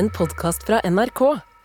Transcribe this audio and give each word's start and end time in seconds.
en 0.00 0.08
podkast 0.08 0.62
fra 0.64 0.78
NRK. 0.88 1.20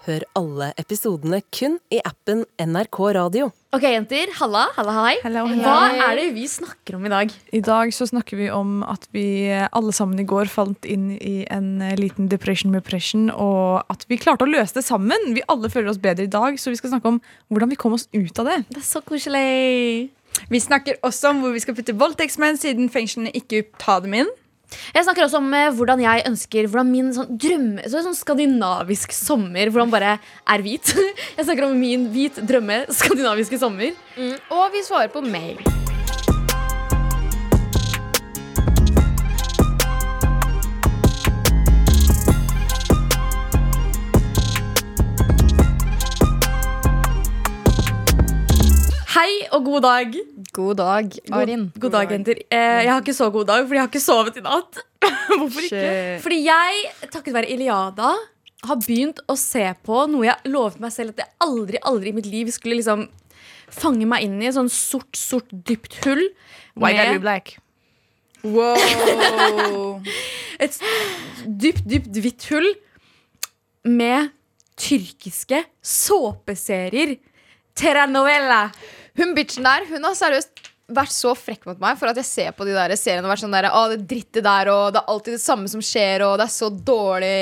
Hør 0.05 0.23
alle 0.35 0.65
episodene 0.81 1.37
kun 1.55 1.77
i 1.93 2.01
appen 2.03 2.41
NRK 2.59 2.97
Radio. 3.15 3.45
Ok, 3.75 3.85
jenter. 3.87 4.33
Halla. 4.41 4.65
Halla, 4.75 4.95
hei. 5.05 5.13
Hello, 5.23 5.45
hello. 5.47 5.63
Hva 5.63 6.09
er 6.09 6.19
det 6.19 6.25
vi 6.35 6.43
snakker 6.51 6.97
om 6.97 7.07
i 7.07 7.11
dag? 7.13 7.31
I 7.55 7.61
dag 7.63 7.93
så 7.95 8.09
snakker 8.09 8.41
vi 8.41 8.49
om 8.51 8.81
at 8.83 9.07
vi 9.15 9.23
alle 9.55 9.95
sammen 9.95 10.19
i 10.19 10.27
går 10.27 10.51
falt 10.51 10.83
inn 10.83 11.13
i 11.15 11.45
en 11.47 11.79
eh, 11.79 11.95
liten 12.01 12.27
depression 12.31 12.75
repression, 12.75 13.29
og 13.31 13.87
at 13.93 14.03
vi 14.11 14.19
klarte 14.19 14.43
å 14.43 14.51
løse 14.51 14.81
det 14.81 14.83
sammen. 14.83 15.31
Vi 15.37 15.45
alle 15.51 15.71
føler 15.71 15.93
oss 15.93 16.03
bedre 16.03 16.27
i 16.27 16.35
dag, 16.35 16.59
så 16.59 16.75
vi 16.75 16.81
skal 16.81 16.91
snakke 16.91 17.15
om 17.15 17.23
hvordan 17.47 17.71
vi 17.71 17.79
kom 17.79 17.95
oss 17.95 18.09
ut 18.11 18.43
av 18.43 18.51
det. 18.51 18.61
Det 18.73 18.81
er 18.83 18.89
så 18.89 19.03
koselig. 19.05 19.45
Vi 20.51 20.59
snakker 20.59 20.99
også 21.07 21.31
om 21.31 21.45
hvor 21.45 21.55
vi 21.55 21.63
skal 21.63 21.77
putte 21.77 21.95
voldtektsmenn, 21.95 22.59
siden 22.59 22.91
fengslene 22.91 23.31
ikke 23.31 23.69
tar 23.79 24.03
dem 24.03 24.25
inn. 24.25 24.39
Jeg 24.95 25.05
snakker 25.07 25.25
også 25.25 25.41
om 25.41 25.53
eh, 25.55 25.71
hvordan 25.75 26.03
jeg 26.03 26.25
ønsker 26.29 26.69
Hvordan 26.69 26.91
min 26.91 27.13
sånn 27.15 27.37
drømme 27.39 27.85
så 27.89 28.03
sånn 28.05 28.17
skandinavisk 28.17 29.15
sommer 29.15 29.71
Hvordan 29.71 29.93
bare 29.93 30.17
er 30.19 30.65
hvit. 30.65 30.93
Jeg 31.37 31.47
snakker 31.47 31.67
om 31.69 31.79
min 31.79 32.09
hvit 32.13 32.37
drømme 32.47 32.83
skandinaviske 32.99 33.59
sommer. 33.61 33.95
Og 34.53 34.69
vi 34.73 34.85
svarer 34.85 35.11
på 35.13 35.23
mail. 35.25 35.59
Hei 49.15 49.31
og 49.55 49.63
god 49.63 49.81
dag. 49.81 50.17
God 50.55 50.77
dag, 50.79 51.11
Arin. 51.35 51.65
God, 51.73 51.81
god 51.83 51.95
dag, 51.97 52.11
jenter. 52.15 52.39
Eh, 52.47 52.83
jeg 52.85 52.91
har 52.93 53.01
ikke 53.03 53.17
så 53.17 53.27
god 53.33 53.49
dag, 53.49 53.65
fordi 53.65 53.75
jeg 53.75 53.83
har 53.83 53.91
ikke 53.91 54.03
sovet 54.03 54.37
i 54.39 54.43
natt. 54.45 54.79
Hvorfor 55.39 55.65
ikke? 55.67 55.89
Fordi 56.23 56.37
jeg, 56.45 56.85
takket 57.11 57.35
være 57.35 57.49
Iliada, 57.51 58.13
har 58.65 58.79
begynt 58.81 59.19
å 59.29 59.35
se 59.39 59.65
på 59.85 60.05
noe 60.09 60.25
jeg 60.29 60.53
lovet 60.53 60.79
meg 60.81 60.93
selv 60.95 61.13
at 61.13 61.25
jeg 61.25 61.33
aldri 61.43 61.81
aldri 61.85 62.13
i 62.13 62.15
mitt 62.15 62.29
liv 62.31 62.49
skulle 62.55 62.79
liksom 62.79 63.05
fange 63.73 64.07
meg 64.07 64.25
inn 64.25 64.39
i. 64.39 64.53
Sånn 64.55 64.71
sort, 64.71 65.11
sort, 65.19 65.51
dypt 65.67 65.99
hull. 66.05 66.23
Med 66.79 67.03
are 67.03 67.17
we 67.17 67.21
black? 67.21 67.57
Wow. 68.45 69.99
Et 70.63 70.79
dypt, 71.45 71.83
dypt 71.89 72.23
hvitt 72.23 72.47
hull 72.53 72.71
med 73.83 74.31
tyrkiske 74.79 75.65
såpeserier. 75.83 77.17
Terranovella. 77.75 78.69
Hun 79.19 79.35
bitchen 79.37 79.65
der 79.67 79.85
hun 79.89 80.03
har 80.03 80.15
seriøst 80.17 80.63
vært 80.95 81.13
så 81.15 81.31
frekk 81.33 81.63
mot 81.65 81.79
meg 81.81 81.97
for 81.97 82.11
at 82.11 82.19
jeg 82.19 82.27
ser 82.29 82.51
på 82.53 82.65
de 82.67 82.75
der 82.75 82.93
seriene 82.99 83.25
og 83.25 83.31
vært 83.33 83.41
sånn 83.41 83.55
der, 83.55 83.67
Å, 83.73 83.85
det 83.89 84.03
drittet 84.09 84.43
der, 84.45 84.69
og 84.69 84.91
det 84.93 85.01
er 85.01 85.09
alltid 85.15 85.33
det 85.37 85.41
samme 85.41 85.71
som 85.71 85.81
skjer, 85.81 86.21
og 86.27 86.35
det 86.37 86.45
er 86.45 86.53
så 86.53 86.69
dårlig. 86.69 87.39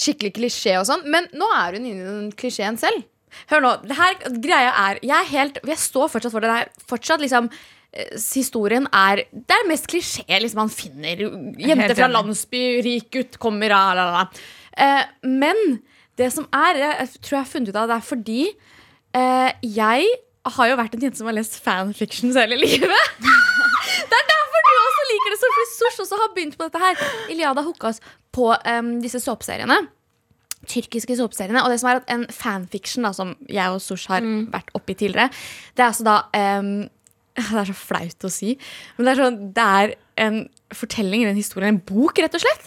Skikkelig 0.00 0.30
klisjé 0.36 0.76
og 0.78 0.86
sånn. 0.86 1.02
Men 1.10 1.26
nå 1.34 1.48
er 1.56 1.74
hun 1.74 1.88
inne 1.88 2.04
i 2.04 2.06
den 2.12 2.28
klisjeen 2.38 2.78
selv. 2.78 3.02
Hør 3.50 3.62
nå, 3.64 3.72
det 3.86 3.94
her 3.98 4.16
greia 4.42 4.70
er 4.88 4.98
Jeg 5.06 5.14
er 5.16 5.28
helt, 5.30 5.58
jeg 5.66 5.78
står 5.78 6.08
fortsatt 6.10 6.32
for 6.34 6.42
det. 6.42 6.50
det 6.50 6.62
er 6.64 6.86
fortsatt 6.90 7.22
liksom 7.22 7.46
eh, 7.54 8.08
Historien 8.34 8.88
er 8.90 9.20
Det 9.30 9.54
er 9.54 9.68
mest 9.70 9.86
klisjé 9.90 10.26
liksom, 10.42 10.62
man 10.64 10.72
finner. 10.74 11.22
Jente 11.58 11.94
fra 11.94 12.08
landsby, 12.10 12.62
rik 12.86 13.06
gutt, 13.14 13.38
kommer 13.42 13.70
la, 13.70 13.82
la, 13.98 14.08
la. 14.16 14.24
Eh, 14.74 15.04
Men 15.26 15.78
det 16.18 16.32
som 16.34 16.48
er 16.54 16.80
Jeg 16.82 17.12
tror 17.20 17.36
jeg 17.38 17.44
har 17.44 17.52
funnet 17.52 17.70
ut 17.70 17.78
av 17.82 17.90
det 17.92 17.98
er 18.00 18.08
fordi 18.08 18.40
eh, 18.50 19.52
jeg 19.78 20.10
har 20.56 20.72
jo 20.72 20.80
vært 20.80 20.96
en 20.96 21.06
jente 21.06 21.20
som 21.20 21.30
har 21.30 21.36
lest 21.36 21.56
fanfictions 21.64 22.38
hele 22.38 22.58
livet. 22.60 23.14
det 24.10 24.18
er 24.18 24.28
derfor 24.32 24.66
du 24.66 24.74
også 24.74 25.06
liker 25.12 25.34
det 25.34 25.40
så 25.40 25.54
fordi 25.54 25.70
Sosh 25.76 26.04
også 26.06 26.20
har 26.20 26.34
begynt 26.36 26.58
på 26.58 26.68
dette 26.68 26.82
her. 26.82 27.08
Iliada 27.32 27.64
hooka 27.66 27.90
oss 27.92 28.02
på 28.34 28.52
um, 28.54 28.92
disse 29.02 29.22
såpeseriene 29.22 29.82
tyrkiske 30.68 31.16
såpeseriene. 31.16 31.62
Og 31.64 31.72
det 31.72 31.80
som 31.80 31.90
er 31.90 32.00
at 32.00 32.10
en 32.12 32.26
fanfiction, 32.34 33.06
da, 33.06 33.14
som 33.16 33.34
jeg 33.48 33.72
og 33.72 33.82
Sosh 33.82 34.10
har 34.12 34.24
vært 34.52 34.72
oppi 34.76 34.96
tidligere, 34.98 35.30
det 35.76 35.84
er 35.84 35.92
altså 35.92 36.08
da 36.08 36.16
um, 36.60 36.72
Det 37.40 37.60
er 37.62 37.68
så 37.70 37.76
flaut 37.78 38.24
å 38.26 38.28
si, 38.32 38.56
men 38.98 39.06
det 39.06 39.12
er, 39.12 39.20
sånn, 39.22 39.36
det 39.54 39.64
er 39.64 39.92
en 40.20 40.40
fortelling, 40.76 41.22
en 41.24 41.38
historie, 41.38 41.70
en 41.70 41.78
bok, 41.78 42.18
rett 42.20 42.34
og 42.36 42.42
slett, 42.42 42.66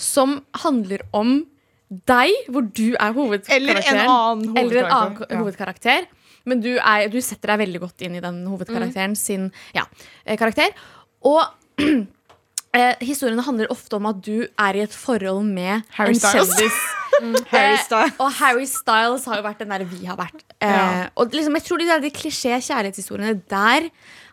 som 0.00 0.38
handler 0.64 1.04
om 1.14 1.42
deg, 2.08 2.32
hvor 2.48 2.64
du 2.64 2.96
er 2.96 3.12
hovedkarakteren. 3.14 3.68
Eller 3.68 3.92
en 3.92 4.00
annen 4.02 4.58
Eller 4.58 4.80
en 4.80 4.96
annen 4.96 5.38
hovedkarakter. 5.42 6.08
Ja. 6.08 6.17
Men 6.48 6.62
du, 6.64 6.70
er, 6.78 7.08
du 7.12 7.18
setter 7.24 7.54
deg 7.54 7.64
veldig 7.66 7.82
godt 7.86 8.06
inn 8.06 8.18
i 8.18 8.22
den 8.24 8.42
hovedkarakteren 8.48 9.16
sin 9.18 9.50
ja, 9.76 9.84
eh, 10.24 10.38
karakter. 10.40 10.72
Og 11.28 11.42
eh, 12.78 12.94
historiene 13.04 13.44
handler 13.46 13.72
ofte 13.74 13.98
om 13.98 14.08
at 14.10 14.22
du 14.24 14.46
er 14.46 14.78
i 14.78 14.84
et 14.86 14.94
forhold 14.94 15.44
med 15.46 15.84
Harry 15.98 16.16
Styles. 16.18 16.56
Mm. 17.18 17.34
Harry 17.50 17.74
Eh, 17.74 18.12
og 18.22 18.28
Harry 18.38 18.66
Styles 18.70 19.24
har 19.26 19.40
jo 19.40 19.42
vært 19.42 19.58
den 19.58 19.72
der 19.72 19.82
vi 19.90 20.04
har 20.06 20.14
vært. 20.14 20.44
Eh, 20.62 20.70
Ja. 20.70 21.08
og 21.18 21.32
liksom, 21.34 21.56
jeg 21.58 21.64
tror 21.66 21.80
de, 21.82 21.88
de 22.04 22.10
klisjé 22.14 22.60
kjærlighetshistoriene 22.62 23.40
der 23.50 23.88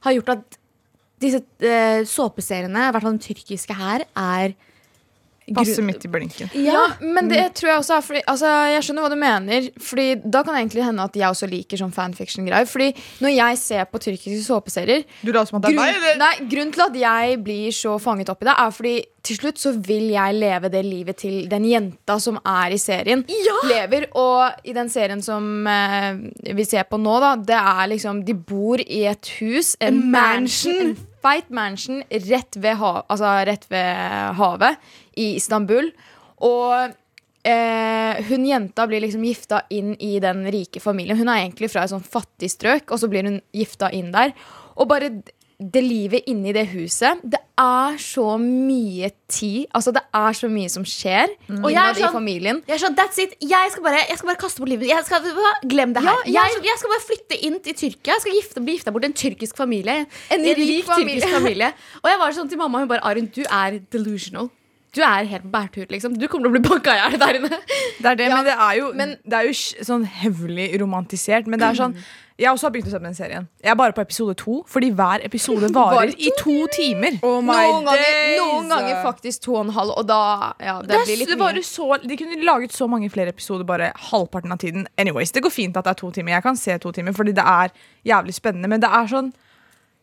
har 0.05 0.13
gjort 0.13 0.29
at 0.35 0.57
disse 1.17 1.41
eh, 1.65 2.03
såpeseriene, 2.05 2.83
i 2.89 2.91
hvert 2.93 3.01
fall 3.01 3.15
den 3.15 3.23
tyrkiske 3.25 3.73
her, 3.73 4.05
er 4.13 4.53
Passe 5.53 5.81
midt 5.85 6.01
i 6.05 6.09
blinken. 6.09 6.49
Ja, 6.57 6.87
men 7.05 7.27
det 7.29 7.53
tror 7.53 7.69
jeg 7.69 7.77
også 7.83 7.97
er 7.99 8.01
fordi, 8.01 8.21
altså, 8.25 8.49
Jeg 8.73 8.81
skjønner 8.87 9.03
hva 9.05 9.09
du 9.13 9.15
mener. 9.21 9.67
Fordi 9.77 10.05
Da 10.25 10.41
kan 10.41 10.55
det 10.55 10.63
egentlig 10.63 10.85
hende 10.87 11.03
at 11.05 11.13
jeg 11.15 11.29
også 11.29 11.49
liker 11.51 11.77
sånn 11.77 11.93
fanfiction-greier. 11.93 12.65
Fordi 12.65 12.87
når 13.21 13.35
jeg 13.35 13.57
ser 13.61 13.85
på 13.85 14.01
tyrkiske 14.01 14.41
såpeserier 14.47 15.03
Du 15.21 15.31
la 15.31 15.45
som 15.45 15.59
at 15.59 15.67
det 15.67 15.75
er 15.75 15.77
grunn, 15.77 15.85
deg, 15.85 16.01
eller? 16.01 16.17
nei, 16.23 16.49
Grunnen 16.49 16.73
til 16.73 16.81
at 16.87 16.95
jeg 17.03 17.43
blir 17.45 17.69
så 17.77 17.99
fanget 18.01 18.29
opp 18.33 18.41
i 18.41 18.45
det, 18.49 18.55
er 18.57 18.71
fordi 18.71 18.95
til 19.25 19.39
slutt 19.39 19.57
så 19.61 19.71
vil 19.81 20.11
jeg 20.13 20.35
leve 20.37 20.69
det 20.73 20.83
livet 20.85 21.17
til 21.23 21.47
den 21.49 21.65
jenta 21.67 22.17
som 22.21 22.37
er 22.45 22.75
i 22.75 22.79
serien. 22.81 23.23
Ja! 23.29 23.55
Lever, 23.71 24.07
Og 24.21 24.67
i 24.69 24.73
den 24.77 24.89
serien 24.93 25.23
som 25.25 25.65
eh, 25.67 26.19
vi 26.53 26.65
ser 26.67 26.85
på 26.89 26.99
nå, 27.01 27.15
da, 27.23 27.33
det 27.35 27.57
er 27.57 27.89
liksom 27.91 28.21
De 28.27 28.35
bor 28.37 28.81
i 28.85 29.03
et 29.09 29.31
hus, 29.39 29.73
en, 29.79 29.97
En 29.97 30.11
mansion. 30.13 30.73
mansion. 30.73 30.91
En 30.93 31.21
feit 31.25 31.49
mansion 31.49 32.03
rett 32.29 32.59
ved, 32.61 32.75
ha, 32.77 32.91
altså 33.09 33.31
rett 33.49 33.65
ved 33.71 34.35
havet 34.37 34.77
i 35.17 35.31
Istanbul. 35.39 35.89
Og 36.45 36.91
eh, 37.45 38.21
hun 38.29 38.45
jenta 38.45 38.85
blir 38.89 39.01
liksom 39.01 39.23
gifta 39.25 39.63
inn 39.73 39.95
i 39.97 40.19
den 40.21 40.45
rike 40.53 40.81
familien. 40.83 41.17
Hun 41.17 41.31
er 41.33 41.43
egentlig 41.47 41.71
fra 41.73 41.85
et 41.85 41.93
sånn 41.93 42.05
fattig 42.05 42.51
strøk, 42.53 42.91
og 42.93 43.01
så 43.01 43.09
blir 43.09 43.25
hun 43.25 43.39
gifta 43.55 43.89
inn 43.95 44.11
der. 44.13 44.35
Og 44.75 44.89
bare 44.91 45.09
det 45.59 45.81
livet 45.83 46.25
inni 46.27 46.51
det 46.53 46.65
huset 46.73 47.21
Det 47.23 47.39
er 47.57 47.95
så 48.01 48.35
mye 48.41 49.07
tid. 49.31 49.65
Altså 49.73 49.93
Det 49.95 50.01
er 50.13 50.33
så 50.35 50.49
mye 50.51 50.67
som 50.69 50.83
skjer 50.83 51.31
Og 51.61 51.69
jeg 51.71 51.77
er 51.79 51.93
innad 51.93 51.97
i 51.97 52.03
sånn- 52.03 52.11
familien. 52.17 52.59
Jeg 52.67 52.75
er 52.75 52.81
sånn, 52.83 52.95
that's 52.97 53.17
it. 53.23 53.37
Jeg 53.39 53.71
skal 53.71 53.83
bare, 53.83 54.01
jeg 54.09 54.17
skal 54.17 54.27
bare 54.27 54.41
kaste 54.41 54.59
bort 54.59 54.69
livet. 54.69 54.87
Jeg 54.89 55.05
skal. 55.07 55.21
Glem 55.63 55.93
det 55.95 56.03
her. 56.03 56.17
Ja, 56.27 56.43
jeg, 56.43 56.59
jeg 56.67 56.77
skal 56.81 56.89
bare 56.91 57.05
flytte 57.07 57.39
inn 57.47 57.59
til 57.63 57.73
Tyrkia. 57.73 58.13
Jeg 58.17 58.21
skal 58.25 58.33
gifte, 58.35 58.65
bli 58.65 58.75
gifta 58.75 58.91
bort 58.91 59.03
til 59.07 59.11
en 59.13 59.17
tyrkisk 59.21 59.55
familie. 59.57 60.05
En 60.31 60.43
rik 60.43 60.83
familie. 60.85 61.21
tyrkisk 61.21 61.37
familie. 61.39 61.71
Og 62.03 62.11
jeg 62.11 62.19
var 62.19 62.31
sånn 62.35 62.49
til 62.51 62.57
mamma, 62.59 62.79
hun 62.83 62.87
bare 62.91 63.03
Arun, 63.07 63.31
du 63.31 63.43
er 63.47 63.79
delusional. 63.91 64.49
Du 64.95 65.01
er 65.03 65.25
helt 65.27 65.43
på 65.43 65.51
bærtur, 65.51 65.85
liksom. 65.91 66.13
Du 66.17 66.27
kommer 66.31 66.47
til 66.47 66.53
å 66.53 66.55
bli 66.55 66.63
banka 66.69 66.93
i 66.95 66.99
hjel 67.01 67.17
der 67.19 67.39
inne. 67.41 67.49
Det 67.99 68.05
er 68.13 68.15
det, 68.15 68.27
Ja, 68.29 68.35
men 68.37 68.45
det 68.47 68.53
er 68.55 68.75
jo, 68.79 68.93
men- 68.95 69.17
det 69.27 69.33
er 69.41 69.49
jo 69.49 69.55
sånn 69.83 70.05
hevlig 70.07 70.69
romantisert. 70.79 71.47
Men 71.51 71.59
det 71.59 71.67
er 71.73 71.75
sånn 71.83 71.97
Jeg 72.37 72.47
har 72.49 72.55
også 72.57 72.67
begynt 72.69 72.87
å 72.87 72.91
se 72.91 72.99
på 72.99 73.03
den 73.07 73.13
serien. 73.15 73.45
Jeg 73.63 73.71
er 73.71 73.75
bare 73.79 73.93
på 73.95 74.01
episode 74.03 74.33
to, 74.35 74.55
fordi 74.67 74.89
hver 74.91 75.21
episode 75.23 75.69
varer 75.71 76.09
i 76.19 76.29
to 76.37 76.67
timer. 76.67 77.15
Oh 77.23 77.39
my 77.39 77.53
Noen 77.63 77.85
ganger, 77.85 78.01
days. 78.03 78.39
noen 78.41 78.67
ganger 78.73 78.97
faktisk 79.05 79.39
to 79.45 79.53
og 79.55 79.61
en 79.67 79.71
halv, 79.71 79.93
og 79.95 80.05
da 80.09 80.17
ja, 80.59 80.81
det, 80.81 80.89
Det, 80.89 80.99
blir 81.05 81.17
litt 81.21 81.29
det 81.29 81.37
mye. 81.39 81.63
så, 81.63 81.87
de 82.05 82.17
kunne 82.19 82.43
laget 82.43 82.71
så 82.75 82.89
mange 82.91 83.09
flere 83.09 83.31
episoder 83.31 83.63
bare 83.63 83.93
halvparten 84.11 84.51
av 84.51 84.57
tiden. 84.59 84.85
Anyways, 84.97 85.31
Det 85.31 85.43
går 85.43 85.49
fint 85.51 85.77
at 85.77 85.85
det 85.85 85.91
er 85.91 86.01
to 86.01 86.11
timer. 86.11 86.31
Jeg 86.35 86.43
kan 86.43 86.57
se 86.57 86.77
to 86.77 86.91
timer, 86.91 87.13
fordi 87.13 87.31
det 87.33 87.45
er 87.45 87.71
jævlig 88.05 88.33
spennende. 88.35 88.67
Men 88.67 88.81
det 88.81 88.89
er 88.91 89.07
sånn 89.07 89.31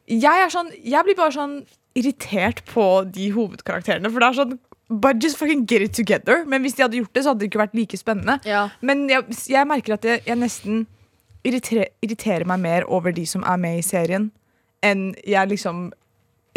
Jeg, 0.08 0.24
er 0.32 0.48
sånn, 0.48 0.72
jeg 0.82 1.04
blir 1.04 1.14
bare 1.14 1.32
sånn 1.32 1.66
irritert 1.94 2.64
på 2.64 3.04
de 3.12 3.28
hovedkarakterene. 3.30 4.10
For 4.10 4.18
det 4.20 4.28
er 4.30 4.44
sånn 4.44 4.58
But 4.92 5.22
just 5.22 5.38
fucking 5.40 5.64
get 5.64 5.80
it 5.80 5.94
together. 5.96 6.42
Men 6.44 6.62
hvis 6.62 6.76
de 6.76 6.84
hadde 6.84 6.98
gjort 7.00 7.14
det, 7.14 7.22
så 7.24 7.32
hadde 7.32 7.40
det 7.40 7.48
ikke 7.48 7.62
vært 7.62 7.76
like 7.78 7.96
spennende. 7.96 8.38
Ja. 8.44 8.66
Men 8.84 9.06
jeg, 9.08 9.24
jeg 9.48 9.68
merker 9.70 9.96
at 9.96 10.04
jeg, 10.04 10.20
jeg 10.26 10.36
nesten 10.36 10.84
irriterer, 11.48 11.88
irriterer 12.04 12.44
meg 12.48 12.60
mer 12.60 12.86
over 12.92 13.14
de 13.14 13.24
som 13.26 13.44
er 13.48 13.58
med 13.62 13.80
i 13.80 13.86
serien, 13.86 14.28
enn 14.84 15.12
jeg 15.24 15.50
liksom 15.50 15.88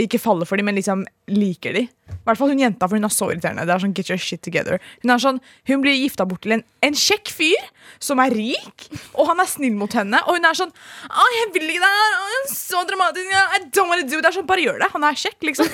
ikke 0.02 0.20
faller 0.20 0.48
for 0.48 0.60
dem, 0.60 0.68
men 0.68 0.76
liksom 0.76 1.06
liker 1.32 1.76
dem. 1.76 1.86
I 2.12 2.18
hvert 2.28 2.40
fall 2.40 2.52
hun 2.52 2.60
jenta, 2.60 2.88
for 2.90 2.98
hun 3.00 3.08
er 3.08 3.14
så 3.14 3.30
irriterende. 3.32 3.64
Det 3.68 3.76
er 3.76 3.84
sånn, 3.84 3.94
get 3.96 4.10
your 4.12 4.20
shit 4.22 4.42
together 4.46 4.82
Hun 5.04 5.14
er 5.14 5.22
sånn, 5.22 5.40
hun 5.70 5.84
blir 5.84 5.96
gifta 5.96 6.26
bort 6.28 6.44
til 6.44 6.58
en, 6.58 6.64
en 6.86 6.98
kjekk 6.98 7.32
fyr 7.34 7.70
som 8.04 8.20
er 8.22 8.34
rik, 8.36 8.88
og 9.14 9.30
han 9.30 9.40
er 9.40 9.50
snill 9.50 9.78
mot 9.80 9.94
henne. 9.96 10.20
Og 10.28 10.40
hun 10.40 10.50
er 10.50 10.58
sånn 10.58 10.74
Å, 10.74 11.28
jeg 11.38 11.54
vil 11.56 11.72
ikke 11.76 11.86
det 11.86 11.94
her! 11.96 12.20
Å, 12.26 12.44
så 12.52 12.84
dramatisk! 12.90 13.32
I 13.32 13.64
don't 13.70 13.92
wanna 13.92 14.04
do 14.04 14.20
it. 14.20 14.26
Det 14.26 14.32
er 14.34 14.38
sånn, 14.40 14.50
Bare 14.50 14.66
gjør 14.66 14.84
det. 14.84 14.92
Han 14.98 15.08
er 15.08 15.24
kjekk, 15.24 15.40
liksom. 15.52 15.72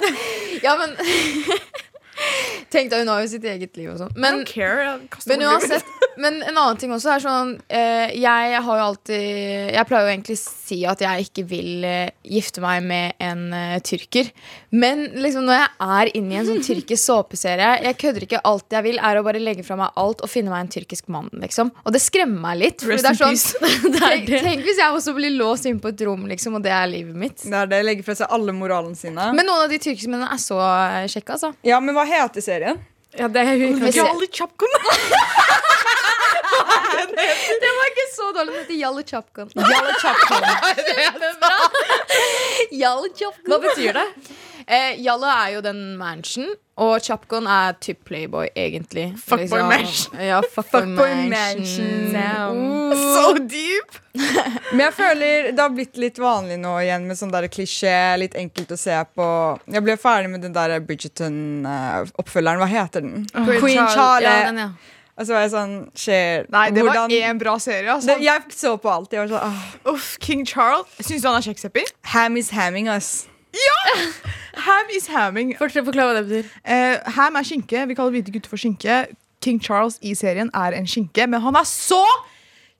Ja, 0.64 0.74
men 0.80 0.96
Tenk 2.70 2.92
deg, 2.92 3.02
hun 3.02 3.10
har 3.10 3.24
jo 3.24 3.30
sitt 3.32 3.46
eget 3.50 3.76
liv 3.78 3.90
og 3.92 3.98
sånn. 3.98 4.12
Men. 4.14 4.44
Men 5.26 5.42
uansett, 5.48 5.86
Men 6.20 6.40
en 6.42 6.56
annen 6.56 6.78
ting 6.80 6.92
også 6.92 7.14
er 7.14 7.22
sånn 7.22 7.52
eh, 7.72 8.12
Jeg 8.18 8.60
har 8.64 8.78
jo 8.80 8.86
alltid 8.90 9.70
Jeg 9.72 9.86
pleier 9.88 10.06
jo 10.06 10.12
egentlig 10.12 10.36
å 10.36 10.40
si 10.42 10.80
at 10.88 11.02
jeg 11.04 11.28
ikke 11.28 11.44
vil 11.48 11.86
eh, 11.86 12.12
gifte 12.26 12.62
meg 12.62 12.84
med 12.86 13.16
en 13.22 13.46
eh, 13.56 13.76
tyrker. 13.84 14.28
Men 14.70 15.06
liksom 15.18 15.46
når 15.48 15.58
jeg 15.58 15.70
er 15.98 16.10
inne 16.20 16.34
i 16.34 16.38
en 16.40 16.48
sånn 16.48 16.64
tyrkisk 16.64 17.02
såpeserie 17.02 17.70
Jeg 17.86 17.98
kødder 18.00 18.26
ikke. 18.26 18.42
Alt 18.46 18.76
jeg 18.76 18.86
vil, 18.86 19.00
er 19.02 19.18
å 19.18 19.24
bare 19.26 19.42
legge 19.42 19.64
fra 19.66 19.78
meg 19.80 19.96
alt 20.00 20.22
og 20.24 20.30
finne 20.30 20.52
meg 20.52 20.66
en 20.66 20.72
tyrkisk 20.76 21.10
mann. 21.12 21.30
liksom 21.42 21.72
Og 21.84 21.94
det 21.94 22.02
skremmer 22.04 22.44
meg 22.44 22.60
litt. 22.60 22.84
Fordi 22.84 23.00
det 23.02 23.14
er 23.14 23.20
sånn, 23.20 23.40
tenk, 23.98 24.30
tenk 24.30 24.66
hvis 24.66 24.80
jeg 24.82 24.94
også 24.94 25.14
blir 25.16 25.34
låst 25.38 25.66
inn 25.70 25.80
på 25.82 25.90
et 25.92 26.04
rom, 26.06 26.26
liksom, 26.30 26.58
og 26.58 26.64
det 26.64 26.74
er 26.74 26.86
livet 26.90 27.16
mitt. 27.18 27.42
Det 27.42 27.56
er 27.56 27.70
det, 27.70 27.82
legger 27.86 28.06
fra 28.06 28.18
seg 28.22 28.34
alle 28.36 28.54
moralene 28.56 28.98
sine. 28.98 29.30
Men 29.36 29.48
noen 29.48 29.66
av 29.66 29.72
de 29.72 29.80
tyrkiske 29.80 30.10
mennene 30.10 30.30
er 30.34 30.42
så 30.42 30.60
eh, 30.60 31.08
kjekke, 31.10 31.38
altså. 31.38 31.52
ja, 31.66 31.80
men 31.82 31.96
hva 31.96 32.06
heter 32.10 32.44
serien? 32.44 32.80
Ja, 33.18 33.26
det 33.28 33.42
er 33.42 33.56
hun 33.66 33.92
Charlie 33.92 34.28
Chapkun. 34.32 34.68
Det 37.60 37.70
var 37.78 37.90
ikke 37.90 38.06
så 38.14 38.28
dårlig. 38.36 38.52
Det 38.54 38.60
heter 38.60 38.78
Jalle 38.80 39.02
Chapkan. 39.06 39.50
Jolly 39.54 39.94
Chapkan. 40.02 40.42
Jalle 42.82 43.08
Chapkan. 43.18 43.50
Hva 43.52 43.58
betyr 43.64 43.92
det? 43.96 44.06
Eh, 44.70 45.00
Jalle 45.02 45.26
er 45.34 45.54
jo 45.56 45.60
den 45.64 45.78
mansion, 45.98 46.50
og 46.80 47.00
Chapkan 47.02 47.46
er 47.50 47.72
typ 47.82 48.04
Playboy, 48.06 48.48
egentlig. 48.54 49.08
Fuckboy 49.18 49.40
Liksom. 49.42 49.68
mansion. 49.72 50.20
Ja, 50.22 50.38
fuckboy, 50.54 50.94
fuck 50.96 51.16
mansion. 51.32 52.12
mansion. 52.12 52.94
So 53.16 53.24
deep. 53.50 53.98
Men 54.70 54.84
jeg 54.86 54.94
føler 54.94 55.50
det 55.50 55.58
har 55.64 55.74
blitt 55.74 55.98
litt 56.02 56.18
vanlig 56.22 56.58
nå 56.62 56.76
igjen 56.84 57.08
med 57.08 57.18
sånn 57.18 57.32
der 57.34 57.48
klisjé. 57.50 57.96
Litt 58.22 58.36
enkelt 58.38 58.70
å 58.76 58.78
se 58.78 58.96
på. 59.16 59.26
Jeg 59.74 59.82
ble 59.86 59.96
ferdig 60.00 60.30
med 60.36 60.44
den 60.46 60.54
der 60.54 60.76
Bridgerton-oppfølgeren. 60.86 62.62
Hva 62.62 62.70
heter 62.70 63.04
den? 63.06 63.26
Queen 63.34 63.86
Charlie. 63.90 64.28
Ja, 64.30 64.46
den, 64.52 64.58
ja. 64.68 64.70
Og 65.20 65.26
så 65.28 65.34
var 65.36 65.42
jeg 65.44 65.50
sånn 65.52 65.72
skjer, 65.92 66.46
Nei, 66.48 66.70
det 66.72 66.82
var 66.86 66.94
hvordan- 66.96 67.12
én 67.12 67.38
bra 67.38 67.58
serie. 67.60 67.90
Altså. 67.92 68.14
det, 68.16 68.24
Jeg 68.24 68.40
så 68.56 68.76
på 68.80 68.88
alt. 68.88 69.12
Jeg 69.12 69.28
var 69.28 69.34
sånn 69.34 69.44
ah, 69.52 69.92
Uff, 69.92 70.16
King 70.18 70.46
Charles. 70.48 70.86
Syns 71.04 71.20
du 71.20 71.28
han 71.28 71.36
er 71.36 71.44
kjekkseppi? 71.44 71.84
Ham 72.14 72.38
is 72.40 72.50
hamming 72.56 72.88
us. 72.88 73.26
Ham 74.54 74.86
is 74.96 75.06
hamming. 75.08 75.54
Fortsett 75.58 75.84
å 75.84 75.90
forklare 75.90 76.12
hva 76.12 76.20
det 76.20 76.28
betyr. 76.28 76.50
Uh, 76.64 77.10
ham 77.16 77.36
er 77.36 77.46
skinke. 77.46 77.86
Vi 77.88 77.96
kaller 77.98 78.16
hvite 78.16 78.32
gutter 78.32 78.48
for 78.48 78.60
skinke. 78.60 79.06
King 79.40 79.60
Charles 79.60 79.98
i 80.02 80.14
serien 80.14 80.50
er 80.54 80.76
en 80.76 80.86
skinke, 80.86 81.26
men 81.28 81.40
han 81.40 81.56
er 81.56 81.64
så 81.68 82.00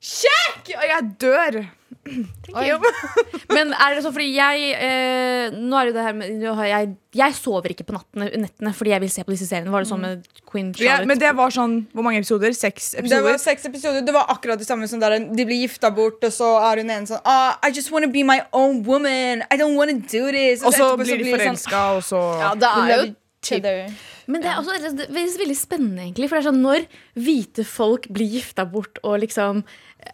kjekk! 0.01 0.73
Og 0.77 0.89
jeg 0.89 1.13
dør. 1.21 1.61
Men 3.55 3.73
er 3.75 3.93
det 3.93 4.01
sånn 4.01 4.13
fordi 4.15 4.31
jeg 4.33 4.71
eh, 4.73 5.53
Nå 5.53 5.77
er 5.77 5.89
det 5.89 5.93
det 5.93 6.05
her 6.05 6.15
med 6.17 6.41
jeg, 6.41 6.87
jeg 7.13 7.35
sover 7.37 7.75
ikke 7.75 7.85
på 7.85 7.93
nattene, 7.93 8.29
nettene 8.41 8.71
fordi 8.73 8.93
jeg 8.95 9.03
vil 9.03 9.11
se 9.13 9.25
på 9.27 9.33
disse 9.35 9.45
seriene. 9.49 9.69
Var 9.73 9.85
det 9.85 9.89
sånn 9.91 10.01
med 10.01 10.25
Queen 10.49 10.71
Ja, 10.71 10.95
Charlotte? 10.95 11.09
men 11.11 11.21
det 11.21 11.31
var 11.37 11.53
sånn 11.53 11.75
Hvor 11.93 12.07
mange 12.07 12.23
episoder? 12.23 12.55
Seks 12.57 12.95
Det 12.97 13.21
var 13.21 13.37
seks 13.41 13.69
episoder. 13.69 14.01
Det 14.07 14.15
var 14.15 14.31
akkurat 14.33 14.61
det 14.61 14.65
samme 14.65 14.89
som 14.89 15.03
der 15.03 15.19
de 15.21 15.45
blir 15.45 15.61
gifta 15.67 15.91
bort, 15.93 16.23
og 16.25 16.33
så 16.33 16.55
er 16.71 16.81
hun 16.81 16.93
en 16.95 17.09
sånn 17.11 17.21
ah, 17.21 17.59
I 17.61 17.69
just 17.75 17.93
wanna 17.93 18.09
be 18.09 18.25
my 18.25 18.39
own 18.49 18.81
woman. 18.87 19.45
I 19.53 19.59
don't 19.61 19.77
wanna 19.77 19.99
do 20.01 20.31
this. 20.33 20.65
Og 20.65 20.73
så 20.73 20.95
blir 20.97 21.21
de 21.21 21.35
det 21.35 21.51
sånn, 21.51 21.77
og 21.99 22.01
så 22.07 22.23
Ja, 22.41 22.55
det 22.57 22.71
er 22.71 22.95
jo 22.95 23.11
other. 23.61 23.93
Men 24.27 24.43
det 24.43 24.51
er 24.51 24.59
også 24.59 24.91
det 24.97 25.07
er 25.07 25.15
veldig, 25.15 25.57
spennende, 25.57 26.03
egentlig. 26.05 26.29
For 26.29 26.37
det 26.37 26.43
er 26.43 26.49
sånn 26.49 26.61
når 26.63 26.85
hvite 27.17 27.65
folk 27.67 28.07
blir 28.13 28.29
gifta 28.37 28.65
bort 28.69 29.01
og 29.01 29.21
liksom 29.23 29.63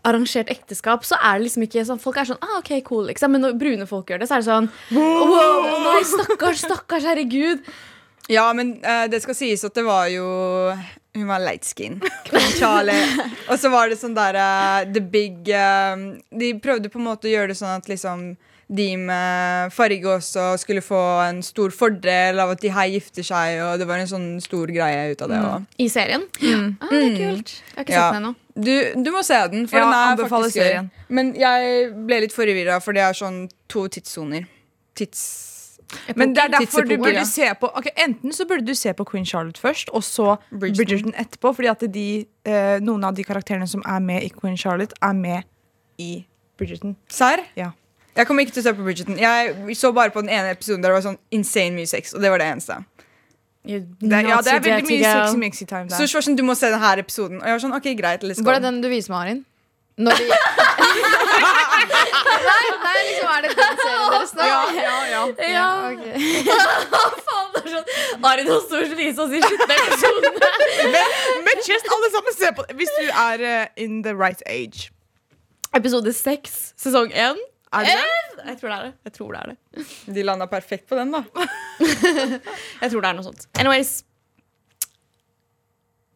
arrangert 0.08 0.52
ekteskap, 0.52 1.06
så 1.08 1.20
er 1.20 1.38
det 1.38 1.48
liksom 1.48 1.64
ikke 1.64 1.86
sånn 1.88 2.02
Folk 2.04 2.18
er 2.20 2.28
sånn 2.28 2.42
ah, 2.44 2.58
OK, 2.60 2.74
cool, 2.88 3.06
liksom. 3.12 3.34
Men 3.36 3.46
når 3.46 3.60
brune 3.60 3.88
folk 3.90 4.12
gjør 4.12 4.24
det, 4.24 4.30
så 4.30 4.38
er 4.38 4.44
det 4.44 4.50
sånn 4.50 4.72
Wow, 4.96 5.36
å 5.64 5.78
nei, 5.86 6.02
stakkars, 6.08 6.64
stakkars, 6.68 7.08
herregud. 7.08 7.64
Ja, 8.32 8.50
men 8.56 8.78
uh, 8.84 9.06
det 9.08 9.22
skal 9.24 9.38
sies 9.38 9.64
at 9.64 9.76
det 9.78 9.86
var 9.88 10.10
jo 10.12 10.28
Hun 11.16 11.30
var 11.30 11.40
light 11.40 11.64
skin. 11.66 12.02
Charlie. 12.60 13.00
og 13.50 13.56
så 13.60 13.72
var 13.72 13.88
det 13.88 14.00
sånn 14.02 14.18
der 14.18 14.38
uh, 14.38 14.82
The 14.92 15.02
Big 15.02 15.48
uh, 15.48 15.96
De 16.36 16.52
prøvde 16.64 16.92
på 16.92 17.00
en 17.00 17.08
måte 17.08 17.30
å 17.30 17.34
gjøre 17.34 17.54
det 17.54 17.60
sånn 17.60 17.78
at 17.80 17.90
liksom 17.92 18.30
de 18.68 18.98
med 19.00 19.72
farge 19.72 20.04
også 20.12 20.58
skulle 20.60 20.82
få 20.84 21.00
en 21.24 21.38
stor 21.46 21.72
fordel 21.72 22.40
av 22.44 22.50
at 22.52 22.60
de 22.62 22.72
her 22.76 22.90
gifter 22.92 23.24
seg, 23.24 23.62
og 23.64 23.80
det 23.80 23.88
var 23.88 24.02
en 24.04 24.10
sånn 24.12 24.28
stor 24.44 24.68
greie 24.68 25.14
ut 25.14 25.22
av 25.24 25.30
det. 25.32 25.40
Mm. 25.40 25.68
I 25.80 25.88
serien. 25.94 26.26
Ah, 26.82 26.90
det 26.92 27.00
er 27.00 27.16
kult. 27.16 27.54
Jeg 27.56 27.78
har 27.78 27.86
ikke 27.86 27.94
Ja. 27.96 28.02
sett 28.12 28.14
den 28.18 28.24
ennå. 28.24 28.36
Du, 28.58 29.04
du 29.04 29.12
må 29.14 29.24
se 29.24 29.40
den, 29.54 29.68
for 29.68 29.78
Ja, 29.80 29.86
den 30.16 30.26
er 30.26 30.30
faktisk 30.30 30.58
gøy. 30.58 30.64
serien. 30.68 30.92
Men 31.08 31.34
jeg 31.40 31.94
ble 32.10 32.20
litt 32.26 32.34
forvirra, 32.36 32.82
for 32.84 32.92
det 32.98 33.02
er 33.06 33.14
sånn 33.14 33.50
to 33.70 33.88
tidssoner. 33.88 34.48
Tids... 34.96 35.44
Men 36.20 36.34
det 36.36 36.44
er 36.44 36.50
derfor 36.52 36.84
du 36.84 36.98
burde 36.98 37.24
se 37.26 37.48
på 37.62 37.70
okay, 37.72 37.94
Enten 38.04 38.34
så 38.36 38.44
burde 38.46 38.66
du 38.68 38.74
se 38.76 38.92
på 38.92 39.06
Queen 39.08 39.24
Charlotte 39.24 39.56
først, 39.62 39.88
og 39.96 40.04
så 40.04 40.34
Bridgerton. 40.52 40.76
Bridgerton 40.76 41.14
etterpå. 41.16 41.54
Fordi 41.56 41.70
at 41.72 41.86
de, 41.94 42.26
eh, 42.44 42.80
noen 42.84 43.06
av 43.08 43.16
de 43.16 43.24
karakterene 43.24 43.68
som 43.72 43.82
er 43.88 44.00
med 44.04 44.24
i 44.26 44.30
Queen 44.36 44.58
Charlotte, 44.60 44.92
er 45.02 45.14
med 45.16 45.44
i 45.98 46.26
Bridgerton. 46.60 46.98
Serr? 47.08 47.46
Ja. 47.56 47.72
Jeg 48.18 48.28
kommer 48.28 48.46
ikke 48.46 48.56
til 48.56 48.64
å 48.64 48.66
se 48.66 48.74
på 48.74 48.86
Bridgerton. 48.86 49.18
Jeg 49.22 49.76
så 49.78 49.92
bare 49.94 50.14
på 50.14 50.24
den 50.26 50.32
ene 50.34 50.54
episoden 50.56 50.82
der 50.84 50.90
det 50.90 50.98
var 50.98 51.06
sånn 51.06 51.20
insane 51.34 51.76
mye 51.76 51.90
sex, 51.90 52.16
og 52.18 52.24
det 52.24 52.32
var 52.34 52.42
det 52.42 52.48
eneste. 52.50 52.80
Det, 53.68 53.82
ja, 54.02 54.40
det 54.42 54.54
er 54.54 54.64
veldig 54.64 54.88
mye 54.88 55.12
sexy 55.12 55.38
mixy 55.42 55.66
time 55.68 55.90
Så 55.92 56.00
der. 56.00 56.08
Schwarzen, 56.08 56.38
du 56.40 56.44
må 56.48 56.56
se 56.56 56.70
denne 56.72 56.94
episoden. 57.04 57.42
Og 57.42 57.50
jeg 57.50 57.58
var 57.58 57.64
sånn, 57.66 57.76
ok, 57.76 57.88
greit, 58.00 58.24
let's 58.24 58.40
go. 58.40 58.48
Var 58.48 58.62
det 58.62 58.68
den 58.70 58.80
du 58.86 58.90
viser 58.90 59.12
meg, 59.14 59.20
Arin? 59.26 59.42
Når 59.98 60.14
de 60.22 60.26
Nei, 62.48 62.64
nei, 62.84 62.98
liksom 63.08 63.30
er 63.34 63.42
det 63.46 63.52
den 63.58 63.80
serien 63.82 64.12
dere 64.14 64.28
snakker 64.30 64.78
ja, 64.78 64.98
ja. 65.12 65.22
Ja. 65.38 65.48
ja. 65.54 65.68
ok. 65.92 66.04
Faen, 67.28 67.50
det 67.56 67.62
er 67.64 67.74
sånn 67.74 68.28
Arin 68.30 68.52
og 68.54 68.64
Stor 68.66 68.88
slise 68.92 69.26
og 69.26 69.34
de 69.34 69.42
sluttende 69.44 69.78
episoden. 69.84 70.40
Men 71.48 71.64
just 71.68 71.92
alle 71.98 72.12
sammen 72.16 72.38
se 72.38 72.54
på 72.58 72.66
det 72.68 72.78
hvis 72.80 72.94
du 72.98 73.06
er 73.10 73.46
uh, 73.46 73.84
in 73.84 74.02
the 74.06 74.16
right 74.16 74.42
age. 74.46 74.90
Episode 75.78 76.14
seks, 76.16 76.58
sesong 76.80 77.12
én. 77.14 77.40
Er 77.76 77.84
det 77.84 77.96
det? 78.00 78.46
Jeg 78.48 78.60
tror 78.62 78.70
det 78.72 78.78
er 78.78 78.84
det. 78.86 78.94
Jeg 79.10 79.14
tror 79.18 79.32
det 79.34 79.40
er 79.42 79.48
det. 79.52 79.86
De 80.16 80.24
landa 80.24 80.48
perfekt 80.48 80.86
på 80.90 80.96
den, 80.96 81.12
da. 81.12 81.24
Jeg 82.82 82.92
tror 82.94 83.02
det 83.04 83.10
er 83.10 83.18
noe 83.18 83.26
sånt. 83.26 83.48
Anyways. 83.60 83.92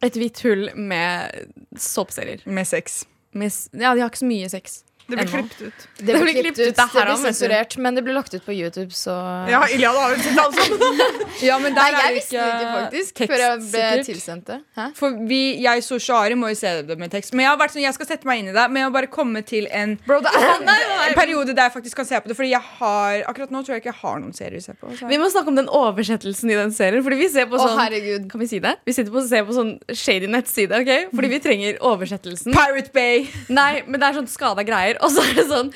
Et 0.01 0.15
hvitt 0.17 0.39
hull 0.45 0.69
med 0.75 1.49
soppserier. 1.77 2.41
Med 2.49 2.65
sex. 2.67 3.01
Med 3.37 3.51
s- 3.51 3.67
Ja, 3.73 3.91
de 3.93 4.01
har 4.01 4.09
ikke 4.09 4.23
så 4.23 4.29
mye 4.31 4.49
sex. 4.49 4.79
Det 5.11 5.17
blir 5.19 5.29
klippet 5.31 5.61
ut. 5.67 5.85
Det 6.01 6.05
ble 6.15 6.21
blir 6.23 6.37
klippet 6.39 6.61
ut, 6.61 6.71
det 6.71 6.75
det 6.79 6.87
her 6.95 7.11
også, 7.13 7.25
sensurert, 7.29 7.77
men 7.83 7.97
det 7.99 8.03
ble 8.05 8.15
lagt 8.15 8.33
ut 8.33 8.45
på 8.47 8.55
YouTube, 8.55 8.91
så 8.95 9.15
Ja, 9.51 9.61
Ilian 9.71 9.95
har 9.99 10.13
vel 10.15 10.23
sett 10.25 10.39
alt 10.41 10.55
sammen. 10.55 11.01
Ja, 11.47 11.57
men 11.61 11.73
der 11.73 11.81
Nei, 11.81 11.91
er 11.91 12.05
jeg 12.07 12.15
visste 12.19 12.37
det 12.37 12.49
ikke 12.53 12.73
faktisk 12.77 13.15
tekst, 13.17 13.31
før 13.31 13.41
jeg 13.41 13.57
ble 13.61 13.69
sikkert. 13.71 14.05
tilsendt 14.11 14.49
det. 14.51 14.57
Hæ? 14.77 14.85
For 14.97 15.15
vi, 15.29 15.39
jeg 15.63 15.83
så 15.85 15.97
Shari 16.01 16.35
må 16.37 16.51
jo 16.51 16.57
se 16.59 16.73
det 16.85 16.97
med 17.01 17.11
tekst. 17.13 17.33
Men 17.33 17.45
jeg 17.47 17.51
har 17.53 17.59
vært 17.61 17.73
sånn, 17.75 17.83
jeg 17.85 17.95
skal 17.97 18.09
sette 18.11 18.29
meg 18.29 18.41
inn 18.43 18.51
i 18.51 18.55
det. 18.55 18.65
Men 18.69 18.81
jeg 18.83 18.87
har 18.89 18.93
bare 18.95 19.09
komme 19.11 19.41
til 19.47 19.67
en, 19.73 19.95
Bro, 20.05 20.19
det 20.25 20.31
er, 20.37 20.61
en 21.09 21.17
periode 21.17 21.55
der 21.57 21.67
jeg 21.69 21.75
faktisk 21.77 22.01
kan 22.01 22.07
se 22.09 22.19
på 22.21 22.31
det. 22.31 22.37
Fordi 22.37 22.51
jeg 22.53 22.61
har 22.77 23.23
Akkurat 23.31 23.51
nå 23.53 23.63
tror 23.65 23.75
jeg 23.77 23.81
ikke 23.83 23.91
jeg 23.91 23.99
har 24.03 24.21
noen 24.21 24.35
serier 24.37 24.61
å 24.61 24.65
se 24.67 24.75
på. 24.77 24.91
Så. 24.99 25.09
Vi 25.09 25.17
må 25.21 25.29
snakke 25.33 25.51
om 25.53 25.57
den 25.57 25.69
oversettelsen 25.81 26.51
i 26.53 26.57
den 26.59 26.71
serien. 26.75 27.01
Fordi 27.05 27.17
vi 27.23 27.29
ser 27.33 27.49
på 27.49 27.57
sånn 27.61 27.77
herregud. 27.79 28.29
Kan 28.31 28.43
vi 28.43 28.49
si 28.51 28.61
det? 28.63 28.75
Vi 28.85 28.93
sitter 28.95 29.11
på, 29.15 29.23
ser 29.27 29.47
på 29.49 29.55
sånn 29.57 29.73
shady 29.89 30.29
nettside. 30.31 30.77
ok? 30.77 31.09
Fordi 31.15 31.31
vi 31.33 31.41
trenger 31.43 31.81
oversettelsen. 31.91 32.53
Pirate 32.53 32.93
Bay. 32.95 33.25
Nei, 33.49 33.81
men 33.87 33.97
det 34.01 34.11
er 34.11 34.19
sånn 34.21 34.29
skada 34.31 34.63
greier. 34.67 35.00
Og 35.01 35.11
så 35.13 35.25
er 35.25 35.35
det 35.41 35.49
sånn 35.49 35.73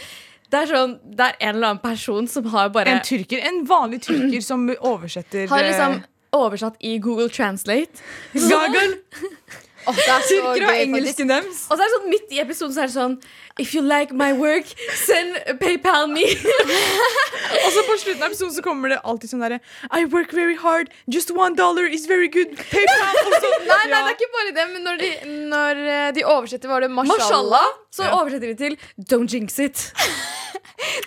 det 0.53 0.59
er, 0.61 0.69
sånn, 0.69 0.91
det 1.17 1.25
er 1.25 1.39
en 1.41 1.55
eller 1.55 1.71
annen 1.71 1.81
person 1.81 2.27
som 2.29 2.45
har 2.53 2.69
bare 2.71 2.91
en 2.93 3.01
tyrker, 3.03 3.41
en 3.43 3.63
vanlig 3.67 4.03
tyrker 4.05 4.43
som 4.45 4.67
oversetter 4.77 5.49
Har 5.49 5.63
eh, 5.63 5.71
liksom 5.71 5.97
oversatt 6.37 6.77
i 6.85 6.97
Google 7.01 7.31
Translate. 7.33 8.03
Gaggle. 8.35 8.99
Så 9.85 10.19
Tyrkere 10.29 10.67
og 10.71 10.77
engelsken 10.81 11.29
deres. 11.29 11.65
Og 11.69 11.77
så 11.77 11.83
er 11.83 11.87
det 11.89 11.93
sånn 11.95 12.09
midt 12.09 12.31
i 12.33 12.39
episoden 12.41 12.73
så 12.75 12.83
er 12.85 12.89
det 12.89 12.95
sånn 12.95 13.17
If 13.57 13.71
you 13.73 13.81
like 13.85 14.11
my 14.11 14.33
work, 14.35 14.67
send 15.05 15.37
PayPal 15.61 16.09
me. 16.11 16.25
Og 17.65 17.69
så 17.71 17.83
på 17.87 17.95
slutten 18.01 18.23
av 18.25 18.27
episoden 18.33 18.51
så 18.57 18.63
kommer 18.65 18.91
det 18.91 18.97
alltid 19.07 19.31
sånn 19.31 19.45
derre 19.45 19.61
I 19.95 20.03
work 20.11 20.33
very 20.35 20.57
hard, 20.59 20.89
just 21.07 21.31
one 21.31 21.55
dollar 21.55 21.85
is 21.87 22.03
very 22.09 22.27
good. 22.27 22.51
PayPal. 22.57 23.15
Så, 23.39 23.53
Nei, 23.71 23.79
nei, 23.87 24.01
det 24.01 24.11
er 24.11 24.15
ikke 24.17 24.31
bare 24.35 24.55
det, 24.59 24.67
men 24.73 24.83
når 24.89 25.01
de, 25.03 25.11
når 25.55 25.83
eh, 25.95 26.11
de 26.19 26.25
oversetter, 26.27 26.67
var 26.71 26.83
det 26.83 26.91
mashallah. 26.91 27.67
Så 27.95 28.03
Ja. 28.03 28.11
oversetter 28.19 28.51
de 28.51 28.55
til 28.59 28.79
Don't 29.13 29.31
jinx 29.31 29.59
it. 29.59 29.91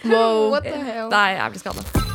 Wow. 0.04 0.50
What 0.50 0.62
the 0.64 0.70
hell? 0.78 1.10
Det 1.12 1.18
er 1.18 1.36
jævlig 1.42 1.60
skada. 1.60 2.07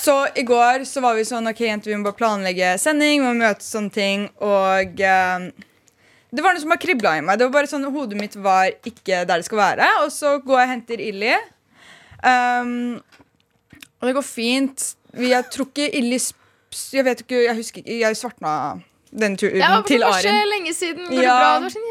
Så 0.00 0.14
i 0.34 0.42
går 0.48 0.84
så 0.88 1.02
var 1.04 1.16
vi 1.18 1.26
sånn 1.28 1.48
Ok, 1.50 1.60
jenter, 1.66 1.90
vi 1.92 1.98
må 2.00 2.06
bare 2.08 2.18
planlegge 2.20 2.70
sending, 2.80 3.20
vi 3.20 3.26
må 3.26 3.34
møte 3.36 3.64
sånne 3.66 3.92
ting. 3.92 4.28
Og 4.40 5.00
eh, 5.04 5.50
det 6.30 6.44
var 6.44 6.54
noe 6.54 6.62
som 6.62 6.70
bare 6.72 6.82
kribla 6.82 7.16
i 7.18 7.24
meg. 7.26 7.40
Det 7.40 7.48
var 7.48 7.56
bare 7.58 7.70
sånn 7.70 7.88
Hodet 7.90 8.20
mitt 8.20 8.36
var 8.40 8.70
ikke 8.86 9.24
der 9.28 9.42
det 9.42 9.48
skal 9.48 9.60
være. 9.60 9.88
Og 10.04 10.12
så 10.14 10.36
går 10.44 10.60
jeg 10.62 10.68
og 10.68 10.72
henter 10.74 11.02
Illy. 11.04 11.32
Um, 12.20 13.00
og 14.00 14.08
det 14.08 14.14
går 14.16 14.26
fint. 14.26 14.92
Vi, 15.16 15.32
jeg 15.32 15.48
tror 15.52 15.66
ikke 15.70 15.88
Illy 15.98 16.18
Jeg 16.94 17.04
vet 17.06 17.22
ikke, 17.24 17.38
jeg 17.48 17.56
husker 17.56 17.80
ikke 17.80 17.96
Jeg 17.98 18.16
svartna 18.20 18.52
den 19.10 19.32
turen 19.40 19.56
Jeg 19.56 19.64
Ja, 19.64 19.80
for 19.80 19.88
det 19.90 20.04
vorset 20.04 20.30
Arin. 20.30 20.50
lenge 20.52 20.74
siden. 20.76 21.08
Går 21.08 21.16
det 21.16 21.24
Ja. 21.24 21.38
bra? 21.40 21.54
Det 21.56 21.62
var 21.64 21.74
sånn. 21.74 21.89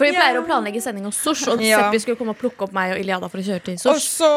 For 0.00 0.08
vi 0.08 0.16
pleier 0.16 0.40
å 0.40 0.46
planlegge 0.46 0.80
sending 0.80 1.04
hos 1.04 1.20
Sosh, 1.20 1.44
og 1.52 1.60
Ja. 1.70 1.82
Seppi 1.84 2.00
skulle 2.02 2.16
komme 2.16 2.32
og 2.32 2.40
plukke 2.40 2.64
opp 2.66 2.72
meg 2.76 2.94
og 2.94 3.02
Iliada 3.02 3.28
for 3.28 3.42
å 3.42 3.44
kjøre 3.44 3.62
til 3.68 3.76
Og 3.92 4.00
så 4.00 4.30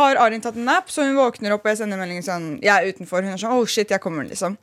har 0.00 0.20
Arin 0.24 0.42
tatt 0.44 0.56
en 0.56 0.64
nap, 0.68 0.88
så 0.92 1.04
hun 1.04 1.18
våkner 1.20 1.52
opp, 1.56 1.66
og 1.66 1.74
jeg 1.74 1.82
sender 1.82 2.00
melding 2.00 2.24
sånn 2.24 2.54
Jeg 2.64 2.72
er 2.72 2.88
utenfor. 2.94 3.22
Hun 3.26 3.36
er 3.36 3.44
sånn 3.44 3.54
Oh 3.54 3.68
shit, 3.68 3.92
jeg 3.92 4.00
kommer, 4.02 4.26
liksom. 4.30 4.56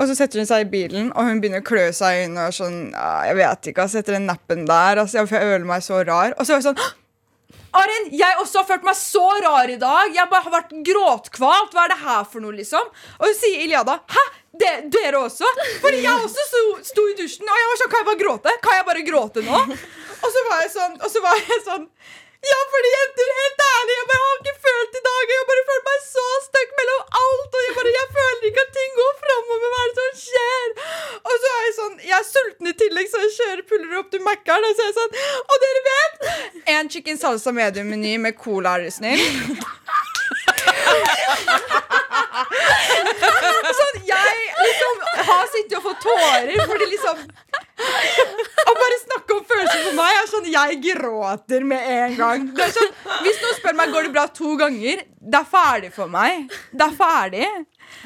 Og 0.00 0.06
så 0.08 0.14
setter 0.16 0.40
hun 0.40 0.48
seg 0.48 0.62
i 0.64 0.70
bilen, 0.70 1.10
og 1.12 1.26
hun 1.28 1.42
begynner 1.42 1.60
å 1.60 1.66
klø 1.66 1.90
seg 1.92 2.22
inn. 2.24 2.38
Og 2.40 2.54
sånn, 2.56 2.78
jeg 2.94 3.36
vet 3.36 3.68
ikke, 3.72 3.84
altså, 3.84 4.00
etter 4.00 4.16
den 4.16 4.30
nappen 4.30 4.62
der. 4.68 5.02
Altså, 5.02 5.18
jeg 5.20 5.28
føler 5.34 5.66
meg 5.68 5.84
så 5.84 6.00
rar. 6.06 6.32
Og 6.38 6.46
så 6.46 6.54
var 6.54 6.62
jeg 6.62 6.68
sånn 6.70 6.80
Arin, 7.80 8.08
jeg 8.18 8.38
også 8.40 8.62
har 8.62 8.66
følt 8.66 8.86
meg 8.86 8.96
så 8.98 9.26
rar 9.44 9.70
i 9.70 9.76
dag. 9.78 10.14
Jeg 10.14 10.30
bare 10.30 10.46
har 10.46 10.54
vært 10.56 10.72
gråtkvalt. 10.86 11.74
Hva 11.76 11.84
er 11.84 11.92
det 11.92 11.98
her 12.00 12.24
for 12.26 12.42
noe, 12.42 12.56
liksom? 12.56 12.88
Og 13.20 13.26
så 13.28 13.34
sier 13.44 13.66
Iliada 13.66 14.00
Hæ? 14.10 14.24
De, 14.60 14.70
dere 14.92 15.24
også? 15.24 15.48
Fordi 15.80 16.02
jeg 16.04 16.24
også 16.26 16.46
sto, 16.50 16.62
sto 16.92 17.06
i 17.08 17.16
dusjen, 17.18 17.48
og 17.48 17.60
jeg 17.62 17.68
var 17.70 17.80
sånn 17.80 17.92
Kan 17.92 18.02
jeg 18.02 18.08
bare 18.10 18.22
gråte? 18.22 18.56
Kan 18.66 18.78
jeg 18.78 18.88
bare 18.90 19.04
gråte 19.06 19.44
nå? 19.46 19.60
Og 20.20 20.32
så 20.34 20.40
var 20.50 20.64
jeg 20.64 20.72
sånn, 20.74 20.98
og 21.00 21.08
så 21.12 21.22
var 21.24 21.38
jeg 21.40 21.62
sånn 21.64 21.86
ja, 22.40 22.58
fordi 22.72 22.90
jenter, 22.90 23.30
helt 23.38 23.58
ærlig, 23.62 23.94
jeg 23.98 24.06
bare 24.10 24.26
har 24.26 24.38
ikke 24.40 24.52
følt 24.66 24.94
i 24.96 25.00
dag. 25.06 25.24
Jeg 25.30 25.40
har 25.40 25.48
bare 25.50 25.64
følt 25.70 25.88
meg 25.88 25.98
så 26.06 26.22
stuck 26.46 26.70
mellom 26.78 27.00
alt. 27.22 27.50
Og 27.58 27.64
jeg 27.66 27.74
bare, 27.78 27.90
jeg 27.96 28.08
føler 28.14 28.46
ikke 28.48 28.62
at 28.64 28.72
ting 28.76 28.94
går 29.00 29.12
framover. 29.24 29.66
Hva 29.74 29.80
er 29.82 29.90
det 29.90 29.96
som 29.98 30.14
skjer? 30.22 30.70
Og 31.20 31.34
så 31.34 31.50
er 31.50 31.60
jeg 31.66 31.74
sånn, 31.80 31.98
jeg 32.06 32.16
er 32.16 32.26
sulten 32.30 32.70
i 32.72 32.74
tillegg, 32.80 33.12
så 33.12 33.20
jeg 33.26 33.34
kjører 33.36 33.62
puller 33.74 33.98
opp 34.00 34.08
til 34.14 34.24
Mækkern. 34.24 34.68
Og 34.70 34.72
så 34.78 34.86
er 34.86 34.88
jeg 34.88 34.96
sånn, 35.02 35.12
og 35.44 35.56
dere 35.66 35.84
vet 35.90 36.16
En 36.78 36.90
chicken 36.96 37.20
salsa 37.20 37.52
medium-meny 37.60 38.16
med 38.24 38.40
cola, 38.40 38.78
er 38.78 38.88
dere 38.88 38.96
snill. 38.96 39.20
Sånn, 43.80 43.98
jeg 44.06 44.38
liksom 44.60 45.00
har 45.28 45.48
sittet 45.50 45.76
og 45.78 45.84
fått 45.88 46.04
tårer 46.04 46.62
fordi 46.70 46.88
liksom 46.92 47.24
Å 47.80 48.74
bare 48.76 48.98
snakke 49.02 49.36
om 49.36 49.44
følelser 49.48 49.84
for 49.88 49.98
meg 49.98 50.16
er 50.20 50.30
sånn 50.30 50.48
Jeg 50.52 50.80
gråter 50.84 51.66
med 51.66 51.90
en 51.96 52.16
gang. 52.18 52.48
Det 52.56 52.66
er 52.66 52.74
sånn, 52.76 52.90
hvis 53.24 53.40
noen 53.42 53.58
spør 53.58 53.78
meg 53.80 53.94
går 53.94 54.08
det 54.08 54.14
bra 54.14 54.26
to 54.36 54.54
ganger, 54.60 55.04
det 55.20 55.38
er 55.40 55.48
ferdig 55.48 55.92
for 55.94 56.10
meg. 56.12 56.50
Det 56.72 56.86
er 56.86 56.96
ferdig. 56.98 57.48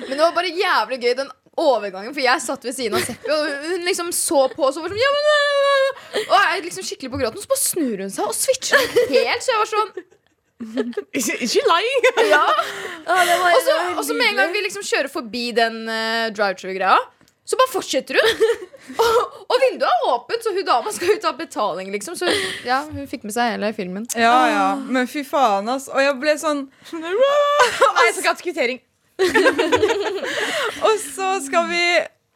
Men 0.04 0.14
det 0.14 0.22
var 0.22 0.36
bare 0.36 0.52
jævlig 0.54 1.00
gøy 1.02 1.16
den 1.20 1.32
overgangen, 1.60 2.14
for 2.14 2.22
jeg 2.24 2.42
satt 2.42 2.64
ved 2.66 2.74
siden 2.74 2.96
av 2.98 3.04
Seppi, 3.06 3.30
og 3.30 3.68
hun 3.68 3.84
liksom 3.86 4.10
så 4.14 4.46
på 4.50 4.64
og 4.66 4.72
så 4.74 4.82
var 4.82 4.90
sånn 4.90 5.02
ja, 5.02 5.12
men, 5.14 5.28
øh, 5.30 6.00
Og 6.24 6.34
jeg 6.38 6.64
liksom 6.64 6.86
skikkelig 6.88 7.12
på 7.12 7.20
gråten, 7.20 7.42
så 7.44 7.50
bare 7.52 7.62
snur 7.62 8.02
hun 8.02 8.10
seg 8.14 8.26
og 8.30 8.34
switcher 8.34 8.82
helt, 9.12 9.44
så 9.44 9.52
jeg 9.52 9.60
var 9.60 9.70
sånn 9.70 9.92
Is 11.12 11.26
she, 11.26 11.32
is 11.44 11.52
she 11.52 11.60
lying? 11.66 12.04
Og 13.06 13.60
så, 13.66 13.74
og 13.98 14.04
så 14.06 14.14
med 14.14 14.30
en 14.30 14.38
gang 14.38 14.52
vi 14.54 14.62
liksom 14.64 14.84
kjører 14.86 15.10
forbi 15.12 15.50
den 15.56 15.82
uh, 15.90 16.30
drive-through-greia, 16.32 16.96
så 17.44 17.58
bare 17.60 17.72
fortsetter 17.72 18.16
hun. 18.16 18.44
og, 19.02 19.34
og 19.44 19.58
vinduet 19.60 19.90
er 19.90 20.06
åpent, 20.08 20.46
så 20.46 20.54
hun 20.54 20.64
dama 20.64 20.92
skal 20.94 21.10
jo 21.12 21.18
ta 21.20 21.34
betaling, 21.36 21.90
liksom. 21.92 22.16
Så 22.16 22.30
ja, 22.64 22.80
hun 22.88 23.04
fikk 23.10 23.26
med 23.28 23.34
seg 23.36 23.52
hele 23.56 23.72
filmen. 23.76 24.06
Ja, 24.16 24.36
ja, 24.48 24.64
Men 24.78 25.10
fy 25.10 25.24
faen, 25.28 25.68
ass. 25.74 25.90
Og 25.92 26.00
jeg 26.00 26.16
ble 26.22 26.36
sånn 26.40 26.64
Nei, 26.96 27.12
jeg 28.08 28.16
skal 28.16 28.30
ha 28.30 28.36
kvittering. 28.40 28.80
Og 30.88 30.94
så 31.04 31.34
skal 31.44 31.68
vi 31.68 31.84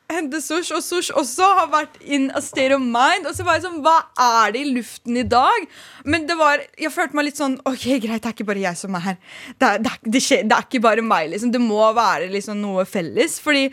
hente 0.09 0.41
Sosh, 0.41 0.73
og 0.73 0.83
Sosh 0.85 1.13
også 1.17 1.47
har 1.59 1.69
vært 1.73 1.99
in 2.01 2.31
a 2.37 2.41
state 2.45 2.75
of 2.75 2.81
mind. 2.81 3.27
Og 3.29 3.37
så 3.37 3.45
var 3.45 3.59
jeg 3.59 3.67
sånn, 3.67 3.81
hva 3.85 3.99
er 4.25 4.55
det 4.55 4.63
i 4.65 4.71
luften 4.79 5.19
i 5.21 5.25
dag? 5.29 5.67
Men 6.09 6.25
det 6.29 6.37
var, 6.39 6.63
jeg 6.81 6.93
følte 6.95 7.19
meg 7.19 7.29
litt 7.29 7.41
sånn 7.41 7.59
Ok, 7.69 7.85
greit, 8.01 8.23
det 8.23 8.31
er 8.31 8.37
ikke 8.37 8.47
bare 8.49 8.63
jeg 8.63 8.81
som 8.81 8.97
er 8.97 9.05
her. 9.05 9.19
Det 9.61 9.69
er, 9.69 9.83
det 9.85 9.93
er, 9.93 9.99
det 10.17 10.23
skjer, 10.25 10.47
det 10.49 10.57
er 10.57 10.69
ikke 10.69 10.83
bare 10.87 11.05
meg, 11.05 11.29
liksom. 11.35 11.53
Det 11.53 11.61
må 11.63 11.83
være 11.97 12.31
liksom 12.33 12.61
noe 12.63 12.87
felles. 12.89 13.37
Fordi 13.45 13.67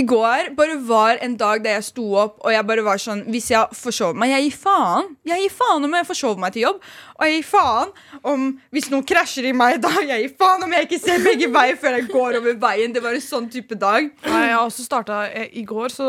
i 0.00 0.04
går 0.06 0.52
bare 0.58 0.78
var 0.88 1.22
en 1.22 1.36
dag 1.40 1.62
der 1.64 1.78
jeg 1.78 1.88
sto 1.92 2.08
opp, 2.24 2.40
og 2.42 2.54
jeg 2.54 2.66
bare 2.66 2.86
var 2.86 3.00
sånn 3.00 3.22
Hvis 3.30 3.50
jeg 3.52 3.76
forsover 3.76 4.18
meg 4.18 4.32
Jeg 4.34 4.48
gir 4.48 4.58
faen. 4.64 5.14
Jeg 5.28 5.44
gir 5.44 5.54
faen 5.54 5.86
om 5.86 5.96
jeg 6.00 6.08
forsover 6.08 6.42
meg 6.42 6.56
til 6.56 6.66
jobb. 6.66 6.82
Og 7.20 7.28
jeg 7.28 7.36
gir 7.36 7.48
faen 7.50 7.90
om 8.32 8.46
hvis 8.72 8.88
noen 8.88 9.04
krasjer 9.04 9.50
i 9.50 9.52
meg 9.56 9.76
i 9.76 9.82
dag. 9.84 10.00
Jeg 10.08 10.24
gir 10.24 10.32
faen 10.40 10.64
om 10.64 10.72
jeg 10.72 10.88
ikke 10.88 11.00
ser 11.02 11.20
begge 11.24 11.50
veier 11.52 11.76
før 11.80 11.98
jeg 11.98 12.08
går 12.08 12.38
over 12.40 12.56
veien. 12.62 12.94
Det 12.96 13.02
var 13.04 13.16
en 13.16 13.24
sånn 13.24 13.50
type 13.52 13.76
dag. 13.76 14.08
Nei, 14.24 14.42
jeg 14.48 14.56
har 14.56 14.64
også 14.64 14.86
starta 14.86 15.20
i 15.52 15.64
går, 15.68 15.92
så 15.92 16.08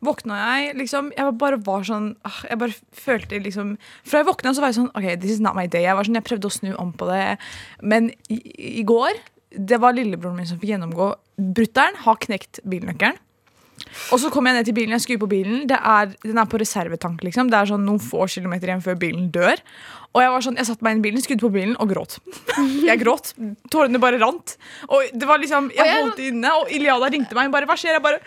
våkna 0.00 0.36
jeg 0.40 0.76
liksom 0.80 1.10
Jeg 1.12 1.32
bare 1.36 1.58
var 1.60 1.82
sånn 1.84 2.14
ah, 2.24 2.38
Jeg 2.48 2.56
bare 2.62 2.76
følte 2.96 3.40
liksom 3.44 3.74
Fra 4.00 4.22
jeg 4.22 4.28
våkna, 4.30 4.54
så 4.56 4.64
var 4.64 4.72
jeg 4.72 4.78
sånn 4.80 4.92
OK, 4.96 5.08
this 5.20 5.34
is 5.36 5.42
not 5.44 5.58
my 5.58 5.66
day. 5.68 5.84
Jeg 5.84 5.96
var 5.98 6.08
sånn, 6.08 6.16
jeg 6.16 6.26
prøvde 6.26 6.48
å 6.48 6.54
snu 6.54 6.70
om 6.80 6.94
på 6.96 7.08
det, 7.10 7.36
men 7.84 8.08
i, 8.32 8.40
i 8.80 8.84
går 8.88 9.20
Det 9.52 9.80
var 9.82 9.94
lillebroren 9.96 10.40
min 10.40 10.48
som 10.48 10.60
fikk 10.60 10.72
gjennomgå. 10.74 11.12
Brutter'n 11.36 12.00
har 12.06 12.22
knekt 12.24 12.62
bilnøkkelen. 12.64 13.18
Og 14.14 14.20
så 14.22 14.30
kom 14.32 14.46
jeg 14.48 14.56
ned 14.56 14.66
til 14.68 14.76
bilen, 14.76 14.94
jeg 14.96 15.04
skrur 15.04 15.22
på 15.24 15.30
bilen. 15.30 15.62
Er, 15.70 16.12
den 16.22 16.38
er 16.38 16.48
på 16.50 16.60
reservetank. 16.60 17.22
liksom 17.26 17.50
Det 17.50 17.58
er 17.58 17.70
sånn 17.70 17.86
noen 17.86 18.02
få 18.02 18.26
kilometer 18.30 18.70
igjen 18.70 18.84
før 18.84 18.98
bilen 19.00 19.30
dør. 19.34 19.62
Og 20.10 20.18
jeg 20.24 20.30
var 20.34 20.42
sånn, 20.42 20.56
jeg 20.58 20.66
satte 20.66 20.82
meg 20.82 20.96
inn 20.96 21.00
i 21.02 21.04
bilen, 21.04 21.22
skrudde 21.22 21.44
på 21.44 21.52
bilen 21.54 21.74
og 21.78 21.90
gråt. 21.92 22.16
Jeg 22.88 22.98
gråt. 22.98 23.28
Tårene 23.70 24.00
bare 24.02 24.18
rant. 24.18 24.56
Og 24.90 25.12
det 25.14 25.28
var 25.28 25.38
liksom, 25.38 25.68
jeg 25.70 25.86
holdt 26.00 26.16
det 26.18 26.30
inne, 26.32 26.50
og 26.58 26.72
Iliada 26.74 27.10
ringte 27.12 27.36
meg. 27.36 27.46
Hun 27.46 27.54
bare, 27.54 27.68
hva 27.70 27.76
skjer? 27.78 27.94
Jeg 27.94 28.02
bare 28.02 28.18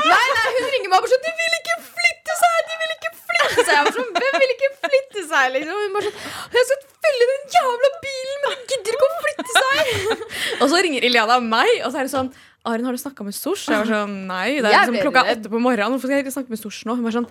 Nei, 0.00 0.24
nei, 0.32 0.52
hun 0.56 0.68
ringer 0.72 0.88
meg 0.88 0.96
og 0.96 1.04
bare 1.04 1.10
sånn 1.12 1.24
De 1.26 1.32
vil 1.36 1.56
ikke 1.58 1.74
flytte 1.90 2.36
seg! 2.40 2.60
De 2.70 2.78
vil 2.80 2.92
ikke 2.94 3.10
flytte 3.18 3.64
seg! 3.66 3.72
Jeg 3.74 3.84
var 3.84 3.96
sånn, 3.98 4.12
Hvem 4.16 4.38
vil 4.40 4.52
ikke 4.54 4.70
flytte 4.86 5.24
seg? 5.28 5.44
Liksom. 5.56 5.80
Hun 5.82 5.96
bare 5.98 6.06
sånn 6.08 6.56
Jeg 6.56 6.68
skal 6.70 6.86
fylle 7.04 7.28
den 7.32 7.44
jævla 7.56 7.90
bilen, 8.06 8.38
men 8.46 8.54
de 8.56 8.68
gidder 8.72 8.96
ikke 8.96 9.08
å 9.10 9.18
flytte 9.26 9.58
seg! 9.58 10.24
Og 10.62 10.66
så 10.72 10.80
ringer 10.86 11.08
Iliada 11.10 11.36
meg, 11.44 11.74
og 11.84 11.92
så 11.92 12.00
er 12.00 12.08
det 12.08 12.14
sånn 12.14 12.32
Arin, 12.68 12.84
har 12.84 12.96
du 12.96 13.00
snakka 13.00 13.24
med 13.24 13.36
Sosh? 13.36 13.68
Jeg 13.72 13.80
var 13.82 13.88
sånn, 13.88 14.16
nei, 14.28 14.58
det 14.60 14.68
er 14.68 14.74
liksom 14.76 14.98
klokka 15.00 15.22
åtte 15.32 15.48
på 15.52 15.60
morgenen. 15.64 15.94
Hvorfor 15.94 16.10
skal 16.10 16.18
jeg 16.18 16.26
ikke 16.26 16.34
snakke 16.34 16.52
med 16.52 16.60
Sosh 16.60 16.82
nå? 16.84 16.96
Hun 16.98 17.06
var 17.06 17.14
sånn 17.16 17.28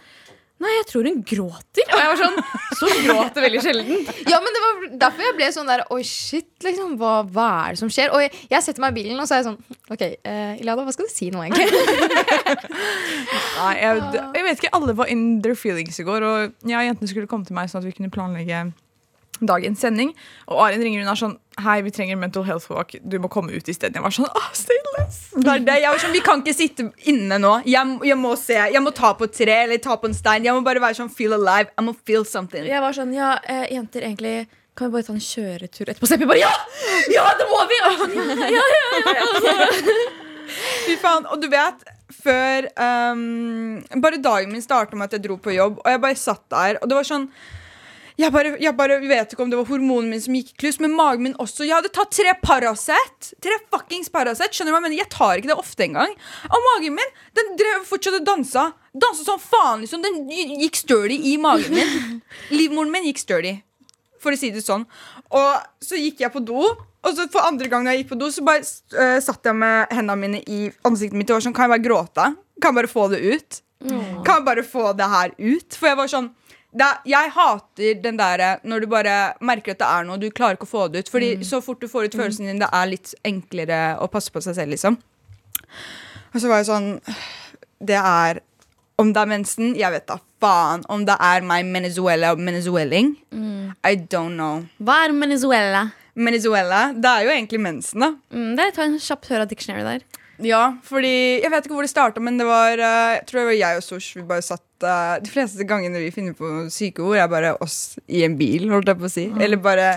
Nei, 0.59 0.71
jeg 0.73 0.87
tror 0.89 1.07
hun 1.07 1.19
gråter. 1.23 1.85
Og 1.87 2.01
jeg 2.01 2.09
var 2.09 2.17
sånn 2.19 2.39
Så 2.75 2.89
gråter 3.05 3.45
veldig 3.45 3.61
sjelden. 3.63 4.01
Ja, 4.27 4.41
men 4.43 4.55
det 4.55 4.63
var 4.63 4.81
derfor 5.05 5.23
jeg 5.23 5.35
ble 5.37 5.47
sånn 5.55 5.69
der 5.71 5.85
Oi, 5.95 6.01
shit, 6.07 6.49
liksom. 6.65 6.97
Hva, 6.99 7.13
hva 7.31 7.47
er 7.67 7.77
det 7.77 7.81
som 7.81 7.91
skjer? 7.93 8.11
Og 8.15 8.23
jeg, 8.25 8.33
jeg 8.51 8.65
setter 8.65 8.83
meg 8.83 8.91
i 8.91 8.99
bilen, 8.99 9.21
og 9.21 9.29
så 9.29 9.37
er 9.37 9.41
jeg 9.41 9.47
sånn 9.47 9.95
OK, 9.95 10.03
uh, 10.03 10.59
Ilada, 10.59 10.83
hva 10.83 10.95
skal 10.95 11.07
du 11.07 11.13
si 11.13 11.29
nå, 11.31 11.45
egentlig? 11.45 11.69
Nei, 13.59 13.73
jeg, 13.79 14.03
jeg 14.35 14.45
vet 14.49 14.61
ikke, 14.61 14.73
alle 14.75 14.97
var 14.99 15.11
in 15.13 15.25
their 15.45 15.55
feelings 15.59 15.99
i 16.01 16.07
går. 16.07 16.27
Og 16.27 16.69
ja, 16.69 16.83
jentene 16.83 17.11
skulle 17.11 17.31
komme 17.31 17.47
til 17.47 17.55
meg 17.57 17.71
sånn 17.71 17.83
at 17.83 17.87
vi 17.87 17.95
kunne 17.95 18.11
planlegge 18.13 18.67
dagens 19.39 19.79
sending. 19.79 20.11
Og 20.51 20.59
Arin 20.65 20.83
ringer 20.83 21.05
hun 21.05 21.11
er 21.11 21.19
sånn 21.19 21.37
Hei, 21.59 21.81
vi 21.83 21.91
trenger 21.91 22.15
mental 22.15 22.45
health 22.47 22.69
walk. 22.71 22.95
Du 23.03 23.17
må 23.19 23.27
komme 23.31 23.51
ut 23.51 23.67
isteden. 23.67 23.97
Jeg 23.99 24.05
var 24.05 24.13
sånn 24.15 24.29
Åh, 24.29 24.51
stay 24.55 24.79
less. 24.97 25.17
Det 25.35 25.57
det. 25.67 25.79
Jeg 25.83 25.91
var 25.91 25.99
sånn, 26.03 26.15
Vi 26.15 26.21
kan 26.23 26.43
ikke 26.43 26.55
sitte 26.55 26.87
inne 27.11 27.39
nå. 27.41 27.57
Jeg, 27.67 27.97
jeg 28.07 28.19
må 28.19 28.35
se, 28.39 28.55
jeg 28.55 28.83
må 28.83 28.93
ta 28.95 29.11
på 29.17 29.27
et 29.27 29.35
tre 29.35 29.57
eller 29.65 29.81
ta 29.83 29.97
på 29.99 30.09
en 30.09 30.15
stein. 30.15 30.47
Jeg 30.47 30.55
må 30.55 30.63
bare 30.65 30.83
være 30.83 31.01
sånn 31.01 31.11
feel 31.11 31.35
alive. 31.35 31.73
I 31.75 31.85
må 31.85 31.95
feel 32.07 32.25
something. 32.27 32.63
Jeg 32.69 32.83
var 32.83 32.95
sånn, 32.95 33.11
ja, 33.17 33.35
eh, 33.43 33.67
jenter, 33.75 34.07
egentlig 34.07 34.47
kan 34.79 34.87
vi 34.87 34.95
bare 34.95 35.07
ta 35.09 35.13
en 35.17 35.19
kjøretur 35.19 35.89
etterpå? 35.91 36.07
Seppi 36.07 36.27
bare 36.29 36.39
ja! 36.39 36.51
Ja, 37.11 37.25
det 37.35 37.47
må 37.49 37.59
vi! 37.67 37.79
Sånn, 37.99 38.13
ja, 38.55 38.65
ja, 38.75 38.83
ja, 38.95 39.15
ja. 39.19 39.95
Fy 40.85 40.95
faen, 41.01 41.25
Og 41.27 41.41
du 41.43 41.49
vet, 41.51 41.83
før 42.15 42.69
um, 42.79 43.81
Bare 44.01 44.21
dagen 44.23 44.53
min 44.55 44.63
starta 44.63 44.95
med 44.95 45.09
at 45.09 45.17
jeg 45.17 45.25
dro 45.27 45.35
på 45.41 45.51
jobb, 45.51 45.81
og 45.83 45.91
jeg 45.91 46.01
bare 46.05 46.19
satt 46.19 46.45
der, 46.53 46.79
og 46.79 46.87
det 46.87 46.95
var 46.95 47.09
sånn 47.09 47.27
jeg 48.19 48.33
bare, 48.35 48.51
jeg 48.59 48.75
bare 48.75 48.97
vet 49.07 49.33
ikke 49.33 49.45
om 49.45 49.51
det 49.51 49.57
var 49.59 49.67
hormonen 49.69 50.09
min 50.11 50.21
som 50.21 50.35
gikk 50.35 50.51
i 50.51 50.57
kluss, 50.65 50.79
men 50.83 50.91
magen 50.95 51.23
min 51.23 51.35
også. 51.39 51.63
Jeg 51.63 51.77
hadde 51.77 51.91
tatt 51.95 52.11
tre 52.11 52.33
Paracet. 52.43 53.29
Tre 53.39 53.55
fuckings 53.71 54.11
Paracet. 54.11 54.51
Skjønner 54.51 54.73
du 54.73 54.75
hva 54.75 54.81
jeg 54.81 54.85
mener? 54.89 54.99
Jeg 54.99 55.11
tar 55.13 55.39
ikke 55.39 55.51
det 55.53 55.57
ofte 55.59 55.85
engang. 55.85 56.11
Og 56.49 56.65
magen 56.67 56.97
min 56.97 57.13
den 57.39 57.53
drev 57.59 57.85
fortsatt 57.87 58.17
og 58.19 58.25
dansa. 58.27 58.65
Dansa 58.91 59.23
som 59.23 59.39
faen, 59.39 59.85
liksom. 59.85 60.03
Den 60.03 60.25
gikk 60.59 60.81
sturdy 60.81 61.15
i 61.31 61.37
magen 61.39 61.77
min. 61.77 62.19
Livmoren 62.57 62.91
min 62.91 63.07
gikk 63.07 63.23
sturdy, 63.23 63.55
for 64.19 64.35
å 64.35 64.41
si 64.41 64.51
det 64.55 64.65
sånn. 64.65 64.83
Og 65.39 65.85
så 65.85 65.99
gikk 66.01 66.25
jeg 66.25 66.33
på 66.35 66.43
do. 66.43 66.65
Og 66.99 67.15
så 67.15 67.29
for 67.31 67.47
andre 67.47 67.71
gang 67.71 67.87
jeg 67.87 68.01
gikk 68.01 68.11
på 68.11 68.19
do, 68.19 68.27
så 68.35 68.43
bare 68.43 68.65
uh, 68.65 69.15
satt 69.23 69.47
jeg 69.47 69.55
med 69.55 69.95
hendene 69.95 70.19
mine 70.19 70.43
i 70.43 70.65
ansiktet 70.83 71.15
mitt 71.15 71.31
og 71.31 71.39
var 71.39 71.47
sånn 71.47 71.55
Kan 71.55 71.69
jeg 71.69 71.77
bare 71.77 71.87
gråte? 71.87 72.27
Kan 72.59 72.73
jeg 72.73 72.81
bare 72.81 72.91
få 72.91 73.07
det 73.13 73.23
ut? 73.23 73.61
Kan 73.79 74.41
jeg 74.41 74.47
bare 74.49 74.67
få 74.67 74.89
det 74.99 75.07
her 75.07 75.31
ut? 75.39 75.77
For 75.79 75.87
jeg 75.87 75.99
var 76.01 76.11
sånn 76.11 76.33
er- 76.77 76.99
jeg 77.05 77.31
hater 77.31 78.01
den 78.01 78.17
der 78.17 78.59
når 78.63 78.81
du 78.81 78.87
bare 78.87 79.33
merker 79.41 79.71
at 79.71 79.79
det 79.79 79.87
er 79.87 80.03
noe, 80.05 80.17
du 80.17 80.29
klarer 80.29 80.55
ikke 80.57 80.67
å 80.67 80.73
få 80.73 80.91
det 80.91 80.99
ut. 81.05 81.09
Fordi 81.09 81.37
så 81.43 81.61
fort 81.63 81.79
du 81.81 81.87
får 81.87 82.05
ut 82.05 82.15
følelsen 82.19 82.45
din, 82.45 82.59
det 82.59 82.69
er 82.71 82.85
litt 82.85 83.13
enklere 83.25 83.97
å 83.99 84.07
passe 84.11 84.29
på 84.29 84.41
seg 84.41 84.55
selv, 84.55 84.69
liksom. 84.69 84.97
Og 86.33 86.41
så 86.41 86.47
var 86.47 86.57
jeg 86.61 86.67
sånn 86.69 87.01
Det 87.81 87.95
er 87.97 88.41
Om 88.99 89.13
det 89.13 89.21
er 89.21 89.25
mensen, 89.31 89.75
jeg 89.79 89.91
vet 89.91 90.05
da 90.07 90.17
faen. 90.41 90.83
Om 90.89 91.05
det 91.05 91.15
er 91.19 91.41
meg 91.41 91.63
Venezuela 91.71 92.31
og 92.33 92.37
venezueling. 92.39 93.15
I 93.85 93.95
don't 93.95 94.35
know. 94.35 94.65
Hva 94.83 95.05
er 95.05 95.13
Venezuela? 95.13 95.91
Venezuela, 96.15 96.93
det 96.93 97.05
er 97.05 97.23
jo 97.23 97.29
egentlig 97.31 97.61
mensen, 97.63 97.99
da. 98.01 98.09
Mm, 98.33 98.55
det 98.57 98.73
Ta 98.75 98.83
en 98.83 98.97
kjapp 98.99 99.25
hør 99.29 99.41
av 99.45 99.47
dictionary 99.47 99.83
der. 99.83 100.18
Ja, 100.45 100.77
fordi 100.87 101.41
Jeg 101.41 101.51
vet 101.51 101.65
ikke 101.65 101.75
hvor 101.75 101.83
det 101.83 101.91
starta, 101.91 102.21
men 102.23 102.37
det 102.39 102.47
var 102.47 102.79
eh, 102.79 103.17
Jeg 103.17 103.25
tror 103.27 103.41
det 103.41 103.45
var 103.49 103.57
jeg 103.59 103.79
og 103.79 103.83
Sosh. 103.83 104.17
Vi 104.17 104.25
bare 104.27 104.45
satt 104.45 104.87
eh, 104.87 105.15
De 105.23 105.31
fleste 105.31 105.67
gangene 105.67 105.99
vi 105.99 106.11
finner 106.15 106.35
på 106.37 106.51
syke 106.73 107.03
ord, 107.03 107.17
er 107.19 107.31
bare 107.31 107.55
oss 107.63 107.97
i 108.07 108.23
en 108.27 108.37
bil, 108.39 108.69
holdt 108.71 108.91
jeg 108.91 108.99
på 109.01 109.09
å 109.09 109.13
si. 109.13 109.25
Eller 109.39 109.59
bare 109.61 109.89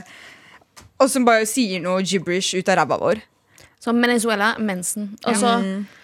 oss 1.03 1.15
som 1.17 1.27
bare 1.27 1.47
sier 1.51 1.83
noe 1.83 2.03
gibberish 2.03 2.57
ut 2.59 2.71
av 2.71 2.81
ræva 2.81 2.99
vår. 3.01 3.23
Så 3.83 3.95
Venezuela, 3.95 4.55
mensen. 4.59 5.13
Og 5.27 5.39
så 5.39 5.55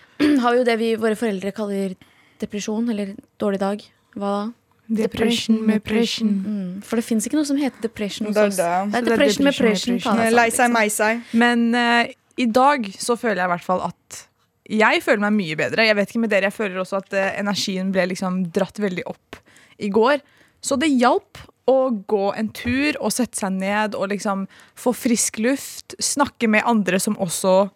har 0.43 0.55
vi 0.55 0.59
jo 0.59 0.67
det 0.67 0.79
vi, 0.81 0.95
våre 0.99 1.19
foreldre 1.19 1.53
kaller 1.55 1.95
depresjon, 2.43 2.89
eller 2.91 3.15
dårlig 3.39 3.61
dag. 3.63 3.85
Hva 4.19 4.33
da? 4.39 4.47
Depression 4.89 5.67
depression. 5.69 6.29
Mm, 6.29 6.69
for 6.83 6.97
det 6.97 7.05
fins 7.05 7.27
ikke 7.29 7.37
noe 7.37 7.45
som 7.45 7.59
heter 7.61 7.83
depression 7.85 8.31
Det 8.33 8.41
er 8.41 8.55
det. 8.57 8.57
Det 8.57 9.01
er 9.03 9.05
depression, 9.05 9.45
depression 9.45 9.99
depression 9.99 10.23
deg 10.23 10.33
Lei 10.33 10.47
seg, 10.49 10.55
liksom. 10.55 10.73
meg 10.79 10.93
seg. 10.95 11.21
Men 11.37 11.67
uh, 11.77 12.09
i 12.41 12.47
dag 12.49 12.89
så 12.97 13.19
føler 13.21 13.43
jeg 13.43 13.51
i 13.51 13.53
hvert 13.53 13.67
fall 13.67 13.85
at 13.85 14.23
jeg 14.69 15.03
føler 15.05 15.23
meg 15.27 15.37
mye 15.39 15.57
bedre. 15.57 15.87
Jeg 15.89 15.97
vet 15.97 16.11
ikke 16.13 16.21
med 16.27 16.31
dere, 16.35 16.51
jeg 16.51 16.57
føler 16.59 16.83
også 16.83 16.99
at 17.01 17.15
eh, 17.17 17.31
energien 17.41 17.93
ble 17.95 18.07
liksom 18.13 18.43
dratt 18.53 18.79
veldig 18.83 19.07
opp 19.09 19.39
i 19.81 19.89
går. 19.95 20.21
Så 20.61 20.77
det 20.81 20.91
hjalp 20.93 21.39
å 21.69 21.77
gå 22.09 22.27
en 22.37 22.49
tur 22.57 22.97
og 23.05 23.13
sette 23.13 23.37
seg 23.39 23.53
ned 23.61 23.95
og 23.95 24.09
liksom 24.13 24.47
få 24.79 24.93
frisk 24.97 25.39
luft. 25.45 25.95
Snakke 26.03 26.49
med 26.51 26.65
andre 26.69 26.99
som 27.01 27.17
også 27.21 27.69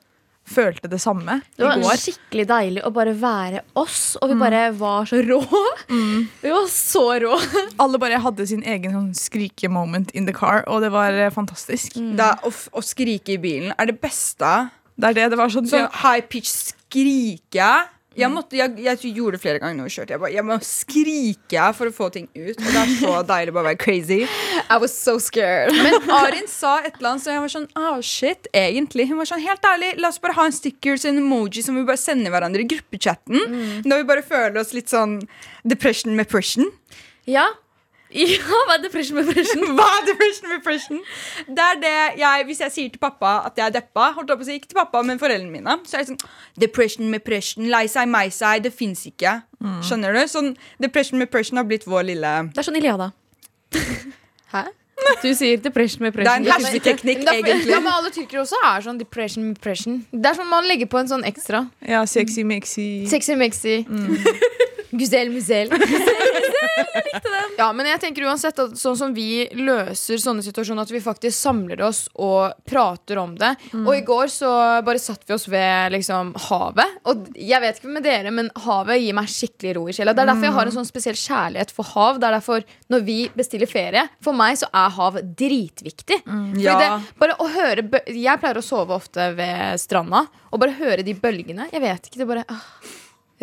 følte 0.42 0.88
det 0.90 0.98
samme 0.98 1.36
Det 1.54 1.62
i 1.62 1.68
var 1.68 1.78
går. 1.78 2.00
skikkelig 2.02 2.44
deilig 2.50 2.80
å 2.82 2.90
bare 2.90 3.12
være 3.14 3.60
oss, 3.78 4.16
og 4.18 4.32
vi 4.32 4.38
bare 4.40 4.62
var 4.74 5.06
så 5.06 5.20
rå. 5.22 5.38
Vi 6.42 6.50
var 6.50 6.66
så 6.72 7.04
rå. 7.22 7.36
Alle 7.78 8.00
bare 8.02 8.18
hadde 8.24 8.46
sin 8.50 8.64
egen 8.66 8.90
sånn 8.96 9.12
skrike-moment 9.14 10.10
in 10.18 10.26
the 10.26 10.34
car, 10.34 10.64
og 10.66 10.82
det 10.82 10.90
var 10.90 11.14
fantastisk. 11.30 11.94
fantastisk. 11.94 12.16
Da, 12.18 12.32
å, 12.42 12.50
f- 12.50 12.68
å 12.74 12.82
skrike 12.82 13.36
i 13.36 13.38
bilen 13.44 13.70
er 13.78 13.92
det 13.92 14.00
beste. 14.02 14.50
Det 14.98 15.12
er 15.12 15.16
det. 15.20 15.28
Det 15.32 15.38
var 15.40 15.52
sånn, 15.54 15.68
Sånn 15.70 15.86
high 16.02 16.26
pitch 16.26 16.72
skrike. 16.92 17.72
Jeg, 18.12 18.28
måtte, 18.28 18.58
jeg, 18.58 18.74
jeg 18.84 19.12
gjorde 19.16 19.38
det 19.38 19.40
flere 19.40 19.60
ganger 19.62 19.86
vi 19.86 19.92
kjørte. 19.94 20.12
Jeg, 20.12 20.20
bare, 20.20 20.32
jeg 20.34 20.44
må 20.44 20.56
skrike 20.66 21.68
for 21.78 21.88
å 21.88 21.94
få 21.96 22.08
ting 22.12 22.26
ut. 22.34 22.58
Og 22.58 22.66
det 22.66 22.80
er 22.82 22.90
så 22.98 23.12
deilig 23.32 23.54
å 23.54 23.56
bare 23.56 23.70
være 23.70 23.80
crazy. 23.80 24.18
I 24.68 24.76
was 24.82 24.92
so 24.92 25.14
scared. 25.22 25.72
Men 25.72 26.12
Arin 26.12 26.50
sa 26.50 26.74
et 26.82 26.98
eller 26.98 27.14
annet, 27.14 27.24
så 27.24 27.32
jeg 27.32 27.44
var 27.46 27.54
sånn 27.54 27.68
oh 27.80 28.02
shit, 28.04 28.50
egentlig. 28.52 29.08
Hun 29.08 29.22
var 29.22 29.30
sånn, 29.32 29.40
helt 29.44 29.64
ærlig, 29.64 29.94
La 30.02 30.12
oss 30.12 30.20
bare 30.20 30.36
ha 30.36 30.44
en 30.48 30.56
stickers 30.56 31.06
en 31.08 31.22
emoji 31.22 31.64
som 31.64 31.78
vi 31.78 31.86
bare 31.88 32.00
sender 32.00 32.34
hverandre 32.34 32.66
i 32.66 32.68
gruppechatten. 32.74 33.48
Når 33.88 34.04
vi 34.04 34.08
bare 34.12 34.26
føler 34.26 34.60
oss 34.60 34.76
litt 34.76 34.92
sånn 34.92 35.22
depression 35.64 36.12
med 36.18 36.28
pression. 36.28 36.68
Ja. 37.28 37.48
Ja, 38.22 38.58
hva 38.68 38.74
er 38.76 38.82
depression 38.84 39.16
med 39.16 39.28
depression? 39.30 39.62
Hva 39.78 39.86
er 39.98 40.04
depression 40.10 40.50
med 40.52 40.60
pression? 40.64 40.98
Det 41.48 41.64
er 41.68 41.78
det 41.80 41.92
jeg, 42.20 42.44
Hvis 42.48 42.60
jeg 42.60 42.74
sier 42.74 42.90
til 42.92 43.00
pappa 43.02 43.30
at 43.48 43.56
jeg 43.56 43.66
er 43.70 43.76
deppa, 43.78 44.10
holdt 44.18 44.34
opp 44.34 44.42
å 44.44 44.48
si, 44.48 44.58
ikke 44.60 44.68
til 44.74 44.78
pappa, 44.82 45.00
men 45.06 45.20
foreldrene 45.22 45.50
mine, 45.52 45.78
så 45.88 45.96
er 45.96 46.04
det 46.04 46.12
sånn 46.12 46.20
Depression 46.60 47.08
med 47.12 47.24
pression, 47.24 47.70
lei 47.72 47.86
seg, 47.88 48.10
meg 48.12 48.34
seg, 48.36 48.62
det 48.66 48.74
fins 48.76 49.06
ikke. 49.08 49.38
Skjønner 49.86 50.12
du? 50.18 50.22
Sånn, 50.28 50.52
Depression 50.82 51.18
med 51.22 51.30
pression 51.32 51.60
har 51.62 51.66
blitt 51.70 51.88
vår 51.88 52.06
lille 52.12 52.32
Det 52.52 52.60
er 52.62 52.68
sånn 52.68 52.78
Iliada. 52.82 53.12
Hæ? 54.52 54.66
Du 55.22 55.32
sier 55.34 55.58
depression 55.58 56.04
med 56.04 56.14
Det 56.14 56.26
er 56.28 56.36
en 56.38 56.44
hersketeknikk, 56.46 57.24
er 57.26 57.40
egentlig. 57.40 57.72
Ja, 57.72 57.80
men 57.82 57.90
alle 57.90 58.10
tyrkere 58.14 58.44
også 58.44 58.58
er 58.68 58.84
sånn 58.84 59.00
depression 59.00 59.42
med 59.48 59.56
depression. 59.58 59.96
Det 60.12 60.30
er 60.30 60.36
sånn 60.38 60.50
man 60.50 60.68
legger 60.68 60.86
på 60.90 61.00
en 61.00 61.10
sånn 61.10 61.24
ekstra. 61.26 61.64
ja, 61.88 62.04
sexy, 62.06 62.44
mexy. 62.46 62.86
Sexy 63.10 63.34
mexy. 63.40 63.80
Guzel 64.92 65.32
muzel. 65.32 65.72
Ja, 67.58 67.68
men 67.76 67.86
jeg 67.86 68.00
tenker 68.02 68.26
uansett 68.26 68.58
at 68.58 68.74
sånn 68.78 68.96
som 68.98 69.12
vi 69.14 69.44
løser 69.54 70.20
sånne 70.20 70.42
situasjoner, 70.44 70.86
at 70.86 70.92
vi 70.92 71.02
faktisk 71.04 71.36
samler 71.36 71.82
oss 71.84 72.04
og 72.14 72.54
prater 72.68 73.20
om 73.20 73.34
det. 73.38 73.52
Og 73.76 73.92
i 73.94 74.02
går 74.06 74.30
så 74.32 74.50
bare 74.84 75.00
satt 75.02 75.24
vi 75.28 75.36
oss 75.36 75.46
ved 75.52 75.92
liksom 75.94 76.32
havet. 76.48 76.96
Og 77.10 77.28
jeg 77.36 77.62
vet 77.62 77.78
ikke 77.78 77.92
med 77.92 78.06
dere, 78.06 78.32
men 78.34 78.50
havet 78.64 79.02
gir 79.02 79.16
meg 79.16 79.30
skikkelig 79.30 79.74
ro 79.78 79.84
i 79.88 79.96
sjela. 79.96 80.14
Det 80.16 80.24
er 80.24 80.32
derfor 80.32 80.48
jeg 80.48 80.56
har 80.56 80.70
en 80.70 80.76
sånn 80.78 80.88
spesiell 80.88 81.18
kjærlighet 81.18 81.74
for 81.76 81.92
hav. 81.94 82.20
Det 82.22 82.28
er 82.28 82.38
derfor 82.38 82.66
når 82.92 83.06
vi 83.06 83.18
bestiller 83.36 83.70
ferie, 83.70 84.06
for 84.24 84.36
meg 84.36 84.58
så 84.60 84.70
er 84.72 84.96
hav 84.96 85.20
dritviktig. 85.22 86.22
Mm. 86.26 86.48
Ja. 86.62 86.78
det, 86.80 86.90
bare 87.20 87.36
å 87.42 87.46
høre 87.50 87.84
Jeg 88.12 88.40
pleier 88.40 88.58
å 88.58 88.64
sove 88.64 88.96
ofte 88.96 89.30
ved 89.36 89.80
stranda, 89.80 90.26
og 90.50 90.62
bare 90.62 90.76
høre 90.80 91.06
de 91.06 91.14
bølgene. 91.16 91.68
Jeg 91.72 91.84
vet 91.84 92.08
ikke, 92.08 92.22
det 92.22 92.28
bare 92.28 92.44
ah, 92.50 92.66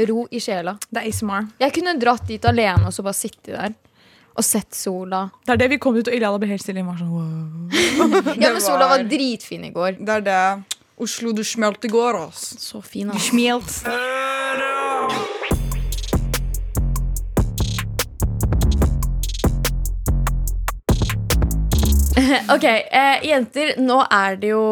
Ro 0.08 0.28
i 0.32 0.40
sjela. 0.40 0.78
Det 0.90 1.02
er 1.02 1.10
ASMR. 1.10 1.50
Jeg 1.60 1.74
kunne 1.76 1.96
dratt 2.00 2.28
dit 2.30 2.46
alene 2.48 2.88
og 2.88 2.94
så 2.96 3.04
bare 3.04 3.18
sitte 3.18 3.52
der. 3.56 3.76
Og 4.40 4.46
sett 4.46 4.72
sola. 4.78 5.26
Det 5.44 5.52
er 5.52 5.60
det 5.60 5.70
vi 5.74 5.80
kom 5.84 5.98
ut, 5.98 6.08
og 6.08 6.16
Iliala 6.16 6.40
ble 6.40 6.48
helt 6.54 6.64
stille. 6.64 6.84
Var 6.88 7.00
sånn, 7.02 7.12
wow. 7.12 8.36
Ja, 8.40 8.54
men 8.54 8.62
sola 8.64 8.88
var 8.88 9.04
dritfin 9.10 9.66
i 9.68 9.74
går. 9.76 9.98
Det 10.00 10.20
er 10.22 10.24
det. 10.30 10.40
Oslo, 11.00 11.34
du 11.36 11.44
smelt 11.44 11.84
i 11.84 11.92
går, 11.92 12.22
ass. 12.28 12.54
Så 12.64 12.80
fin, 12.84 13.12
altså. 13.12 13.34
Smelt. 13.34 13.84
Ok, 22.50 22.64
eh, 22.66 23.26
jenter, 23.26 23.76
nå 23.80 24.00
er 24.12 24.36
det 24.42 24.50
jo 24.52 24.64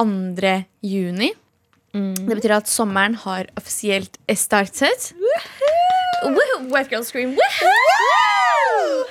2. 0.00 0.52
juni. 0.82 1.30
Det 1.94 2.34
betyr 2.34 2.56
at 2.56 2.70
sommeren 2.70 3.14
har 3.22 3.46
offisielt 3.58 4.18
startet. 4.34 5.12
Woohoo! 5.14 6.66
White 6.72 6.90
girl 6.90 7.04
scream. 7.06 7.36
Woohoo! 7.38 9.04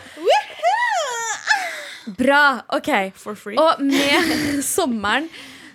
Bra. 2.18 2.64
Ok. 2.76 2.92
For 3.16 3.36
free. 3.40 3.58
Og 3.60 3.82
med 3.84 4.62
sommeren 4.76 5.30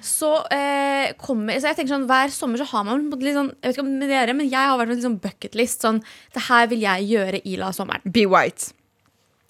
så 0.05 0.31
eh, 0.55 1.11
kommer 1.19 1.59
så 1.59 1.73
jeg 1.73 1.81
tenker 1.81 1.91
sånn, 1.91 2.05
Hver 2.07 2.31
sommer 2.31 2.61
så 2.61 2.69
har 2.71 2.85
man 2.87 3.09
litt 3.19 3.35
sånn 3.35 3.49
Jeg 3.57 3.65
vet 3.65 3.75
ikke 3.75 3.83
om 3.83 3.89
med 3.99 4.13
dere, 4.13 4.35
men 4.39 4.47
jeg 4.47 4.71
har 4.71 4.79
vært 4.79 4.93
med 4.93 5.01
en 5.01 5.07
sånn 5.09 5.21
bucketlist. 5.23 5.85
Sånn, 5.85 6.03
det 6.37 6.45
her 6.47 6.69
vil 6.71 6.85
jeg 6.85 7.09
gjøre 7.11 7.41
i 7.45 7.57
la 7.61 7.73
sommeren. 7.75 8.05
Be 8.05 8.29
white. 8.31 8.73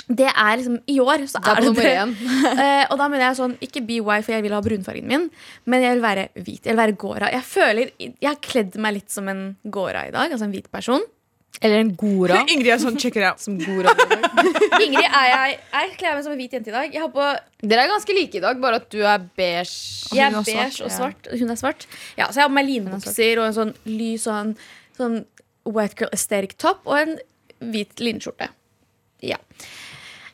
Det 0.09 0.29
er 0.29 0.57
liksom 0.57 0.79
I 0.88 0.97
år 1.05 1.27
så 1.29 1.40
Det 1.44 1.53
er 1.53 1.59
er 1.59 1.66
det 1.66 1.83
det. 1.85 2.29
Eh, 2.64 2.85
og 2.88 2.97
da 2.97 3.09
mener 3.12 3.27
jeg 3.27 3.37
sånn 3.37 3.55
Ikke 3.64 3.83
be 3.85 3.99
white, 4.01 4.25
for 4.25 4.33
jeg 4.33 4.44
vil 4.47 4.55
ha 4.57 4.61
brunfargen 4.64 5.09
min, 5.11 5.29
men 5.68 5.85
jeg 5.85 5.97
vil 5.97 6.03
være 6.05 6.25
hvit. 6.38 6.62
Jeg 6.64 6.73
vil 6.73 6.81
være 6.81 6.97
gåra. 6.97 7.31
Jeg 7.35 7.44
føler 7.44 7.92
Jeg 8.01 8.29
har 8.29 8.40
kledd 8.40 8.79
meg 8.81 8.99
litt 8.99 9.12
som 9.12 9.29
en 9.29 9.44
gåra 9.64 10.07
i 10.09 10.14
dag. 10.14 10.33
Altså 10.33 10.49
en 10.49 10.55
hvit 10.55 10.71
person. 10.73 11.05
Eller 11.61 11.83
en 11.83 11.90
gora. 11.99 12.40
Ingrid 12.53 12.71
er 12.73 12.81
sånn, 12.83 12.99
check 13.01 13.18
it 13.18 13.27
out. 13.27 13.42
Som 13.42 13.59
gora. 13.61 13.92
Ingrid 14.85 15.05
er 15.05 15.29
jeg 15.29 15.57
Jeg 15.59 15.94
kler 16.01 16.16
meg 16.16 16.27
som 16.27 16.35
en 16.35 16.40
hvit 16.40 16.55
jente 16.57 16.73
i 16.73 16.77
dag. 16.77 16.92
Jeg 16.94 17.05
har 17.05 17.12
på 17.14 17.29
Dere 17.64 17.85
er 17.85 17.92
ganske 17.92 18.14
like 18.14 18.38
i 18.38 18.44
dag, 18.44 18.61
bare 18.62 18.81
at 18.81 18.87
du 18.94 19.01
er 19.03 19.25
beige. 19.38 19.75
Jeg 20.14 20.29
er 20.29 20.38
beige 20.38 20.85
og 20.85 20.88
ja. 20.88 20.94
svart. 20.94 21.27
og 21.27 21.42
Hun 21.42 21.51
er 21.55 21.59
svart. 21.61 21.88
Ja, 22.21 22.31
så 22.31 22.40
jeg 22.40 22.47
har 22.47 22.53
på 22.53 22.59
meg 22.61 22.68
linbukser 22.71 23.42
og 23.42 23.49
en 23.49 23.59
sånn 23.59 23.75
lys 23.90 24.29
sånn, 24.29 24.55
sånn 24.99 25.18
white 25.68 25.99
girl 25.99 26.14
aesthetic 26.14 26.55
top 26.62 26.87
og 26.87 26.97
en 27.01 27.18
hvit 27.75 28.01
linskjorte. 28.01 28.53
Ja. 29.27 29.40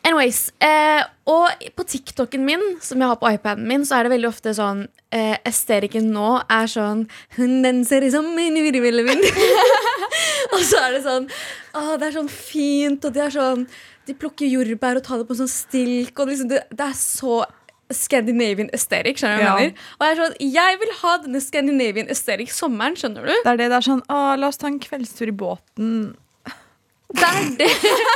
Anyways, 0.05 0.51
eh, 0.61 1.01
og 1.33 1.63
på 1.79 1.85
TikToken 1.89 2.43
min, 2.45 2.63
som 2.85 3.01
jeg 3.01 3.09
har 3.09 3.17
på 3.17 3.31
iPaden 3.33 3.65
min, 3.71 3.87
så 3.89 3.97
er 3.99 4.05
det 4.05 4.13
veldig 4.13 4.29
ofte 4.29 4.53
sånn 4.57 4.83
eh, 5.15 5.39
Esteriken 5.49 6.11
nå 6.13 6.43
er 6.53 6.69
sånn 6.69 7.07
Hun 7.39 7.63
danser 7.65 8.05
som 8.13 8.29
en 8.39 8.59
virvelvind. 8.67 9.25
og 10.53 10.61
så 10.61 10.83
er 10.85 10.99
det 10.99 11.03
sånn 11.07 11.29
Å, 11.73 11.97
det 11.97 12.11
er 12.11 12.17
sånn 12.19 12.29
fint, 12.29 13.05
og 13.09 13.17
de 13.17 13.23
er 13.25 13.33
sånn 13.33 13.65
De 14.05 14.17
plukker 14.21 14.51
jordbær 14.51 15.01
og 15.01 15.07
tar 15.07 15.23
det 15.23 15.29
på 15.31 15.39
sånn 15.41 15.49
stilk, 15.51 16.13
og 16.21 16.29
liksom 16.29 16.51
det, 16.53 16.67
det 16.77 16.91
er 16.91 16.99
så 17.01 17.41
Scandinavian 17.95 18.71
aesthetic, 18.73 19.19
skjønner 19.21 19.41
du 19.41 19.45
hva 19.45 19.49
jeg 19.49 19.49
Ja. 19.49 19.57
mener? 19.61 19.89
Og 20.01 20.05
jeg 20.05 20.13
er 20.15 20.21
sånn, 20.21 20.37
jeg 20.57 20.79
vil 20.81 20.93
ha 21.03 21.11
denne 21.25 21.41
Scandinavian 21.45 22.09
aesthetic 22.13 22.53
sommeren, 22.57 22.97
skjønner 22.97 23.27
du? 23.29 23.33
Det 23.45 23.51
er 23.53 23.59
det. 23.61 23.67
Det 23.73 23.77
er 23.77 23.85
sånn, 23.89 24.01
å, 24.09 24.21
la 24.41 24.49
oss 24.49 24.57
ta 24.61 24.71
en 24.71 24.79
kveldstur 24.81 25.29
i 25.31 25.35
båten. 25.37 25.99
Det 27.13 27.27
er 27.29 27.49
det. 27.59 27.69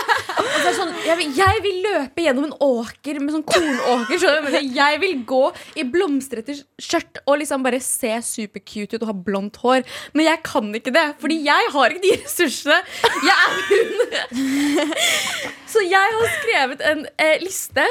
Så 0.58 0.70
er 0.70 0.74
sånn, 0.74 0.92
jeg, 1.04 1.16
vil, 1.20 1.34
jeg 1.36 1.60
vil 1.62 1.76
løpe 1.84 2.22
gjennom 2.24 2.46
en 2.48 2.54
åker 2.64 3.20
med 3.20 3.34
sånn 3.34 3.44
kornåker. 3.46 4.20
Så? 4.22 4.32
Jeg 4.74 5.00
vil 5.02 5.20
gå 5.28 5.42
i 5.78 5.84
blomstrete 5.86 6.56
skjørt 6.80 7.20
og 7.26 7.38
liksom 7.42 7.66
bare 7.66 7.80
se 7.84 8.14
supercute 8.24 8.96
ut 8.96 9.04
og 9.04 9.12
ha 9.12 9.16
blondt 9.28 9.60
hår. 9.62 9.84
Men 10.16 10.30
jeg 10.30 10.42
kan 10.46 10.72
ikke 10.74 10.94
det, 10.94 11.06
fordi 11.22 11.40
jeg 11.46 11.72
har 11.74 11.94
ikke 11.94 12.06
de 12.06 12.16
ressursene. 12.24 12.80
Jeg 13.28 13.36
er 13.36 13.56
hun. 13.70 14.94
Så 15.72 15.84
jeg 15.84 16.16
har 16.18 16.36
skrevet 16.40 16.84
en 16.90 17.04
eh, 17.20 17.36
liste 17.44 17.84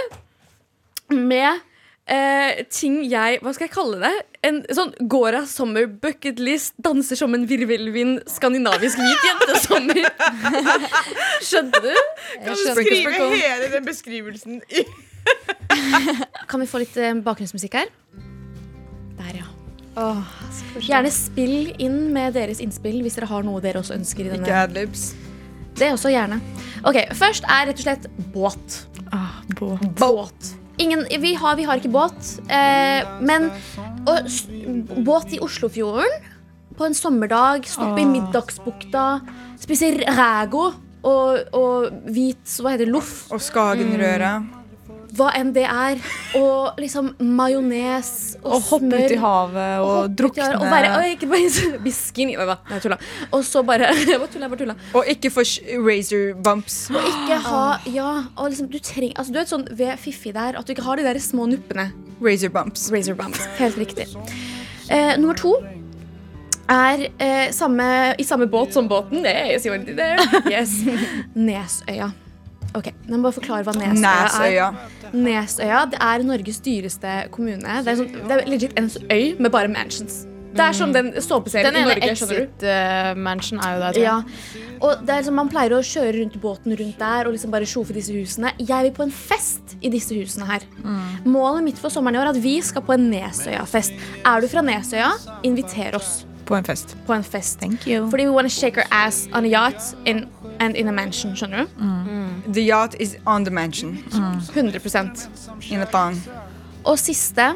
med 1.14 1.62
eh, 2.10 2.64
ting 2.72 3.00
jeg 3.06 3.40
Hva 3.44 3.54
skal 3.56 3.68
jeg 3.68 3.74
kalle 3.76 4.00
det? 4.02 4.14
En 4.48 4.62
sånn 4.74 4.94
Gora 5.12 5.44
Summer 5.50 5.88
bucket 5.88 6.40
list. 6.40 6.74
Danser 6.84 7.20
som 7.20 7.34
en 7.36 7.46
virvelvind, 7.50 8.22
skandinavisk 8.32 9.02
hvit 9.02 9.28
jentesommer. 9.28 10.04
Skjønte 11.48 11.82
du? 11.84 11.92
Kan 12.46 12.56
du 12.56 12.66
Skrive 12.80 13.30
hele 13.36 13.70
den 13.74 13.86
beskrivelsen 13.88 14.62
i 14.72 14.86
Kan 16.50 16.62
vi 16.64 16.68
få 16.70 16.80
litt 16.84 16.96
eh, 17.02 17.16
bakgrunnsmusikk 17.26 17.76
her? 17.82 17.90
Der, 19.18 19.42
ja. 19.42 19.48
Gjerne 20.86 21.10
spill 21.12 21.72
inn 21.82 22.14
med 22.14 22.36
deres 22.38 22.62
innspill 22.64 23.02
hvis 23.04 23.18
dere 23.18 23.30
har 23.32 23.44
noe 23.48 23.60
dere 23.64 23.82
også 23.82 23.98
ønsker. 23.98 24.28
i 24.28 24.30
Ikke 24.30 24.46
denne 24.46 24.62
adlibs. 24.68 25.10
Det 25.78 25.90
er 25.90 25.96
også 25.98 26.10
gjerne. 26.14 26.40
Ok, 26.88 27.02
Først 27.18 27.46
er 27.50 27.68
rett 27.70 27.82
og 27.82 27.86
slett 27.86 28.08
båt. 28.34 28.80
ah, 29.14 29.42
båt. 29.60 29.84
Båt. 30.00 30.47
Ingen, 30.78 31.06
vi, 31.22 31.34
har, 31.34 31.56
vi 31.58 31.66
har 31.66 31.80
ikke 31.80 31.90
båt, 31.94 32.34
eh, 32.54 33.02
men 33.26 33.50
og, 34.06 34.28
båt 35.06 35.34
i 35.34 35.40
Oslofjorden 35.42 36.28
på 36.78 36.86
en 36.86 36.98
sommerdag. 36.98 37.66
Stoppe 37.66 38.04
i 38.04 38.10
Middagsbukta, 38.10 39.08
spise 39.58 39.90
rægo 40.06 40.68
og, 41.08 41.50
og 41.56 41.90
hvit 42.14 42.60
Hva 42.62 42.76
heter 42.76 42.86
det? 42.86 42.94
Loff. 42.94 43.26
Og 43.34 43.42
Skagenrøret. 43.42 44.54
Hva 45.16 45.30
enn 45.38 45.54
det 45.56 45.64
er. 45.64 46.02
Og 46.36 46.80
liksom 46.82 47.14
majones 47.24 48.10
og, 48.42 48.58
Og 48.58 48.66
hoppe 48.72 48.90
smør. 48.90 49.06
ut 49.06 49.14
i 49.16 49.20
havet 49.22 49.80
og, 49.80 49.92
havet, 49.94 50.18
drukne. 50.20 50.50
Og 50.58 50.66
være, 50.72 50.92
og 50.98 51.08
ikke 51.14 51.30
bare 51.32 51.80
Biskin 51.86 52.34
Nei 52.34 52.48
da, 52.50 52.58
jeg 52.74 52.84
tulla. 52.84 52.98
Og 53.32 53.46
så 53.48 53.64
bare 53.64 53.94
Jeg 54.12 54.20
bare 54.20 54.28
tulla, 54.34 54.48
jeg 54.48 54.52
bare 54.52 54.60
tulla. 54.64 54.76
Og 54.94 55.08
ikke 55.14 55.32
få 55.32 55.46
razor 55.88 56.36
bumps. 56.44 56.90
Og 56.92 57.08
ikke 57.14 57.40
ha 57.48 57.64
Ja, 57.94 58.12
og 58.36 58.50
liksom 58.52 58.70
du 58.72 58.78
trenger 58.84 59.16
Altså 59.18 59.34
du 59.34 59.40
vet 59.40 59.54
sånn 59.54 59.66
ved 59.80 59.98
Fiffi 60.02 60.34
der 60.36 60.60
at 60.60 60.68
du 60.68 60.76
ikke 60.76 60.86
har 60.86 61.00
de 61.00 61.08
der 61.08 61.20
små 61.24 61.48
nuppene. 61.50 61.90
Razor 62.22 62.50
bumps. 62.54 62.90
Razor 62.92 63.16
bumps. 63.16 63.46
Helt 63.62 63.78
riktig. 63.78 64.08
Eh, 64.90 65.16
nummer 65.18 65.36
to. 65.38 65.56
er 66.70 67.08
eh, 67.24 67.52
samme, 67.56 68.16
i 68.20 68.24
samme 68.28 68.48
båt 68.52 68.74
som 68.74 68.88
båten. 68.92 69.24
Yes. 70.52 70.82
Nesøya. 71.36 72.12
Ok, 72.78 72.92
må 73.10 73.20
bare 73.26 73.38
forklare 73.40 73.66
hva 73.66 73.74
Nesøya 73.74 74.14
er. 74.14 74.32
Nesøya. 74.38 74.72
Nesøya 75.18 75.84
det 75.92 76.00
er 76.04 76.26
Norges 76.28 76.60
dyreste 76.66 77.20
kommune. 77.34 77.78
Det 77.84 77.94
er, 77.94 78.02
sånn, 78.02 78.18
det 78.28 78.36
er 78.36 78.50
legit 78.52 78.76
en 78.80 78.90
øy 79.10 79.38
med 79.40 79.54
bare 79.54 79.72
mansions. 79.72 80.26
Det 80.58 80.64
er 80.66 80.74
som 80.74 80.94
den 80.94 81.12
såpeserien 81.22 81.76
i 81.76 81.84
Norge. 81.86 82.08
Exit-mansion 82.12 83.60
er 83.62 83.74
jo 83.76 83.82
der. 83.84 84.00
Ja. 84.02 84.16
Og 84.82 85.04
det 85.06 85.14
er 85.14 85.20
liksom, 85.22 85.36
Man 85.38 85.52
pleier 85.52 85.76
å 85.78 85.82
kjøre 85.86 86.16
rundt 86.18 86.38
båten 86.42 86.74
rundt 86.80 86.98
der 87.02 87.30
og 87.30 87.36
liksom 87.36 87.54
bare 87.54 87.68
sjofe 87.70 87.94
disse 87.94 88.16
husene. 88.16 88.54
Jeg 88.58 88.88
vil 88.88 88.96
på 88.98 89.06
en 89.06 89.14
fest 89.14 89.76
i 89.82 89.92
disse 89.94 90.18
husene 90.18 90.48
her. 90.50 90.66
Målet 91.28 91.68
mitt 91.68 91.82
for 91.82 91.94
sommeren 91.94 92.18
i 92.18 92.22
år 92.24 92.32
er 92.32 92.34
at 92.34 92.42
vi 92.42 92.58
skal 92.66 92.86
på 92.88 92.96
en 92.96 93.06
Nesøya-fest. 93.12 93.94
Er 94.26 94.42
du 94.42 94.50
fra 94.50 94.66
Nesøya, 94.66 95.12
inviter 95.46 96.00
oss 96.00 96.24
På 96.48 96.56
en 96.56 96.64
fest. 96.64 96.96
på 97.06 97.14
en 97.14 97.24
fest. 97.24 97.60
Thank 97.60 97.88
you. 97.88 98.10
Fordi 98.10 98.26
we 98.26 98.32
wanna 98.32 98.50
shake 98.50 98.78
our 98.78 98.88
ass 98.92 99.28
on 99.34 99.46
a 99.46 99.50
yacht 99.50 99.96
in, 100.06 100.26
and 100.60 100.76
in 100.76 100.88
a 100.88 100.92
mansion. 100.92 101.36
Skjønner 101.36 101.66
du? 101.66 102.54
The 102.54 102.62
yacht 102.64 102.96
is 103.00 103.16
on 103.26 103.44
the 103.44 103.52
mansion. 103.54 103.98
100% 104.56 105.28
In 105.72 105.82
a 105.82 105.86
thong. 105.86 106.16
Og 106.86 106.98
siste 107.00 107.54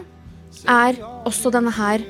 er 0.68 1.00
også 1.26 1.52
denne 1.54 1.72
her 1.72 2.04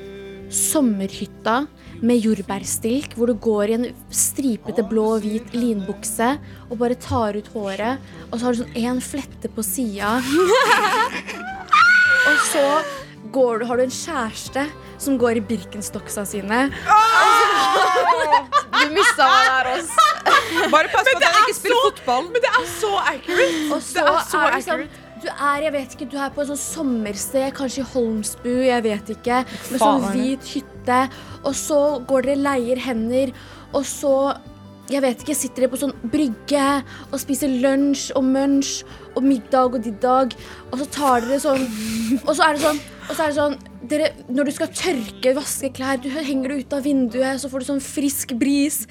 sommerhytta 0.52 1.66
med 2.02 2.18
jordbærstilk, 2.24 3.14
hvor 3.14 3.30
du 3.30 3.34
går 3.38 3.62
i 3.70 3.74
en 3.76 3.86
stripete 4.10 4.82
blå 4.90 5.04
og 5.14 5.20
hvit 5.22 5.52
linbukse 5.54 6.32
og 6.68 6.78
bare 6.80 6.96
tar 6.98 7.38
ut 7.38 7.48
håret, 7.54 7.98
og 8.30 8.38
så 8.38 8.44
har 8.48 8.56
du 8.56 8.62
sånn 8.64 8.74
én 8.74 8.98
flette 9.00 9.48
på 9.54 9.62
sida. 9.62 10.16
og 12.28 12.42
så 12.50 12.64
går 13.32 13.62
du, 13.62 13.66
har 13.70 13.78
du 13.78 13.84
en 13.86 13.94
kjæreste 13.94 14.66
som 15.02 15.18
går 15.20 15.40
i 15.40 15.44
Birkenstocksa 15.52 16.24
sine. 16.28 16.64
Du 18.72 18.90
mista 18.94 19.28
meg 19.28 19.48
der 19.52 19.70
også. 19.76 20.08
Bare 20.72 20.90
pass 20.92 21.08
på 21.08 21.16
at 21.18 21.24
han 21.28 21.40
ikke 21.42 21.56
spiller 21.58 21.86
fotball. 21.88 22.28
Men 22.34 22.44
det 22.44 22.52
er 22.52 22.68
så 22.74 22.92
accurate! 23.00 23.64
Og 23.76 23.80
så 23.86 24.04
er 24.04 24.20
så 24.28 24.44
er 24.46 24.56
det 24.56 24.66
sånn 24.68 24.86
du 25.22 25.28
er, 25.30 25.60
jeg 25.62 25.70
vet 25.70 25.92
ikke, 25.94 26.06
du 26.10 26.16
er 26.18 26.32
på 26.34 26.42
et 26.42 26.48
sånt 26.50 26.58
sommersted, 26.58 27.52
kanskje 27.54 27.84
i 27.84 27.90
Holmsbu, 27.92 28.48
jeg 28.66 28.82
vet 28.82 29.12
ikke. 29.14 29.36
Med 29.70 29.78
sånn 29.78 30.06
hvit 30.10 30.48
hytte. 30.56 30.96
Og 31.46 31.54
så 31.54 31.78
går 32.08 32.26
dere 32.26 32.42
leier 32.42 32.80
hender, 32.82 33.30
og 33.70 33.86
så 33.86 34.14
jeg 34.90 35.00
vet 35.04 35.22
ikke, 35.22 35.36
sitter 35.38 35.62
dere 35.64 35.72
på 35.72 35.78
sånn 35.78 35.94
brygge 36.10 36.64
og 37.12 37.20
spiser 37.22 37.52
lunsj 37.62 38.08
og 38.18 38.26
munch 38.26 38.72
og 39.14 39.22
middag 39.24 39.76
og 39.78 39.84
diddag. 39.86 40.34
Og 40.72 40.80
så 40.82 40.88
tar 40.98 41.22
dere 41.22 41.38
sånn 41.40 41.68
Og 42.26 42.34
så 42.34 42.48
er 42.48 42.58
det 42.58 42.64
sånn, 42.64 42.80
og 43.06 43.14
så 43.14 43.22
er 43.22 43.30
det 43.30 43.38
sånn 43.38 43.56
dere, 43.88 44.10
Når 44.32 44.48
du 44.48 44.52
skal 44.54 44.70
tørke, 44.76 45.34
vaske 45.36 45.70
klær, 45.74 46.00
du 46.02 46.08
henger 46.12 46.52
det 46.52 46.58
ut 46.62 46.76
av 46.76 46.84
vinduet, 46.86 47.40
så 47.42 47.50
får 47.50 47.62
du 47.62 47.68
sånn 47.70 47.82
frisk 47.84 48.34
bris 48.38 48.82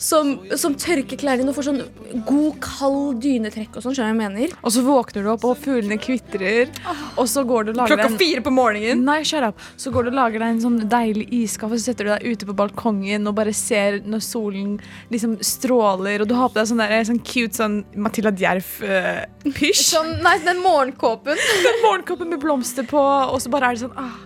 som, 0.00 0.36
som 0.58 0.76
tørker 0.78 1.20
klærne 1.20 1.42
dine 1.42 1.52
og 1.52 1.58
får 1.58 1.68
sånn 1.68 1.82
god, 2.26 2.58
kald 2.64 3.20
dynetrekk 3.24 3.76
og 3.76 3.84
sånn. 3.84 3.96
Skjønner 3.96 4.14
du 4.14 4.20
hva 4.20 4.28
jeg 4.28 4.34
mener? 4.34 4.56
Og 4.62 4.74
så 4.74 4.84
våkner 4.86 5.26
du 5.26 5.30
opp, 5.34 5.46
og 5.48 5.60
fuglene 5.62 5.98
kvitrer. 6.00 6.72
Og 7.18 7.28
så 7.30 7.44
går 7.48 7.68
du 7.68 7.72
og 7.74 7.80
lager 7.82 7.94
Klokka 7.94 8.20
fire 8.20 8.44
på 8.44 8.52
morgenen. 8.54 9.04
Nei, 9.08 9.20
shut 9.28 9.44
up. 9.44 9.60
Så 9.80 9.92
går 9.94 10.08
du 10.08 10.12
og 10.12 10.18
lager 10.18 10.44
deg 10.44 10.54
en 10.54 10.62
sånn 10.64 10.78
deilig 10.90 11.28
iskaffe, 11.42 11.78
så 11.78 11.90
setter 11.90 12.08
du 12.08 12.12
deg 12.14 12.26
ute 12.32 12.48
på 12.48 12.56
balkongen 12.58 13.28
og 13.28 13.36
bare 13.38 13.54
ser 13.56 14.00
når 14.08 14.24
solen 14.24 14.78
liksom 15.12 15.36
stråler, 15.44 16.24
og 16.24 16.30
du 16.30 16.36
har 16.38 16.52
på 16.52 16.60
deg 16.60 16.70
sånn, 16.70 16.82
der, 16.82 17.04
sånn 17.08 17.20
cute 17.24 17.58
sånn 17.58 17.80
Matilda 17.98 18.32
Djerf-pysj. 18.38 19.84
Sånn, 19.92 20.16
nei, 20.24 20.38
den 20.46 20.62
morgenkåpen. 20.64 21.38
morgenkåpen 21.86 22.32
med 22.32 22.42
blomster 22.42 22.86
på, 22.88 23.02
og 23.02 23.38
så 23.42 23.52
bare 23.52 23.70
er 23.70 23.78
det 23.78 23.84
sånn 23.86 23.96
ah, 23.98 24.16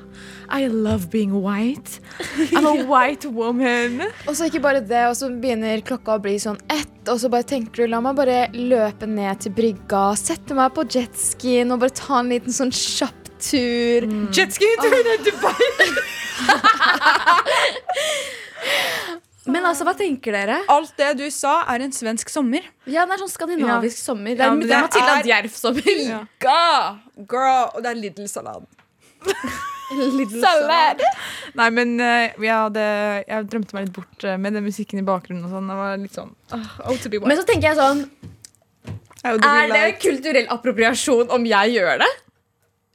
I 0.53 0.67
love 0.69 1.09
being 1.11 1.33
white. 1.43 1.99
I'm 2.53 2.67
a 2.67 2.75
white 2.85 3.25
woman. 3.33 4.03
Og 4.29 4.37
så 4.37 4.45
ikke 4.51 4.61
bare 4.61 4.83
det, 4.85 5.07
og 5.09 5.17
så 5.17 5.31
begynner 5.33 5.81
klokka 5.87 6.19
å 6.19 6.23
bli 6.23 6.35
sånn 6.43 6.59
ett, 6.73 6.93
og 7.09 7.17
så 7.23 7.31
bare 7.33 7.47
tenker 7.49 7.87
du 7.87 7.91
la 7.91 8.01
meg 8.05 8.19
bare 8.19 8.37
løpe 8.53 9.09
ned 9.09 9.41
til 9.43 9.53
brygga, 9.57 10.03
sette 10.21 10.55
meg 10.59 10.75
på 10.77 10.85
jetskien 10.93 11.73
og 11.73 11.81
bare 11.83 11.97
ta 11.97 12.21
en 12.21 12.29
liten 12.35 12.53
sånn 12.53 12.71
kjapp 12.77 13.33
tur. 13.43 14.05
Jetski-tur 14.37 14.93
til 15.09 15.25
Dubai. 15.31 15.57
Men 19.53 19.65
altså, 19.67 19.83
hva 19.89 19.97
tenker 19.99 20.37
dere? 20.37 20.61
Alt 20.71 20.93
det 21.01 21.09
du 21.19 21.25
sa, 21.35 21.57
er 21.73 21.83
en 21.83 21.91
svensk 21.97 22.31
sommer. 22.31 22.63
Ja, 22.87 23.03
det 23.09 23.17
er 23.17 23.25
sånn 23.25 23.33
skandinavisk 23.33 23.99
sommer. 23.99 24.37
Det 24.39 24.45
er, 24.47 24.53
ja, 24.53 24.69
det 24.69 24.77
er 24.77 24.85
Matilda 24.87 25.17
er- 25.17 25.27
Djerf-sommer. 25.27 25.97
Ja. 26.07 26.21
girl, 27.27 27.73
og 27.75 27.83
det 27.83 27.91
er 27.91 27.99
Lidl-salat. 28.05 28.69
Salad! 30.45 31.03
Nei, 31.59 31.69
men 31.75 31.95
eh, 32.01 32.35
ja, 32.47 32.61
det, 32.73 32.87
jeg 33.29 33.49
drømte 33.53 33.77
meg 33.77 33.87
litt 33.89 33.95
bort 33.97 34.27
eh, 34.27 34.39
med 34.41 34.57
den 34.59 34.67
musikken 34.67 35.03
i 35.03 35.07
bakgrunnen 35.07 35.45
og 35.49 35.55
sånn. 35.55 35.71
Det 35.73 35.79
var 35.79 35.97
litt 36.01 36.17
sånn 36.19 36.35
uh, 36.55 36.75
oh, 36.89 36.97
to 37.03 37.13
be. 37.13 37.21
Men 37.23 37.39
så 37.41 37.47
tenker 37.49 37.73
jeg 37.73 37.81
sånn 37.81 38.05
Er 39.23 39.73
det 39.73 39.87
kulturell 40.03 40.49
appropriasjon 40.53 41.33
om 41.35 41.49
jeg 41.49 41.77
gjør 41.79 42.03
det? 42.05 42.13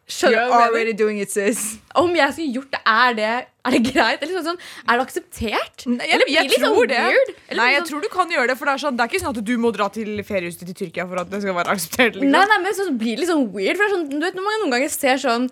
Skjønner 0.08 0.38
You're 0.38 0.48
jeg 0.48 0.68
already 0.72 0.94
doing 0.96 1.18
it, 1.20 1.34
sis. 1.36 1.62
Om 2.00 2.14
jeg 2.16 2.32
skulle 2.32 2.54
gjort 2.56 2.70
det, 2.72 2.80
er 2.88 3.16
det, 3.18 3.32
er 3.68 3.74
det 3.76 3.80
greit? 3.90 4.22
Eller 4.24 4.38
sånn, 4.38 4.46
sånn, 4.54 4.60
er 4.88 5.02
det 5.02 5.04
akseptert? 5.04 5.84
jeg, 5.84 6.12
Eller 6.16 6.24
blir 6.30 6.38
jeg 6.38 6.52
tror 6.54 6.78
sånn 6.78 6.88
det. 6.94 7.02
weird? 7.10 7.32
Eller 7.50 7.60
Nei, 7.60 7.66
jeg 7.74 7.76
det 7.76 7.82
sånn- 7.82 7.90
tror 7.90 8.06
du 8.06 8.10
kan 8.14 8.32
gjøre 8.32 8.48
det, 8.48 8.56
for 8.56 8.70
det 8.72 8.76
er, 8.78 8.82
sånn, 8.86 8.96
det 8.96 9.04
er 9.04 9.12
ikke 9.12 9.22
sånn 9.26 9.36
at 9.36 9.42
du 9.50 9.52
må 9.60 9.72
dra 9.76 9.90
til 9.92 10.14
feriehuset 10.24 10.64
til 10.64 10.78
Tyrkia 10.80 11.04
for 11.10 11.20
at 11.20 11.28
det 11.34 11.42
skal 11.44 11.58
være 11.60 11.76
akseptert. 11.76 12.16
Liksom. 12.22 12.32
Nei, 12.38 12.46
nei, 12.54 12.60
men 12.64 12.78
så 12.80 12.88
blir 12.94 13.18
det 13.18 13.26
litt 13.26 13.32
sånn 13.34 13.44
weird. 13.52 13.76
For 13.76 13.84
det 13.84 13.90
er 13.90 13.96
sånn, 13.98 14.08
du 14.14 14.24
vet, 14.24 14.40
når 14.40 14.48
man 14.48 14.64
noen 14.64 14.76
ganger 14.78 14.96
ser 14.96 15.20
sånn 15.26 15.50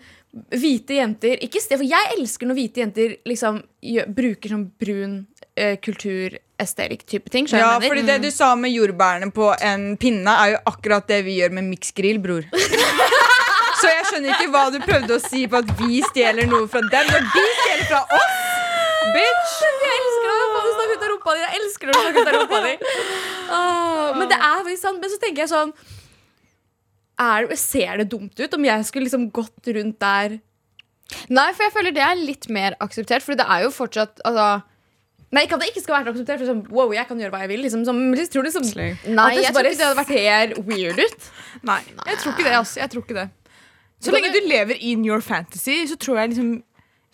hvite 0.51 0.97
jenter 0.97 1.39
Ikke 1.45 1.61
sted, 1.63 1.79
for 1.79 1.87
jeg 1.87 2.15
elsker 2.17 2.49
når 2.49 2.57
hvite 2.57 2.81
jenter 2.83 3.15
liksom 3.27 3.61
bruker 4.15 4.51
sånn 4.51 4.65
brun 4.81 5.15
eh, 5.55 5.77
kultur 5.83 6.35
estetikk-type 6.61 7.31
ting. 7.31 7.47
Ja, 7.51 7.75
fordi 7.83 8.05
det 8.07 8.21
du 8.23 8.29
sa 8.31 8.53
med 8.59 8.71
jordbærene 8.71 9.31
på 9.35 9.49
en 9.59 9.95
pinne, 9.99 10.31
er 10.31 10.55
jo 10.55 10.61
akkurat 10.71 11.07
det 11.11 11.21
vi 11.27 11.39
gjør 11.41 11.55
med 11.57 11.67
miksgrill, 11.73 12.21
bror. 12.23 12.47
Så 13.81 13.91
jeg 13.91 14.05
skjønner 14.09 14.31
ikke 14.33 14.51
hva 14.53 14.63
du 14.71 14.79
prøvde 14.81 15.17
å 15.17 15.21
si 15.21 15.43
på 15.51 15.59
at 15.59 15.71
vi 15.81 15.99
stjeler 16.07 16.47
noe 16.49 16.67
fra 16.71 16.81
dem, 16.83 17.11
når 17.11 17.27
de 17.27 17.43
stjeler 17.59 17.89
fra 17.91 18.03
oss! 18.07 18.37
Bitch! 19.15 19.57
Jeg 19.85 19.97
elsker 19.99 20.31
når 20.31 20.65
du 20.65 20.71
snakker 20.75 20.95
ut 20.95 21.03
av 21.03 21.11
rumpa 21.11 21.33
di. 21.35 21.41
Jeg 21.43 21.59
elsker 21.59 21.87
når 21.89 21.93
du 21.93 21.99
snakker 21.99 22.21
ut 22.21 22.29
av 22.29 22.37
rumpa 22.39 22.61
di. 22.65 22.73
Åh, 23.57 24.07
men 24.17 24.31
det 24.31 24.39
er 24.39 24.63
faktisk 24.63 24.87
sant. 24.87 25.03
Men 25.03 25.11
så 25.11 25.19
tenker 25.21 25.43
jeg 25.43 25.51
sånn 25.51 25.73
er, 27.21 27.47
Ser 27.59 28.01
det 28.01 28.09
dumt 28.11 28.39
ut 28.39 28.57
om 28.57 28.67
jeg 28.67 28.85
skulle 28.87 29.07
liksom 29.07 29.29
gått 29.35 29.73
rundt 29.77 29.99
der 30.03 30.39
Nei, 31.29 31.51
for 31.53 31.67
jeg 31.67 31.73
føler 31.75 31.93
det 31.93 32.01
er 32.01 32.17
litt 32.17 32.47
mer 32.49 32.73
akseptert, 32.81 33.21
for 33.21 33.37
det 33.37 33.45
er 33.45 33.65
jo 33.67 33.69
fortsatt 33.73 34.23
altså, 34.25 34.63
Nei, 35.35 35.43
ikke 35.45 35.57
at 35.57 35.63
det 35.63 35.71
ikke 35.73 35.83
skal 35.83 35.95
være 35.97 36.13
akseptert. 36.13 36.39
For 36.39 36.47
sånn, 36.47 36.61
wow, 36.71 36.93
jeg 36.95 37.09
kan 37.09 37.19
gjøre 37.19 37.33
hva 37.33 37.41
jeg 37.43 37.51
vil. 37.51 37.63
Liksom, 37.65 37.81
som, 37.87 37.97
men 37.97 38.19
jeg 38.19 38.29
tror 38.31 38.45
liksom, 38.45 38.67
Nei, 38.71 39.25
at 39.33 39.41
det 39.41 39.55
bare 39.57 39.73
det 39.73 39.83
hadde 39.83 39.97
vært 39.97 40.13
ser 40.13 40.53
weird 40.69 41.01
ut. 41.01 41.25
Nei, 41.69 41.81
jeg 41.83 42.21
tror 42.21 42.35
ikke 42.35 42.45
det. 42.45 42.53
Altså. 42.61 42.79
Jeg 42.79 42.93
tror 42.93 43.03
ikke 43.03 43.17
det. 43.17 43.25
Så 44.05 44.13
lenge 44.13 44.31
du 44.31 44.39
lever 44.45 44.79
in 44.79 45.03
your 45.07 45.23
fantasy, 45.25 45.81
så 45.89 45.97
tror 45.99 46.21
jeg 46.21 46.35
liksom 46.35 46.55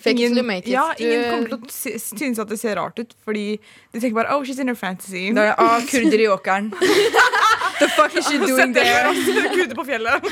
it. 0.01 0.67
Ja, 0.67 0.87
ingen 0.97 1.27
kommer 1.29 1.47
til 1.47 1.57
å 1.57 2.17
synes 2.17 2.39
at 2.41 2.49
det 2.49 2.57
ser 2.57 2.79
rart 2.79 2.97
ut, 2.97 3.13
fordi 3.23 3.59
de 3.93 3.99
tenker 3.99 4.17
bare 4.17 4.33
Oh, 4.33 4.43
she's 4.43 4.59
in 4.59 4.67
her 4.67 4.75
fantasy. 4.75 5.29
Da 5.29 5.43
er 5.43 5.51
det 5.51 5.55
ah, 5.61 5.81
kurder 5.85 6.23
i 6.23 6.27
åkeren. 6.27 6.71
The 7.81 7.87
fuck 7.89 8.15
is 8.15 8.27
she 8.29 8.37
doing 8.37 8.73
there? 8.73 9.09
Kude 9.55 9.75
på 9.75 9.85
fjellet. 9.85 10.21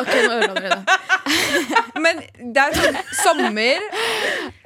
Ok, 0.00 0.08
nå 0.08 0.36
ødela 0.38 0.54
dere 0.54 0.76
det. 0.78 0.98
Men 2.04 2.20
det 2.54 2.62
er 2.62 2.76
sånn 2.78 2.98
sommer 3.18 3.82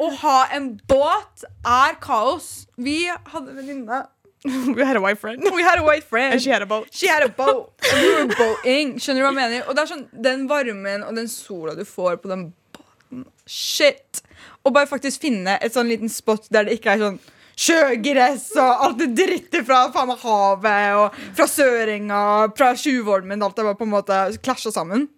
Å 0.05 0.11
ha 0.21 0.35
en 0.55 0.69
båt 0.91 1.47
er 1.67 1.97
kaos. 2.05 2.51
Vi 2.77 2.99
hadde 3.09 3.55
en 3.55 3.57
venninne. 3.59 4.03
We 4.45 4.85
had 4.85 5.01
a 5.01 5.01
white 5.01 5.19
friend. 5.19 5.43
We 5.57 5.65
had 5.65 5.81
a 5.81 5.83
white 5.87 6.05
friend. 6.05 6.35
And 6.37 6.43
she 6.43 6.53
had 6.53 6.63
a 6.63 6.69
boat. 6.69 6.93
She 6.93 7.09
had 7.09 7.25
a 7.25 7.31
boat. 7.33 7.73
And 7.91 8.03
we 8.05 8.13
were 8.13 8.37
boating. 8.37 8.95
Skjønner 9.01 9.25
du 9.25 9.27
hva 9.27 9.33
jeg 9.33 9.41
mener? 9.41 9.65
Og 9.67 9.75
det 9.75 9.83
er 9.87 9.91
sånn, 9.95 10.05
Den 10.29 10.45
varmen 10.51 11.07
og 11.09 11.17
den 11.19 11.31
sola 11.33 11.75
du 11.79 11.83
får 11.89 12.21
på 12.23 12.31
den 12.31 12.51
båten 12.77 13.25
Shit. 13.49 14.23
Og 14.63 14.77
bare 14.77 14.89
faktisk 14.89 15.25
finne 15.25 15.57
et 15.65 15.75
sånn 15.75 15.89
liten 15.91 16.13
spot 16.13 16.47
der 16.55 16.69
det 16.69 16.79
ikke 16.79 16.95
er 16.95 17.03
sånn 17.09 17.19
sjøgress 17.57 18.51
og 18.61 18.85
alt 18.87 18.99
det 19.03 19.11
drittet 19.19 19.67
fra 19.67 19.85
faen 19.95 20.11
meg 20.11 20.23
havet 20.25 20.99
og 21.01 21.19
fra 21.37 21.47
Sørenga, 21.51 22.23
fra 22.57 22.73
Tjuvholmen. 22.79 23.43
Alt 23.47 23.61
det 23.61 23.67
var 23.69 23.79
på 23.79 23.87
en 23.87 23.95
måte 23.95 24.19
klasja 24.45 24.73
sammen. 24.75 25.09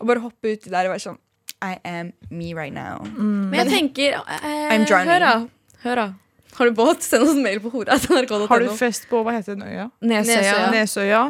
Og 0.00 0.06
bare 0.08 0.22
hoppe 0.24 0.56
uti 0.56 0.72
der 0.72 0.88
og 0.88 0.94
være 0.96 1.04
sånn 1.08 1.18
I 1.64 1.78
am 1.88 2.12
me 2.30 2.52
right 2.54 2.74
now. 2.74 3.00
Men 3.16 3.64
jeg 3.64 3.72
tenker 3.72 4.20
eh, 4.20 4.46
I'm 4.72 4.84
drowning. 4.88 5.12
Hør, 5.14 5.24
da. 5.24 5.34
Hør, 5.86 6.02
da. 6.02 6.06
Har 6.56 6.68
du 6.70 6.76
båt? 6.76 7.02
Send 7.04 7.26
oss 7.26 7.36
mail 7.36 7.60
på 7.64 7.72
hora. 7.72 7.96
Har 8.48 8.62
du 8.62 8.70
fest 8.76 9.08
på 9.10 9.20
hva 9.24 9.34
heter 9.36 9.56
den 9.56 9.66
øya? 9.66 9.90
Nesøya. 10.00 10.40
Nesøya. 10.40 10.70
Nesøya. 10.72 11.22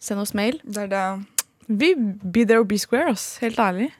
Send 0.00 0.22
oss 0.22 0.32
mail. 0.36 0.60
Det 0.64 0.86
er 0.86 0.92
det. 0.92 1.04
Vi 1.68 1.92
be 1.96 2.44
there 2.44 2.62
or 2.62 2.68
be 2.68 2.78
square, 2.80 3.12
ass. 3.12 3.36
Helt 3.44 3.58
ærlig. 3.60 3.90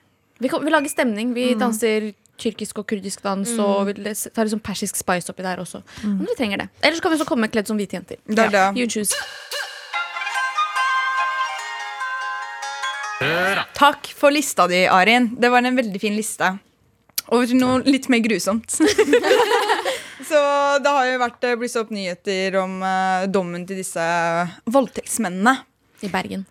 Vi, 0.40 0.48
kan, 0.48 0.64
vi 0.64 0.72
lager 0.72 0.88
stemning. 0.88 1.34
Vi 1.36 1.52
danser 1.60 2.10
tyrkisk 2.40 2.80
og 2.82 2.88
kurdisk 2.90 3.22
dans 3.24 3.52
og 3.60 3.90
vil 3.90 4.02
ta 4.08 4.44
liksom 4.44 4.62
persisk 4.64 4.98
spice 5.00 5.32
oppi 5.32 5.44
der 5.46 5.62
også. 5.62 5.82
Om 6.04 6.24
dere 6.24 6.38
trenger 6.38 6.64
det. 6.64 6.68
Ellers 6.82 7.04
kan 7.04 7.12
vi 7.12 7.20
også 7.20 7.28
komme 7.28 7.50
kledd 7.52 7.70
som 7.70 7.80
hvite 7.80 7.98
jenter. 7.98 8.20
Det 8.26 8.48
er 8.48 8.54
det. 8.56 8.66
You 8.80 8.88
choose. 8.90 9.14
Takk 13.76 14.10
for 14.16 14.32
lista 14.32 14.66
di, 14.68 14.86
Arin. 14.88 15.34
Det 15.36 15.48
var 15.52 15.62
en 15.62 15.76
veldig 15.76 16.00
fin 16.00 16.16
liste. 16.16 16.54
Over 17.30 17.46
til 17.46 17.60
noe 17.60 17.82
litt 17.86 18.08
mer 18.10 18.22
grusomt. 18.24 18.72
Så 20.30 20.40
det 20.82 20.92
har 20.94 21.08
jo 21.08 21.18
vært 21.20 21.38
blitt 21.42 21.60
blusset 21.60 21.82
opp 21.82 21.92
nyheter 21.94 22.56
om 22.60 22.80
uh, 22.82 23.26
dommen 23.30 23.66
til 23.68 23.80
disse 23.80 24.04
voldtektsmennene. 24.70 25.56
I 26.00 26.10
Bergen. 26.12 26.46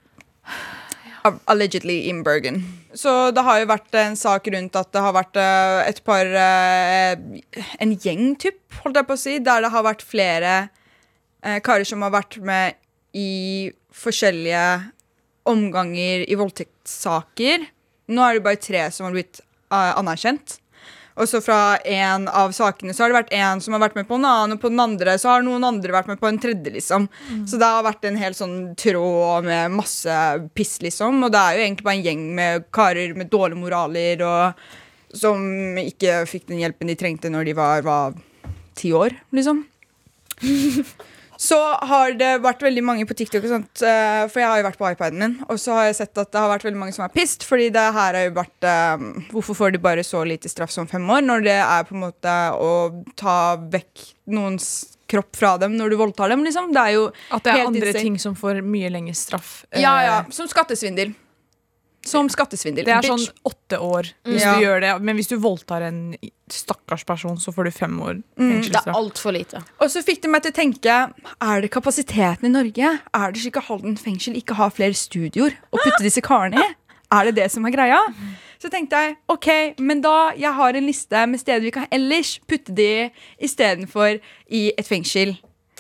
Allegedly 1.24 2.08
in 2.10 2.22
Bergen. 2.24 2.62
Så 2.94 3.32
det 3.36 3.44
har 3.46 3.60
jo 3.62 3.70
vært 3.70 3.96
en 4.00 4.16
sak 4.18 4.48
rundt 4.54 4.78
at 4.80 4.92
det 4.96 5.04
har 5.04 5.16
vært 5.16 5.40
eh, 5.40 5.80
et 5.90 6.00
par 6.08 6.26
eh, 6.26 7.64
En 7.82 7.94
gjeng, 7.94 8.34
typ, 8.40 8.60
holdt 8.84 9.00
jeg 9.00 9.10
på 9.10 9.18
å 9.18 9.22
si, 9.22 9.36
der 9.44 9.66
det 9.66 9.74
har 9.74 9.86
vært 9.86 10.06
flere 10.06 10.54
eh, 11.44 11.60
karer 11.66 11.88
som 11.88 12.06
har 12.06 12.16
vært 12.16 12.40
med 12.46 12.80
i 13.18 13.70
forskjellige 13.96 14.66
omganger 15.50 16.26
i 16.30 16.38
voldtektssaker. 16.38 17.68
Nå 18.10 18.26
er 18.26 18.38
det 18.38 18.46
bare 18.46 18.62
tre 18.62 18.88
som 18.94 19.08
har 19.08 19.16
blitt 19.16 19.42
anerkjent. 19.70 20.60
Og 21.20 21.28
så 21.28 21.42
fra 21.44 21.78
en 21.84 22.28
av 22.32 22.54
sakene 22.56 22.94
så 22.96 23.04
har 23.04 23.12
det 23.12 23.20
vært 23.20 23.34
en 23.36 23.62
som 23.64 23.76
har 23.76 23.84
vært 23.84 23.98
med 24.00 24.08
på 24.08 24.16
en 24.16 24.28
annen, 24.30 24.56
og 24.56 24.62
på 24.64 24.72
den 24.72 24.80
andre 24.80 25.18
så 25.20 25.34
har 25.34 25.44
noen 25.44 25.68
andre 25.68 25.96
vært 25.96 26.08
med 26.12 26.22
på 26.22 26.30
en 26.30 26.40
tredje, 26.40 26.72
liksom. 26.78 27.10
Så 27.50 27.60
det 27.60 27.68
har 27.68 27.84
vært 27.84 28.08
en 28.08 28.20
hel 28.20 28.38
sånn 28.38 28.58
tråd 28.80 29.48
med 29.50 29.76
masse 29.76 30.16
piss, 30.56 30.78
liksom. 30.86 31.20
Og 31.28 31.34
det 31.36 31.42
er 31.42 31.58
jo 31.58 31.66
egentlig 31.66 31.90
bare 31.90 32.00
en 32.00 32.08
gjeng 32.08 32.24
med 32.40 32.70
karer 32.76 33.16
med 33.20 33.32
dårlige 33.34 33.60
moraler 33.60 34.24
og 34.24 34.64
som 35.20 35.42
ikke 35.82 36.24
fikk 36.30 36.48
den 36.52 36.62
hjelpen 36.62 36.92
de 36.92 36.96
trengte 36.96 37.32
når 37.34 37.50
de 37.50 37.56
var, 37.58 37.84
var 37.84 38.18
ti 38.78 38.94
år, 38.96 39.16
liksom. 39.36 39.66
Så 41.39 41.56
har 41.88 42.12
det 42.19 42.34
vært 42.43 42.60
veldig 42.65 42.82
mange 42.84 43.06
på 43.08 43.15
TikTok, 43.15 43.45
sånt, 43.47 43.80
eh, 43.88 44.25
for 44.28 44.41
jeg 44.41 44.49
har 44.52 44.60
jo 44.60 44.65
vært 44.67 44.80
på 44.82 44.89
iPaden 44.91 45.21
min. 45.23 45.36
Og 45.47 45.56
så 45.62 45.71
har 45.78 45.86
jeg 45.88 45.95
sett 46.02 46.19
at 46.19 46.34
det 46.34 46.41
har 46.43 46.52
vært 46.52 46.65
veldig 46.67 46.82
mange 46.82 46.95
som 46.97 47.06
er 47.06 47.13
pissed, 47.15 47.45
fordi 47.47 47.69
det 47.71 47.86
her 47.95 48.17
har 48.17 48.25
jo 48.28 48.34
vært 48.36 48.67
eh, 48.67 49.06
Hvorfor 49.32 49.56
får 49.56 49.71
de 49.78 49.80
bare 49.86 50.04
så 50.04 50.25
lite 50.28 50.52
straff 50.52 50.73
som 50.75 50.89
fem 50.91 51.08
år, 51.08 51.23
når 51.23 51.45
det 51.47 51.56
er 51.63 51.88
på 51.88 51.95
en 51.95 52.04
måte 52.04 52.34
å 52.60 52.73
ta 53.15 53.38
vekk 53.56 54.04
noens 54.36 54.67
kropp 55.10 55.32
fra 55.39 55.54
dem 55.58 55.73
når 55.80 55.89
du 55.95 55.97
voldtar 56.04 56.30
dem, 56.30 56.43
liksom? 56.45 56.73
Det 56.75 56.84
er 56.84 56.97
jo 56.97 57.08
At 57.32 57.47
det 57.47 57.56
er 57.56 57.65
andre 57.65 57.88
insane. 57.88 58.04
ting 58.04 58.19
som 58.21 58.36
får 58.38 58.60
mye 58.62 58.91
lengre 58.93 59.15
straff. 59.17 59.63
Ja, 59.71 59.95
Eh, 60.02 60.06
ja. 60.12 60.19
Som 60.36 60.52
skattesvindel. 60.52 61.15
Som 62.06 62.30
skattesvindel. 62.32 62.86
Det 62.88 62.94
er 62.96 63.02
sånn 63.02 63.26
åtte 63.46 63.78
år 63.84 64.08
hvis 64.24 64.42
Ja. 64.42 64.56
du 64.56 64.64
gjør 64.66 64.80
det. 64.82 65.02
Men 65.04 65.18
hvis 65.18 65.28
du 65.28 65.38
voldtar 65.38 65.82
en 65.84 66.16
stakkars 66.50 67.04
person, 67.06 67.38
så 67.38 67.52
får 67.54 67.66
du 67.66 67.72
fem 67.72 68.00
år 68.02 68.24
Det 68.38 68.72
er 68.76 68.80
alt 68.88 68.96
altfor 68.96 69.34
lite. 69.34 69.62
Og 69.80 69.90
så 69.92 70.02
fikk 70.02 70.22
det 70.22 70.30
meg 70.32 70.42
til 70.44 70.52
å 70.52 70.56
tenke 70.56 71.14
Er 71.42 71.62
det 71.62 71.72
kapasiteten 71.72 72.46
i 72.46 72.50
Norge? 72.50 73.00
Er 73.14 73.32
det 73.32 73.42
slik 73.42 73.58
at 73.58 73.66
Halden 73.66 73.98
fengsel 73.98 74.36
ikke 74.36 74.56
har 74.56 74.70
flere 74.72 74.94
studioer 74.94 75.58
å 75.74 75.78
putte 75.78 76.02
disse 76.02 76.22
karene 76.22 76.56
i? 76.64 76.76
Er 77.12 77.26
det 77.26 77.36
det 77.36 77.52
som 77.52 77.66
er 77.66 77.72
greia? 77.72 78.00
Så 78.60 78.70
tenkte 78.70 78.92
jeg 78.92 79.18
ok, 79.30 79.76
men 79.80 80.02
da 80.02 80.32
jeg 80.36 80.54
har 80.54 80.74
en 80.76 80.86
liste 80.86 81.28
med 81.28 81.40
steder 81.40 81.62
vi 81.62 81.72
kan 81.72 81.88
ellers 81.92 82.40
putte 82.48 82.74
de 82.76 83.10
istedenfor 83.42 84.20
i 84.52 84.74
et 84.78 84.86
fengsel. 84.88 85.38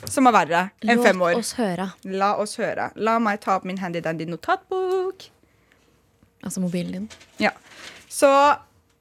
Som 0.07 0.27
er 0.27 0.31
verre 0.31 0.61
enn 0.87 1.01
fem 1.03 1.19
år. 1.21 1.33
Låt 1.35 1.43
oss 1.43 1.53
høre. 1.59 1.89
La 2.05 2.35
oss 2.39 2.55
høre. 2.55 2.91
La 2.95 3.17
meg 3.19 3.41
ta 3.41 3.57
opp 3.57 3.65
min 3.65 3.77
handy 3.77 3.99
dandy 3.99 4.25
notatbok. 4.25 5.27
Altså 6.43 6.61
mobilen 6.63 6.91
din. 6.91 7.09
Ja. 7.39 7.51
Så 8.09 8.29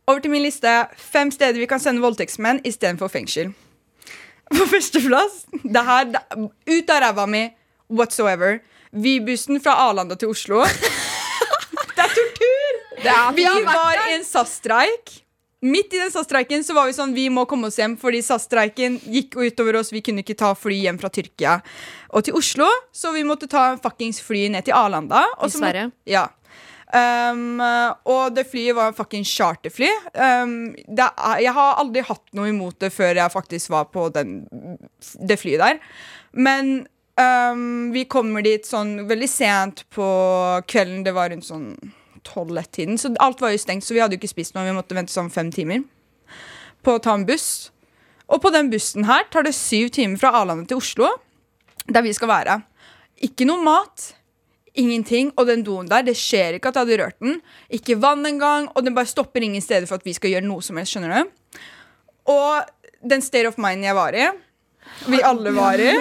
over 0.08 0.20
til 0.24 0.30
min 0.32 0.42
liste. 0.42 0.70
Fem 0.96 1.30
steder 1.30 1.60
vi 1.60 1.66
kan 1.70 1.80
sende 1.80 2.02
voldtektsmenn 2.02 2.60
istedenfor 2.66 3.10
fengsel. 3.12 3.52
På 4.48 4.64
førsteplass 4.70 5.42
det 5.62 5.84
her, 5.84 6.08
det, 6.14 6.22
Ut 6.66 6.90
av 6.90 7.02
ræva 7.04 7.26
mi 7.28 7.44
whatsoever. 7.92 8.60
Vybussen 8.92 9.60
fra 9.60 9.74
Arlanda 9.88 10.16
til 10.16 10.32
Oslo. 10.32 10.62
det 10.64 12.04
er 12.04 12.14
tortur! 12.16 12.84
vi 13.36 13.44
var 13.68 13.98
i 14.08 14.14
en 14.16 14.24
SAS-streik. 14.24 15.18
Midt 15.60 15.92
i 15.92 15.98
den 15.98 16.10
SAS-streiken 16.14 16.62
så 16.62 16.74
var 16.76 16.86
vi 16.86 16.94
sånn 16.94 17.12
Vi 17.16 17.24
må 17.34 17.42
komme 17.50 17.66
oss 17.66 17.76
hjem, 17.80 17.96
fordi 17.98 18.20
SAS-streiken 18.22 19.00
gikk 19.10 19.34
utover 19.42 19.80
oss. 19.80 19.90
Vi 19.92 20.02
kunne 20.06 20.22
ikke 20.22 20.36
ta 20.38 20.52
fly 20.54 20.76
hjem 20.84 21.00
fra 21.02 21.10
Tyrkia 21.10 21.56
og 22.08 22.24
til 22.24 22.36
Oslo, 22.38 22.66
så 22.94 23.10
vi 23.12 23.24
måtte 23.26 23.48
ta 23.50 23.66
en 23.74 23.80
fuckings 23.82 24.22
fly 24.24 24.46
ned 24.54 24.64
til 24.64 24.72
Arlanda. 24.78 25.26
I 25.26 25.50
så 25.50 25.58
må- 25.58 25.66
Sverige? 25.66 25.90
Ja. 26.08 26.28
Um, 26.88 27.60
og 28.08 28.32
det 28.32 28.46
flyet 28.48 28.76
var 28.76 28.90
en 28.90 28.96
fucking 28.96 29.26
charterfly. 29.28 29.90
Um, 30.14 30.72
er, 30.88 31.42
jeg 31.44 31.52
har 31.52 31.80
aldri 31.82 32.04
hatt 32.08 32.24
noe 32.36 32.48
imot 32.48 32.78
det 32.80 32.92
før 32.94 33.18
jeg 33.20 33.34
faktisk 33.34 33.74
var 33.74 33.90
på 33.92 34.06
den, 34.14 34.40
det 35.20 35.36
flyet 35.40 35.60
der. 35.60 35.82
Men 36.32 36.86
um, 37.20 37.90
vi 37.92 38.06
kommer 38.08 38.44
dit 38.44 38.64
sånn 38.64 39.02
veldig 39.08 39.28
sent 39.28 39.84
på 39.92 40.08
kvelden. 40.70 41.04
Det 41.04 41.16
var 41.16 41.32
rundt 41.34 41.48
sånn 41.48 41.72
tolv-ett-tiden, 42.28 42.98
så 43.00 43.12
alt 43.22 43.40
var 43.44 43.52
jo 43.52 43.60
stengt. 43.60 43.84
Så 43.84 43.96
vi 43.96 44.02
hadde 44.02 44.16
jo 44.16 44.22
ikke 44.22 44.32
spist 44.32 44.56
noe. 44.56 44.66
Vi 44.68 44.76
måtte 44.76 44.96
vente 44.96 45.12
sånn 45.14 45.32
fem 45.32 45.52
timer 45.54 45.84
på 46.84 46.96
å 46.96 47.02
ta 47.02 47.16
en 47.18 47.28
buss. 47.28 47.68
Og 48.28 48.42
på 48.44 48.52
den 48.52 48.68
bussen 48.72 49.06
her 49.08 49.24
tar 49.32 49.46
det 49.46 49.56
syv 49.56 49.92
timer 49.96 50.20
fra 50.20 50.32
Arlanda 50.40 50.68
til 50.68 50.80
Oslo, 50.80 51.08
der 51.88 52.04
vi 52.04 52.12
skal 52.16 52.32
være. 52.32 52.58
Ikke 53.24 53.48
noe 53.48 53.64
mat. 53.64 54.12
Ingenting. 54.74 55.32
Og 55.36 55.46
den 55.46 55.62
doen 55.66 55.88
der, 55.88 56.02
det 56.06 56.16
skjer 56.18 56.58
ikke 56.58 56.68
at 56.72 56.76
jeg 56.76 56.86
hadde 56.86 56.98
rørt 57.02 57.18
den. 57.24 57.40
Ikke 57.70 57.96
vann 58.00 58.26
engang. 58.26 58.68
Og 58.76 58.84
den 58.84 58.94
bare 58.94 59.06
stopper 59.10 59.40
ingen 59.44 59.62
steder 59.64 59.86
for 59.86 59.94
at 60.00 60.04
vi 60.06 60.12
skal 60.16 60.30
gjøre 60.34 60.46
noe 60.46 60.62
som 60.62 60.76
helst. 60.76 60.92
skjønner 60.96 61.14
du? 61.24 61.60
Og 62.28 62.62
den 63.08 63.22
state 63.22 63.48
of 63.48 63.58
mind 63.58 63.84
jeg 63.86 63.94
var 63.96 64.14
i, 64.18 64.26
vi 65.08 65.20
alle 65.24 65.52
var 65.54 65.78
i, 65.80 65.92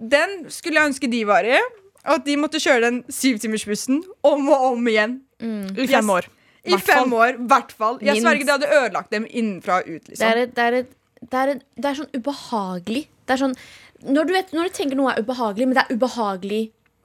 den 0.00 0.46
skulle 0.52 0.78
jeg 0.80 0.92
ønske 0.92 1.10
de 1.10 1.24
var 1.28 1.44
i. 1.44 1.58
Og 2.06 2.14
at 2.16 2.24
de 2.24 2.36
måtte 2.40 2.60
kjøre 2.62 2.80
den 2.86 3.02
syvtimersbussen 3.12 3.98
om 4.24 4.46
og 4.48 4.62
om 4.72 4.86
igjen. 4.88 5.18
I 5.40 5.86
fem 5.90 6.06
Yes. 6.06 6.14
år. 6.16 6.28
I 6.64 6.76
fem 6.76 7.12
år, 7.16 7.34
i 7.34 7.46
hvert 7.48 7.72
fall. 7.72 7.98
Jeg 8.04 8.20
sverger 8.20 8.44
det 8.44 8.54
hadde 8.54 8.72
ødelagt 8.78 9.10
dem 9.12 9.26
innenfra 9.28 9.80
og 9.80 9.88
ut. 9.88 10.02
Det 10.04 10.14
liksom 10.14 10.28
er, 10.28 10.36
et, 10.42 10.54
det, 10.56 10.64
er 10.64 10.72
et, 10.80 10.90
det, 11.20 11.38
er 11.42 11.52
et, 11.54 11.62
det 11.76 11.90
er 11.90 11.94
sånn 12.00 12.10
ubehagelig. 12.16 13.02
Det 13.26 13.34
er 13.36 13.40
sånn 13.44 13.54
når 14.00 14.28
du, 14.28 14.32
vet, 14.32 14.52
når 14.56 14.68
du 14.68 14.76
tenker 14.78 14.96
noe 14.96 15.12
er 15.12 15.20
ubehagelig, 15.24 15.66
men 15.68 15.76
det 15.76 15.82
er 15.84 15.96
ubehagelig 15.96 16.60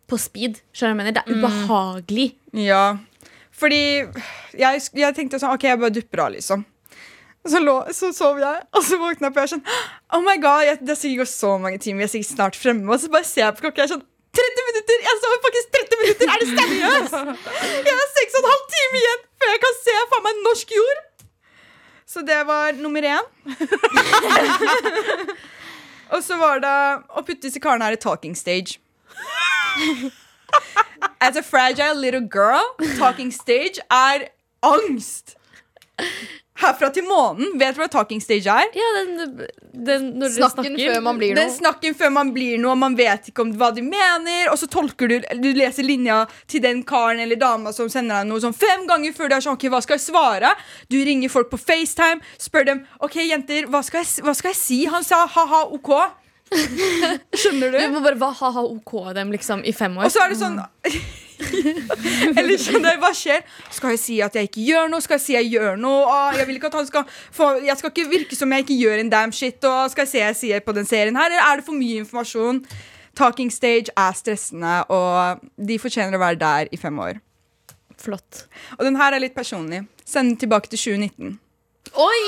på 0.10 0.20
speed. 0.22 0.62
Skjønner 0.76 0.94
du 0.94 1.02
hva 1.02 1.06
jeg 1.06 1.14
mener? 1.14 1.18
Det 1.18 1.24
er 1.26 1.40
ubehagelig. 1.40 2.28
Ja, 2.66 2.86
fordi 3.56 3.84
jeg, 4.60 4.82
jeg 5.00 5.16
tenkte 5.16 5.40
sånn, 5.40 5.54
ok, 5.56 5.68
jeg 5.70 5.80
bare 5.82 5.96
dupper 5.96 6.26
av 6.26 6.34
liksom 6.34 6.66
Så, 7.46 7.62
lå, 7.64 7.76
så 7.96 8.10
sov 8.16 8.42
jeg, 8.42 8.66
og 8.76 8.84
så 8.84 8.98
våkna 9.00 9.30
jeg 9.30 9.36
på 9.36 9.40
og 9.40 9.46
jeg 9.46 9.54
sånn 9.54 9.64
Oh 10.18 10.24
my 10.26 10.36
god, 10.44 10.66
jeg, 10.68 10.82
det 10.82 10.92
har 10.92 11.00
sikkert 11.00 11.24
gått 11.24 11.32
så 11.32 11.54
mange 11.62 11.80
timer, 11.80 12.04
vi 12.04 12.08
er 12.08 12.12
sikkert 12.12 12.34
snart 12.34 12.60
fremme 12.60 12.92
Og 12.92 13.00
så 13.00 13.12
bare 13.14 13.28
ser 13.28 13.46
jeg 13.46 13.56
på 13.58 13.66
klokka, 13.68 13.84
jeg 13.84 13.88
er 13.88 13.94
sånn 13.96 14.06
30 14.36 14.68
minutter! 14.68 15.04
Jeg 15.08 15.20
sover 15.24 15.42
faktisk 15.46 15.76
30 15.78 16.02
minutter! 16.02 16.32
Er 16.34 16.42
det 16.42 16.48
seriøst? 16.52 17.14
Jeg 17.88 18.00
har 18.00 18.10
6 18.18 18.34
15 18.42 18.66
timer 18.74 18.98
igjen 19.00 19.22
før 19.40 19.52
jeg 19.54 19.62
kan 19.64 19.78
se 19.78 19.94
faen 20.12 20.26
meg 20.26 20.42
norsk 20.44 20.74
jord! 20.76 21.04
Så 22.16 22.24
det 22.28 22.42
var 22.48 22.76
nummer 22.76 23.08
én. 23.08 23.30
og 26.14 26.20
så 26.24 26.36
var 26.42 26.60
det 26.64 26.76
å 27.16 27.24
putte 27.24 27.48
disse 27.48 27.64
karene 27.64 27.88
her 27.88 27.96
i 27.96 28.02
talking 28.02 28.36
stage. 28.36 28.76
As 31.22 31.36
a 31.36 31.44
fragile 31.44 31.96
little 32.00 32.22
girl, 32.22 32.64
talking 32.98 33.32
stage 33.34 33.80
er 33.92 34.30
angst. 34.64 35.36
Herfra 36.56 36.88
til 36.96 37.04
månen. 37.04 37.58
Vet 37.60 37.76
du 37.76 37.82
hva 37.82 37.88
talking 37.92 38.22
stage 38.24 38.48
er? 38.52 38.70
Ja, 38.78 38.86
den, 38.96 39.42
den 39.88 40.06
Snakken 40.32 40.78
snakker 40.78 40.94
før 40.94 41.02
man 41.04 41.18
blir 41.20 41.34
Den 41.36 41.50
noe. 41.50 41.56
snakken 41.58 41.98
før 42.00 42.14
man 42.16 42.32
blir 42.36 42.62
noe, 42.64 42.76
man 42.80 42.96
vet 42.96 43.28
ikke 43.32 43.44
om 43.44 43.52
hva 43.60 43.74
de 43.76 43.84
mener, 43.84 44.48
og 44.54 44.56
så 44.62 44.70
tolker 44.72 45.12
du 45.12 45.18
Du 45.44 45.50
leser 45.58 45.84
linja 45.84 46.22
til 46.48 46.64
den 46.64 46.84
karen 46.88 47.20
eller 47.26 47.36
dama 47.42 47.74
som 47.76 47.90
sender 47.92 48.22
deg 48.22 48.30
noe 48.32 48.40
sånn 48.44 48.56
fem 48.56 48.86
ganger 48.88 49.12
før 49.18 49.32
du 49.34 49.36
er 49.36 49.44
sånn 49.44 49.58
OK, 49.60 49.68
hva 49.74 49.82
skal 49.84 50.00
jeg 50.00 50.06
svare? 50.08 50.54
Du 50.88 50.96
ringer 51.04 51.34
folk 51.34 51.52
på 51.52 51.60
FaceTime, 51.60 52.24
spør 52.40 52.70
dem 52.72 52.86
OK, 53.04 53.20
jenter, 53.26 53.68
hva 53.68 53.84
skal 53.84 54.06
jeg, 54.06 54.24
hva 54.24 54.36
skal 54.40 54.54
jeg 54.54 54.62
si? 54.62 54.80
Han 54.96 55.04
sa 55.04 55.26
ha-ha, 55.28 55.66
OK. 55.76 55.92
Skjønner 57.40 57.74
du? 57.74 57.78
Du 57.80 57.94
må 57.96 58.02
bare 58.06 58.32
ha-ha 58.40 58.64
ok 58.64 58.94
dem 59.18 59.32
liksom 59.34 59.64
i 59.66 59.74
fem 59.76 59.96
år. 59.98 60.08
Og 60.08 60.14
så 60.14 60.26
er 60.26 60.34
det 60.34 60.40
sånn 60.42 60.60
Eller 62.40 62.56
skjønner 62.62 62.94
jeg, 62.94 63.00
hva 63.02 63.10
skjer? 63.18 63.42
Skal 63.74 63.96
jeg 63.96 64.00
si 64.00 64.18
at 64.24 64.38
jeg 64.38 64.48
ikke 64.48 64.64
gjør 64.70 64.92
noe? 64.92 65.04
Skal 65.04 65.18
jeg 65.18 65.24
si 65.26 65.36
jeg 65.36 65.50
gjør 65.52 65.76
noe? 65.82 66.06
Ah, 66.08 66.38
jeg 66.38 66.48
vil 66.48 66.60
ikke 66.60 66.70
at 66.72 66.78
han 66.80 66.88
skal 66.88 67.04
få 67.36 67.50
Jeg 67.66 67.76
skal 67.82 67.92
ikke 67.92 68.08
virke 68.14 68.38
som 68.40 68.54
jeg 68.56 68.66
ikke 68.66 68.78
gjør 68.80 69.04
en 69.04 69.12
damn 69.12 69.36
shit. 69.36 69.60
Og 69.68 69.92
skal 69.92 70.06
jeg 70.06 70.14
si 70.14 70.22
jeg 70.22 70.40
sier 70.42 70.64
på 70.66 70.76
den 70.78 70.88
serien 70.88 71.18
her, 71.20 71.34
eller 71.34 71.44
er 71.44 71.60
det 71.60 71.68
for 71.68 71.76
mye 71.78 72.06
informasjon? 72.06 72.64
Talking 73.16 73.52
stage 73.52 73.92
er 73.96 74.16
stressende, 74.16 74.82
og 74.92 75.44
de 75.56 75.78
fortjener 75.80 76.18
å 76.18 76.24
være 76.24 76.40
der 76.42 76.72
i 76.76 76.80
fem 76.80 76.98
år. 77.00 77.22
Flott. 78.00 78.46
Og 78.76 78.84
den 78.88 79.00
her 79.00 79.16
er 79.16 79.24
litt 79.24 79.36
personlig. 79.36 79.86
Send 80.06 80.34
den 80.34 80.42
tilbake 80.44 80.72
til 80.72 81.00
2019. 81.00 81.38
Oi! 81.96 82.24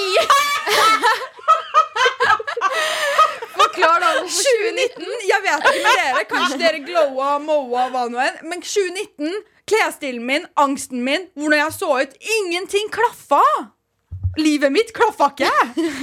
Forklar 3.77 4.01
da. 4.01 4.11
2019, 4.25 5.05
jeg 5.31 5.45
vet 5.45 5.69
ikke 5.69 5.83
med 5.85 6.01
dere 6.01 6.25
Kanskje 6.31 6.59
dere 6.61 6.81
glowa, 6.83 7.37
moa, 7.43 7.87
hva 7.93 8.03
nå 8.11 8.21
enn 8.23 8.41
Men 8.49 8.63
2019, 8.65 9.39
klesstilen 9.69 10.25
min, 10.27 10.49
angsten 10.59 11.03
min 11.05 11.29
Hvordan 11.37 11.63
jeg 11.63 11.77
så 11.77 11.93
ut, 12.01 12.19
ingenting 12.41 12.91
klaffa 12.93 13.43
Livet 14.37 14.73
mitt 14.73 14.93
klaffa 14.97 15.31
ikke 15.33 15.51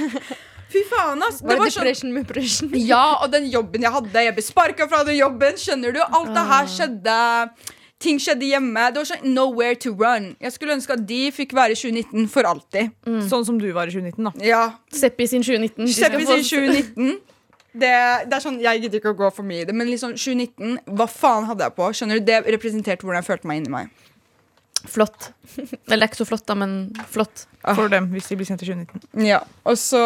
Fy 0.73 0.81
faen 0.89 1.23
ass 1.23 1.43
Var 1.43 1.55
det 1.55 1.61
var 1.61 1.71
sånn, 1.71 1.85
depression 1.85 2.15
med 2.15 2.27
depression? 2.27 2.73
Ja, 2.91 3.05
og 3.21 3.31
den 3.35 3.47
jobben 3.51 3.85
jeg 3.85 3.95
hadde 3.95 4.27
Jeg 4.29 4.35
ble 4.37 4.45
sparket 4.45 4.91
fra 4.91 5.03
den 5.07 5.19
jobben, 5.19 5.59
skjønner 5.61 5.95
du 5.95 6.03
Alt 6.05 6.33
det 6.35 6.45
her 6.51 6.69
skjedde 6.77 7.17
Ting 8.05 8.19
skjedde 8.19 8.43
hjemme. 8.49 8.81
Det 8.91 8.99
var 8.99 9.07
sånn 9.07 9.29
nowhere 9.33 9.77
to 9.79 9.93
run. 9.95 10.33
Jeg 10.43 10.51
skulle 10.53 10.75
ønske 10.75 10.93
at 10.97 11.05
de 11.07 11.19
fikk 11.33 11.55
være 11.55 11.73
i 11.73 11.79
2019 11.79 12.27
for 12.29 12.45
alltid. 12.45 12.91
Sånn 13.29 13.45
som 13.47 13.55
du 13.57 13.69
var 13.73 13.87
i 13.87 13.93
2019, 13.95 14.27
da. 14.27 14.33
Ja. 14.45 14.59
Seppi 14.93 15.25
sin 15.31 15.45
2019. 15.45 15.87
Seppi 15.95 16.25
i 16.25 16.27
2019. 16.27 17.15
Det, 17.75 17.91
det 18.29 18.37
er 18.37 18.43
sånn, 18.43 18.61
Jeg 18.63 18.85
gidder 18.85 19.01
ikke 19.01 19.11
å 19.11 19.17
gå 19.19 19.29
for 19.35 19.47
mye 19.47 19.65
i 19.65 19.67
det, 19.67 19.75
men 19.75 19.89
liksom 19.91 20.13
2019, 20.15 20.77
hva 20.95 21.07
faen 21.11 21.47
hadde 21.49 21.67
jeg 21.67 21.75
på? 21.75 21.89
Skjønner 21.97 22.21
du, 22.21 22.27
Det 22.29 22.37
representerte 22.55 23.03
hvordan 23.03 23.19
jeg 23.21 23.27
følte 23.27 23.49
meg 23.51 23.61
inni 23.61 23.73
meg. 23.73 24.05
Flott. 24.85 25.31
Eller 25.89 26.05
er 26.05 26.09
ikke 26.09 26.21
så 26.21 26.27
flott, 26.29 26.45
da, 26.47 26.55
men 26.59 26.75
flott. 27.11 27.45
For 27.65 27.89
dem, 27.91 28.11
hvis 28.13 28.29
de 28.29 28.37
blir 28.39 28.47
sendt 28.47 28.63
i 28.63 28.69
2019. 28.69 29.25
Ja, 29.25 29.41
Og 29.65 29.79
så 29.81 30.01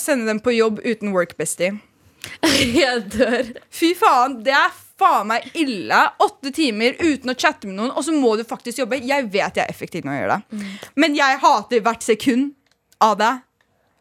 sende 0.00 0.26
dem 0.30 0.40
på 0.42 0.54
jobb 0.56 0.80
uten 0.84 1.12
work 1.14 1.36
bestie. 1.40 1.74
Jeg 2.82 3.04
dør. 3.12 3.52
Fy 3.74 3.92
faen, 3.98 4.40
det 4.46 4.54
er 4.56 4.72
faen 5.00 5.28
meg 5.32 5.46
ille. 5.58 6.00
Åtte 6.22 6.52
timer 6.54 6.96
uten 7.02 7.32
å 7.32 7.36
chatte 7.38 7.68
med 7.68 7.76
noen, 7.78 7.92
og 7.92 8.06
så 8.06 8.14
må 8.14 8.34
du 8.38 8.44
faktisk 8.48 8.82
jobbe. 8.84 9.00
Jeg 9.04 9.28
vet 9.32 9.58
jeg 9.58 9.64
er 9.66 9.72
effektiv 9.72 10.06
når 10.06 10.16
jeg 10.16 10.24
gjør 10.24 10.34
det, 10.34 10.66
men 11.02 11.16
jeg 11.18 11.40
hater 11.42 11.84
hvert 11.84 12.06
sekund 12.06 12.52
av 13.02 13.16
det. 13.20 13.32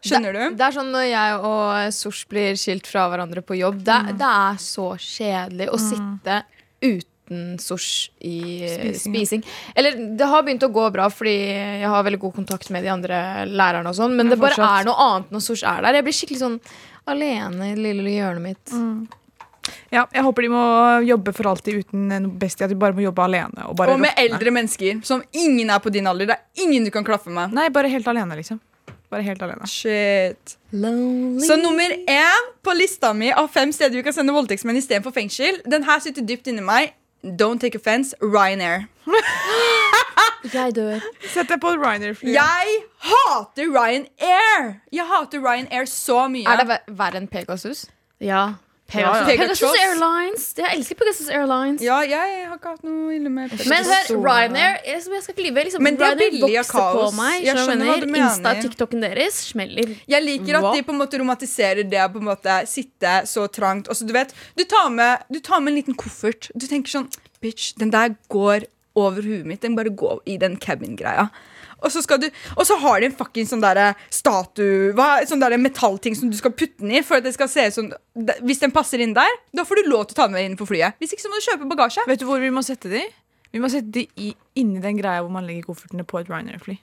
Skjønner 0.02 0.34
du? 0.34 0.56
Det 0.58 0.66
er 0.66 0.74
sånn 0.74 0.90
når 0.94 1.04
jeg 1.12 1.36
og 1.46 1.94
Sosh 1.94 2.26
blir 2.32 2.56
skilt 2.58 2.88
fra 2.90 3.04
hverandre 3.12 3.44
på 3.46 3.58
jobb. 3.60 3.84
Det, 3.86 4.00
det 4.18 4.30
er 4.34 4.58
så 4.64 4.88
kjedelig 4.98 5.68
å 5.70 5.78
sitte 5.82 6.40
uten 6.82 7.08
Sosh 7.62 8.10
i 8.28 8.34
Spising, 8.68 8.96
spising. 9.14 9.44
Eller 9.78 9.96
det 10.18 10.26
har 10.28 10.42
begynt 10.44 10.66
å 10.68 10.72
gå 10.74 10.88
bra, 10.92 11.06
fordi 11.14 11.36
jeg 11.38 11.88
har 11.94 12.04
veldig 12.04 12.20
god 12.26 12.34
kontakt 12.42 12.70
med 12.74 12.84
de 12.84 12.90
andre 12.92 13.22
lærerne. 13.48 13.88
og 13.94 13.96
sånn 13.96 14.18
Men 14.18 14.28
det 14.34 14.40
bare 14.42 14.58
fortsatt. 14.58 14.82
er 14.82 14.90
noe 14.90 15.06
annet 15.06 15.32
når 15.38 15.46
Sosh 15.46 15.64
er 15.64 15.86
der. 15.86 16.00
Jeg 16.02 16.08
blir 16.10 16.18
skikkelig 16.18 16.42
sånn 16.42 16.58
alene 17.14 17.70
i 17.70 17.76
det 17.78 17.86
lille 17.86 18.18
hjørnet 18.18 18.42
mitt. 18.50 18.74
Ja, 19.94 20.08
jeg 20.12 20.24
håper 20.26 20.42
de 20.42 20.50
må 20.52 20.64
jobbe 21.06 21.32
for 21.38 21.48
alltid 21.54 21.86
uten 21.86 22.12
en 22.18 22.28
bestie. 22.42 22.66
At 22.66 22.74
de 22.74 22.80
bare 22.82 22.98
må 22.98 23.06
jobbe 23.06 23.22
alene. 23.24 23.68
Og, 23.70 23.76
bare 23.78 23.94
Og 23.94 24.02
med 24.02 24.12
råtne. 24.16 24.26
eldre 24.26 24.52
mennesker 24.58 25.00
som 25.06 25.22
ingen 25.32 25.70
er 25.70 25.80
på 25.80 25.94
din 25.94 26.10
alder. 26.10 26.34
Det 26.34 26.38
er 26.40 26.66
ingen 26.66 26.84
du 26.84 26.92
kan 26.92 27.06
klaffe 27.08 27.30
med. 27.32 27.54
Nei, 27.54 27.70
bare 27.70 27.88
helt 27.94 28.08
alene, 28.12 28.36
liksom. 28.42 28.60
Bare 29.12 29.26
helt 29.28 29.42
alene. 29.44 29.68
Shit. 29.68 30.56
Så 30.72 31.58
nummer 31.60 31.92
én 32.08 32.46
på 32.64 32.74
lista 32.78 33.12
mi 33.14 33.32
av 33.36 33.50
fem 33.52 33.74
steder 33.76 33.98
vi 34.00 34.04
kan 34.08 34.16
sende 34.16 34.32
voldtektsmenn 34.36 34.80
istedenfor 34.80 35.12
fengsel, 35.16 35.58
den 35.68 35.84
her 35.84 36.00
sitter 36.00 36.24
dypt 36.24 36.48
inni 36.48 36.64
meg. 36.64 36.94
Don't 37.24 37.60
take 37.62 37.78
offense. 37.78 38.16
Ryanair. 38.24 38.88
Jeg 40.54 40.74
dør. 40.76 41.04
Sett 41.30 41.52
deg 41.52 41.60
på 41.62 41.70
Ryanair-flyet. 41.78 42.34
Jeg 42.34 42.80
hater 43.12 43.68
Ryanair! 43.70 44.72
Jeg 44.92 45.06
hater 45.12 45.44
Ryanair 45.44 45.86
så 45.92 46.24
mye. 46.34 46.48
Er 46.50 46.58
det 46.64 46.68
ver- 46.72 46.96
verre 46.98 47.22
enn 47.22 47.28
Pegasus? 47.30 47.84
Ja. 48.20 48.48
Ja, 48.94 49.12
Pegasus, 49.26 49.62
ja. 49.62 49.72
Pegasus. 49.72 49.78
Airlines. 49.86 50.46
Jeg 50.58 50.76
elsker 50.76 50.96
Pegasus 51.00 51.30
Airlines. 51.32 51.82
Ja, 51.86 52.00
jeg 52.04 52.46
har 52.50 52.58
ikke 52.58 52.72
hatt 52.74 52.84
noe 52.84 53.14
ille 53.16 53.30
med 53.32 53.50
Pegasus. 53.54 53.70
Men 53.72 53.86
hør, 53.88 54.10
Ryanair 54.26 54.74
jeg, 54.86 55.02
jeg 55.08 55.22
skal 55.24 55.36
ikke 55.36 55.46
lyve, 55.48 55.64
liksom, 55.68 55.84
Men 55.88 55.96
de 56.00 56.04
er 56.10 56.20
billige 56.20 56.60
av 56.60 56.66
på 56.72 56.82
kaos. 57.00 57.16
meg. 57.16 57.38
Jeg 57.46 57.56
skjønner 57.62 57.92
hva 57.92 58.00
du 58.02 58.08
mener. 58.12 58.28
Insta- 58.28 58.56
TikToken 58.66 59.02
deres 59.06 59.40
smeller. 59.52 59.94
Jeg 60.12 60.24
liker 60.26 60.58
at 60.60 60.64
Hva? 60.68 60.74
de 60.76 60.84
på 60.84 60.96
en 60.96 61.00
måte 61.00 61.22
romantiserer 61.24 61.88
det 61.90 62.02
å 62.04 62.10
på 62.12 62.20
en 62.20 62.28
måte 62.32 62.58
sitte 62.68 63.16
så 63.32 63.48
trangt. 63.48 63.88
Også, 63.88 64.06
du 64.06 64.14
vet, 64.14 64.34
du 64.58 64.64
tar, 64.66 64.90
med, 64.90 65.24
du 65.32 65.40
tar 65.40 65.62
med 65.62 65.72
en 65.74 65.80
liten 65.80 65.96
koffert. 65.96 66.52
Du 66.56 66.68
tenker 66.68 66.90
sånn 66.92 67.10
Bitch, 67.42 67.74
den 67.80 67.90
der 67.90 68.16
går 68.30 68.68
over 68.96 69.22
huet 69.24 69.46
mitt. 69.48 69.62
Den 69.64 69.74
bare 69.76 69.90
går 69.90 70.20
i 70.28 70.36
den 70.38 70.58
cabin-greia. 70.58 71.30
Og 71.82 71.94
så, 71.94 72.02
du, 72.22 72.28
og 72.56 72.66
så 72.68 72.78
har 72.84 73.02
de 73.02 73.10
en 73.10 73.16
fucking 73.18 73.48
sånn 73.50 73.64
der 73.64 73.96
statue 74.14 74.92
hva, 74.98 75.24
Sånn 75.28 75.42
der 75.42 75.58
metallting 75.62 76.16
som 76.18 76.30
du 76.30 76.38
skal 76.38 76.54
putte 76.54 76.84
den 76.84 76.94
i. 76.94 77.02
For 77.06 77.20
at 77.20 77.26
det 77.26 77.34
skal 77.36 77.50
se 77.52 77.68
ut 77.70 77.78
som 77.78 77.90
Hvis 78.46 78.62
den 78.62 78.74
passer 78.76 79.02
inn 79.02 79.16
der, 79.18 79.40
da 79.56 79.66
får 79.68 79.82
du 79.82 79.90
lov 79.90 80.06
til 80.08 80.18
å 80.18 80.20
ta 80.22 80.28
den 80.30 80.38
med 80.38 80.50
inn 80.50 80.60
på 80.60 80.70
flyet. 80.70 81.00
Hvis 81.02 81.16
ikke 81.16 81.26
så 81.26 81.32
må 81.32 81.40
du 81.42 81.48
kjøpe 81.48 81.72
bagasje. 81.72 82.06
Vet 82.10 82.22
du 82.22 82.28
hvor 82.30 82.44
vi 82.44 82.54
må 82.54 82.64
sette 82.66 82.92
de? 82.92 83.02
Vi 83.52 83.60
må 83.60 83.72
sette 83.72 83.92
de 83.92 84.06
i, 84.22 84.34
inni 84.60 84.84
den 84.84 85.00
greia 85.00 85.24
hvor 85.24 85.34
man 85.34 85.48
legger 85.48 85.72
koffertene 85.72 86.06
på 86.08 86.22
et 86.22 86.30
Ryanair-fly. 86.32 86.78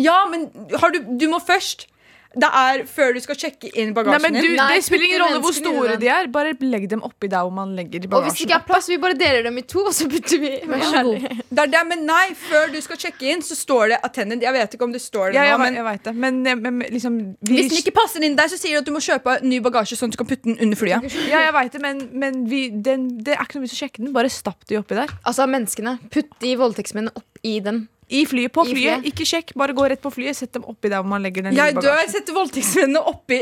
Ja, 0.00 0.22
men 0.30 0.46
har 0.78 0.92
du, 0.94 1.02
du 1.20 1.26
må 1.28 1.40
først 1.42 1.88
Det 2.32 2.48
er 2.48 2.82
før 2.88 3.12
du 3.16 3.20
skal 3.22 3.36
sjekke 3.38 3.68
inn 3.72 3.90
Nei, 3.90 3.96
bagasjen 3.96 4.24
men 4.24 4.38
du, 4.38 4.46
din. 4.46 4.54
Nei, 4.56 4.78
Det 4.78 4.86
spiller 4.86 5.08
ingen 5.08 5.22
rolle 5.22 5.40
hvor 5.44 5.56
store 5.56 5.96
de 6.00 6.08
er. 6.12 6.28
Bare 6.32 6.54
legg 6.64 6.86
dem 6.90 7.02
oppi 7.04 7.28
der 7.32 7.44
hvor 7.44 7.54
man 7.54 7.74
legger 7.76 8.06
bagasjen. 8.06 8.16
Og 8.18 8.28
hvis 8.28 8.38
det 8.38 8.46
ikke 8.46 8.58
er 8.58 8.66
plass, 8.68 8.88
vi 8.90 8.98
bare 9.02 9.18
deler 9.18 9.46
dem 9.48 9.58
i 9.60 9.64
to, 9.68 9.84
og 9.90 9.94
så 9.96 10.08
putter 10.10 10.40
vi 10.42 10.52
Vær 10.72 10.84
så 10.86 11.02
god. 11.06 11.28
Det 11.52 11.60
er 11.66 11.72
det, 11.74 11.82
men 11.90 12.04
nei, 12.08 12.22
før 12.38 12.70
du 12.72 12.78
skal 12.84 12.98
sjekke 13.02 13.28
inn, 13.34 13.42
så 13.44 13.56
står 13.58 13.92
det 13.92 13.98
attendant. 14.08 14.44
Jeg 14.44 14.56
vet 14.56 14.76
ikke 14.76 14.86
om 14.88 14.94
det 14.94 15.02
står 15.04 15.34
det 15.34 15.40
Ja, 15.42 15.52
nå, 15.52 15.60
men, 15.64 15.76
jeg 15.76 15.86
vet 15.86 16.06
det. 16.08 16.14
Men, 16.24 16.40
men 16.64 16.80
liksom 16.86 17.18
vi, 17.42 17.58
hvis 17.58 17.72
den 17.72 17.82
ikke 17.82 17.94
passer 18.00 18.24
inn 18.24 18.38
der, 18.38 18.48
så 18.48 18.58
sier 18.60 18.78
du 18.78 18.82
at 18.82 18.88
du 18.88 18.94
må 18.94 19.02
kjøpe 19.04 19.38
ny 19.44 19.60
bagasje 19.64 19.98
sånn 19.98 20.12
at 20.12 20.16
du 20.16 20.22
kan 20.22 20.30
putte 20.30 20.48
den 20.48 20.56
under 20.56 20.80
flyet. 20.80 21.08
Ja, 21.28 21.44
jeg 21.44 21.54
vet 21.58 21.76
det, 21.76 21.82
men, 21.84 22.04
men 22.24 22.44
vi, 22.50 22.64
den, 22.72 23.08
det 23.26 23.36
er 23.36 23.44
ikke 23.44 23.60
noe 23.60 23.68
vits 23.68 23.76
å 23.76 23.82
sjekke 23.84 24.04
den. 24.04 24.14
Bare 24.16 24.32
stapp 24.32 24.64
de 24.70 24.80
oppi 24.80 24.96
der. 24.98 25.12
Altså 25.28 25.46
menneskene. 25.50 25.98
Putt 26.12 26.32
de 26.42 26.56
voldtektsmennene 26.60 27.12
opp 27.20 27.44
i 27.46 27.58
den. 27.64 27.84
I 28.12 28.22
flyet. 28.28 28.52
På 28.52 28.64
I 28.66 28.72
flyet. 28.74 28.98
flyet. 29.00 29.06
Ikke 29.12 29.24
sjekk. 29.28 29.52
Bare 29.56 29.72
gå 29.76 29.86
rett 29.88 30.02
på 30.04 30.10
flyet. 30.12 30.36
Sett 30.36 30.52
dem 30.56 30.64
oppi 30.68 30.90
der 30.92 31.00
hvor 31.00 31.08
man 31.14 31.22
legger 31.24 31.46
den 31.46 31.56
Jeg 31.56 31.72
lille 31.74 31.80
dør, 31.84 31.94
bagasjen. 31.96 32.12
setter 32.18 32.36
voldtektsmennene 32.36 33.02
oppi 33.12 33.38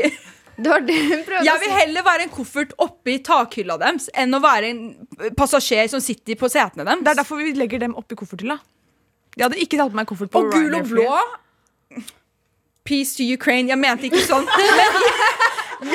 Det 0.61 0.69
var 0.69 0.83
det 0.85 0.95
hun 0.99 1.23
prøvde 1.25 1.45
Jeg 1.47 1.55
å 1.55 1.59
vil 1.63 1.71
si. 1.71 1.77
heller 1.79 2.03
være 2.05 2.25
en 2.27 2.31
koffert 2.35 2.73
oppi 2.85 3.15
takhylla 3.25 3.77
deres 3.81 4.09
enn 4.13 4.35
å 4.37 4.41
være 4.43 4.69
en 4.69 4.81
passasjer 5.39 5.87
som 5.89 5.99
sitter 6.03 6.37
på 6.39 6.49
setene 6.51 6.85
deres. 6.85 7.01
Det 7.03 7.11
er 7.15 7.19
derfor 7.23 7.39
vi 7.41 7.53
legger 7.57 7.79
dem 7.81 7.95
oppi 7.97 8.15
kofferthylla. 8.19 8.59
Jeg 9.37 9.45
hadde 9.47 9.61
ikke 9.63 9.79
tatt 9.79 9.93
med 9.95 10.01
meg 10.03 10.09
koffert 10.11 10.31
på 10.33 10.43
Og 10.43 10.51
gul 10.53 10.75
og 10.75 10.89
blå. 10.91 11.07
Ryanair-flyet. 11.07 12.11
Peace 12.83 13.15
to 13.17 13.23
Ukraine. 13.33 13.69
Jeg 13.71 13.77
mente 13.79 14.07
ikke 14.09 14.23
sånn. 14.27 14.45
Men 15.81 15.93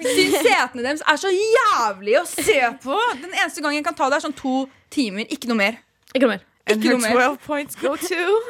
jeg 0.00 0.12
syns 0.16 0.36
setene 0.46 0.82
deres 0.84 1.02
er 1.04 1.18
så 1.20 1.30
jævlig 1.32 2.14
å 2.20 2.24
se 2.28 2.56
på. 2.82 2.96
Den 3.20 3.32
eneste 3.36 3.60
gangen 3.64 3.78
jeg 3.80 3.84
kan 3.84 3.96
ta 3.98 4.08
det, 4.08 4.18
er 4.20 4.24
sånn 4.28 4.36
to 4.38 4.62
timer. 4.92 5.26
Ikke 5.32 5.50
noe 5.50 5.58
mer. 5.60 5.76
Ikke 6.14 6.24
noe 6.24 6.36
mer. 6.38 6.44
And 6.66 6.82
Ikke 6.82 6.88
her 6.88 6.98
noe 6.98 7.02
mer. 7.06 7.36
12 7.36 7.38
points 7.46 7.76
go 7.80 7.94
to 8.10 8.40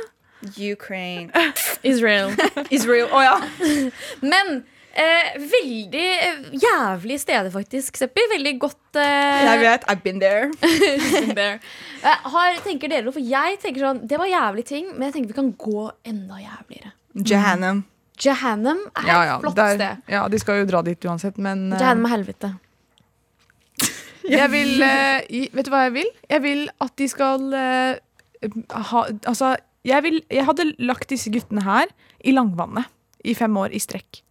Ukraine. 0.72 1.30
Israel. 1.92 2.32
Israel. 2.70 3.08
Å 3.12 3.20
ja. 3.24 3.34
Men 4.32 4.52
eh, 4.96 5.34
veldig 5.52 6.04
eh, 6.28 6.46
jævlig 6.62 7.18
steder, 7.20 7.50
faktisk, 7.52 7.96
Seppi. 8.00 8.24
Veldig 8.32 8.54
godt 8.62 9.00
eh, 9.02 9.42
Jeg 9.50 9.60
vet. 9.64 9.84
I've 9.92 10.02
been 10.04 10.20
there. 10.22 10.48
been 10.62 11.34
there. 11.36 11.58
Eh, 12.02 12.28
har, 12.36 12.60
tenker 12.64 12.88
dere? 12.92 13.12
For 13.12 13.20
jeg 13.24 13.58
tenker 13.64 13.84
sånn 13.88 14.04
Det 14.08 14.20
var 14.20 14.30
jævlig 14.30 14.64
ting, 14.68 14.88
men 14.94 15.08
jeg 15.10 15.16
tenker 15.18 15.34
vi 15.34 15.38
kan 15.42 15.52
gå 15.66 15.86
enda 16.08 16.40
jævligere. 16.44 16.92
Jahannam. 17.16 17.84
Jahannam 18.24 18.78
er 18.96 19.08
ja, 19.10 19.16
et 19.20 19.28
ja, 19.28 19.38
flott 19.42 19.56
det 19.58 19.64
er- 19.64 19.74
sted. 19.76 20.04
ja, 20.14 20.22
de 20.32 20.38
skal 20.40 20.62
jo 20.62 20.68
dra 20.70 20.80
dit 20.86 21.04
uansett, 21.04 21.36
men 21.36 21.66
eh, 21.72 21.80
Jahannam 21.80 22.06
er 22.08 22.14
helvete. 22.14 22.54
jeg 24.26 24.50
vil 24.50 24.82
eh, 24.82 25.20
i- 25.30 25.48
Vet 25.52 25.66
du 25.68 25.70
hva 25.74 25.82
jeg 25.86 25.92
vil? 25.98 26.08
Jeg 26.32 26.42
vil 26.44 26.62
at 26.80 26.94
de 26.98 27.08
skal 27.12 27.44
ha 28.70 29.06
Altså, 29.26 29.54
jeg, 29.86 30.02
vil, 30.02 30.20
jeg 30.30 30.46
hadde 30.48 30.70
lagt 30.82 31.10
disse 31.12 31.30
guttene 31.34 31.64
her 31.66 31.90
i 32.24 32.34
langvannet 32.34 32.88
i 33.26 33.34
fem 33.34 33.56
år 33.58 33.74
i 33.74 33.80
strekk. 33.82 34.22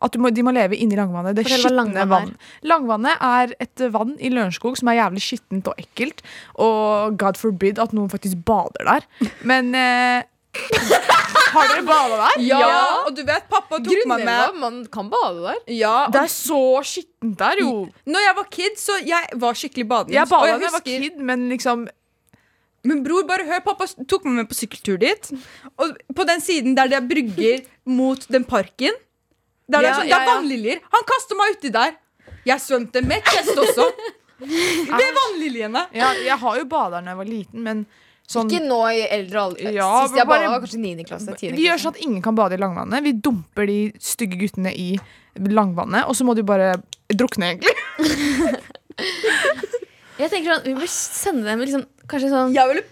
At 0.00 0.14
du 0.14 0.22
må, 0.22 0.30
de 0.32 0.42
må 0.42 0.52
leve 0.56 0.78
inni 0.80 0.96
langvannet. 0.96 1.36
Det 1.36 1.44
skitne 1.44 2.06
vann. 2.08 2.32
Langvannet 2.64 3.20
er 3.20 3.52
et 3.60 3.82
vann 3.92 4.14
i 4.16 4.30
Lørenskog 4.32 4.78
som 4.80 4.88
er 4.88 4.96
jævlig 5.02 5.22
skittent 5.26 5.68
og 5.68 5.82
ekkelt. 5.82 6.22
Og 6.56 7.18
god 7.20 7.36
forbid 7.40 7.78
at 7.82 7.92
noen 7.96 8.08
faktisk 8.12 8.40
bader 8.48 8.88
der. 8.88 9.08
Men 9.44 9.74
eh, 9.76 10.22
Har 11.50 11.68
dere 11.70 11.82
bada 11.86 12.16
der? 12.24 12.42
Ja, 12.46 12.80
og 13.04 13.14
du 13.14 13.22
vet, 13.26 13.46
pappa 13.50 13.78
tok 13.82 14.02
meg 14.10 14.24
med 14.26 14.58
man 14.58 14.80
kan 14.90 15.10
bade 15.12 15.44
der. 15.44 15.60
Ja, 15.74 15.94
Det 16.10 16.24
er 16.24 16.32
så 16.32 16.60
skittent 16.86 17.36
der, 17.38 17.62
jo. 17.62 17.86
Når 18.06 18.26
jeg 18.26 18.36
var 18.38 18.48
kid, 18.56 18.76
så 18.80 18.98
jeg 19.06 19.40
var 19.42 19.58
skikkelig 19.58 19.86
badende. 19.90 20.16
Jeg 20.16 20.30
badet 20.30 20.54
bada 20.54 20.58
da 20.58 20.68
jeg 20.68 20.76
var 20.78 20.84
kid, 20.86 21.22
men 21.26 21.48
liksom 21.52 21.86
Men 22.86 23.02
bror, 23.04 23.26
bare 23.28 23.44
hør, 23.44 23.60
pappa 23.64 23.86
tok 24.08 24.24
meg 24.28 24.40
med 24.40 24.50
på 24.50 24.56
sykkeltur 24.56 25.00
dit. 25.00 25.30
Og 25.80 25.96
på 26.16 26.26
den 26.28 26.40
siden 26.44 26.76
der 26.78 26.90
det 26.90 27.00
er 27.00 27.08
brygger 27.08 27.64
mot 27.98 28.24
den 28.32 28.46
parken, 28.48 28.96
der 29.70 29.84
det 29.84 29.90
er, 29.90 29.98
sånn, 29.98 30.08
ja, 30.08 30.14
det 30.14 30.16
er 30.16 30.26
ja. 30.26 30.34
vannliljer. 30.34 30.80
Han 30.94 31.04
kaster 31.08 31.38
meg 31.38 31.58
uti 31.58 31.72
der. 31.74 31.98
Jeg 32.48 32.64
svømte 32.64 33.02
med 33.04 33.26
chest 33.28 33.58
også. 33.58 33.90
Ved 34.40 35.10
vannliljene. 35.18 35.82
ja, 35.92 36.14
Jeg 36.24 36.38
har 36.40 36.54
jo 36.56 36.64
bada 36.64 37.02
da 37.04 37.12
jeg 37.12 37.18
var 37.18 37.28
liten, 37.28 37.60
men 37.60 37.82
sånn 38.30 38.48
Ikke 38.48 38.62
nå 38.64 38.78
i 38.88 39.02
eldre 39.04 39.42
alder. 39.42 39.74
Ja, 39.76 39.88
Sist 40.06 40.16
jeg 40.16 40.24
bada, 40.30 40.48
var 40.48 40.62
kanskje 40.62 40.80
9. 40.80 41.04
klasse. 41.04 41.34
10. 41.34 41.52
Vi 41.58 41.66
gjør 41.66 41.82
sånn 41.82 41.98
at 41.98 42.00
ingen 42.06 42.22
kan 42.24 42.38
bade 42.38 42.56
i 42.56 42.62
langvannet. 42.62 43.04
Vi 43.04 43.12
dumper 43.20 43.68
de 43.68 43.78
stygge 44.00 44.40
guttene 44.40 44.72
i 44.72 44.94
langvannet, 45.36 46.08
og 46.08 46.16
så 46.16 46.24
må 46.24 46.32
de 46.38 46.46
bare 46.46 46.72
drukne, 47.12 47.52
egentlig. 47.52 47.76
Jeg 50.20 50.30
tenker 50.32 50.52
sånn, 50.54 50.64
Vi 50.68 50.74
bør 50.78 50.90
sende 50.92 51.46
dem 51.48 51.62
liksom, 51.64 51.84
kanskje 52.10 52.32
sånn 52.32 52.56
Jeg 52.56 52.72
ville 52.74 52.86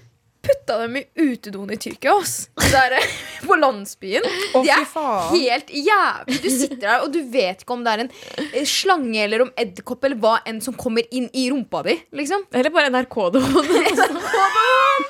putta 0.48 0.76
dem 0.80 0.94
i 0.96 1.02
utedoen 1.18 1.72
i 1.74 1.76
Tyrkia. 1.82 2.12
Ass. 2.22 2.36
Der, 2.72 2.94
på 3.48 3.56
landsbyen. 3.58 4.24
Oh, 4.56 4.62
De 4.64 4.70
er 4.72 4.86
faen. 4.88 5.32
helt 5.34 5.68
jævlig. 5.74 6.38
Du 6.44 6.48
sitter 6.54 6.78
der, 6.86 7.02
og 7.04 7.10
du 7.12 7.18
vet 7.32 7.64
ikke 7.66 7.74
om 7.74 7.82
det 7.84 7.92
er 7.96 8.04
en 8.06 8.12
eh, 8.54 8.64
slange 8.70 9.18
eller 9.26 9.44
om 9.44 9.50
edderkopp 9.60 10.06
eller 10.08 10.20
hva 10.22 10.36
enn 10.48 10.62
som 10.64 10.76
kommer 10.78 11.04
inn 11.10 11.26
i 11.36 11.48
rumpa 11.52 11.82
di. 11.90 11.98
Liksom. 12.16 12.46
Eller 12.54 12.72
bare 12.72 12.88
NRK-doen. 12.94 13.44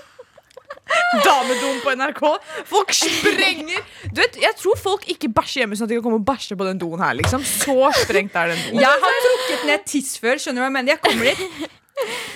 Damedoen 1.24 1.80
på 1.84 1.92
NRK. 2.00 2.22
Folk 2.68 2.92
sprenger 2.96 3.82
Du 4.08 4.20
vet, 4.22 4.38
Jeg 4.40 4.54
tror 4.58 4.78
folk 4.80 5.04
ikke 5.12 5.28
bæsjer 5.36 5.62
hjemme, 5.66 5.76
sånn 5.76 5.86
at 5.86 5.92
de 5.92 5.98
kan 6.00 6.06
komme 6.08 6.20
og 6.22 6.26
bæsje 6.28 6.56
på 6.58 6.64
den 6.66 6.80
doen 6.80 7.00
her. 7.04 7.14
liksom 7.20 7.44
Så 7.46 7.76
sprengt 8.02 8.34
er 8.38 8.54
den 8.54 8.62
doen. 8.70 8.80
Jeg 8.80 9.04
har 9.04 9.18
trukket 9.26 9.66
ned 9.68 9.84
tiss 9.88 10.14
før. 10.22 10.40
Skjønner 10.40 10.62
du 10.62 10.64
hva 10.64 10.70
jeg 10.72 10.76
mener? 10.80 10.96
Jeg 10.96 11.02
kommer 11.04 11.24
dit. 11.30 11.40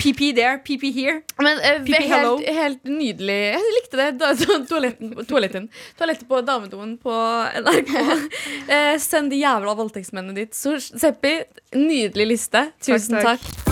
PP 0.02 0.32
there, 0.36 0.58
PP 0.66 0.92
here. 0.94 1.22
Men 1.38 1.58
uh, 1.58 1.84
Pippi, 1.84 2.06
hello. 2.10 2.36
helt, 2.38 2.48
helt 2.58 2.84
nydelig. 2.90 3.38
Jeg 3.56 3.74
likte 3.78 4.00
det. 4.00 4.08
Da, 4.20 4.32
to- 4.38 4.62
toaletten, 4.70 5.12
toaletten. 5.28 5.68
Toalettet 5.98 6.28
på 6.28 6.40
damedoen 6.46 6.96
på 7.02 7.14
NRK. 7.62 7.92
uh, 7.98 8.96
send 9.08 9.30
de 9.32 9.42
jævla 9.42 9.74
voldtektsmennene 9.78 10.34
ditt. 10.42 10.54
Så 10.58 10.76
Seppi, 10.82 11.38
nydelig 11.76 12.26
liste. 12.34 12.68
Tusen 12.82 13.20
takk. 13.22 13.42
takk. 13.42 13.68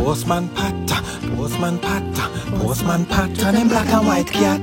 Postman 0.00 0.48
Patta, 0.56 0.96
Postman 1.36 1.76
Patta, 1.78 2.30
Postman 2.62 3.04
Patta, 3.06 3.52
them 3.52 3.68
black 3.68 3.92
and 3.92 4.06
white 4.08 4.32
cat. 4.32 4.60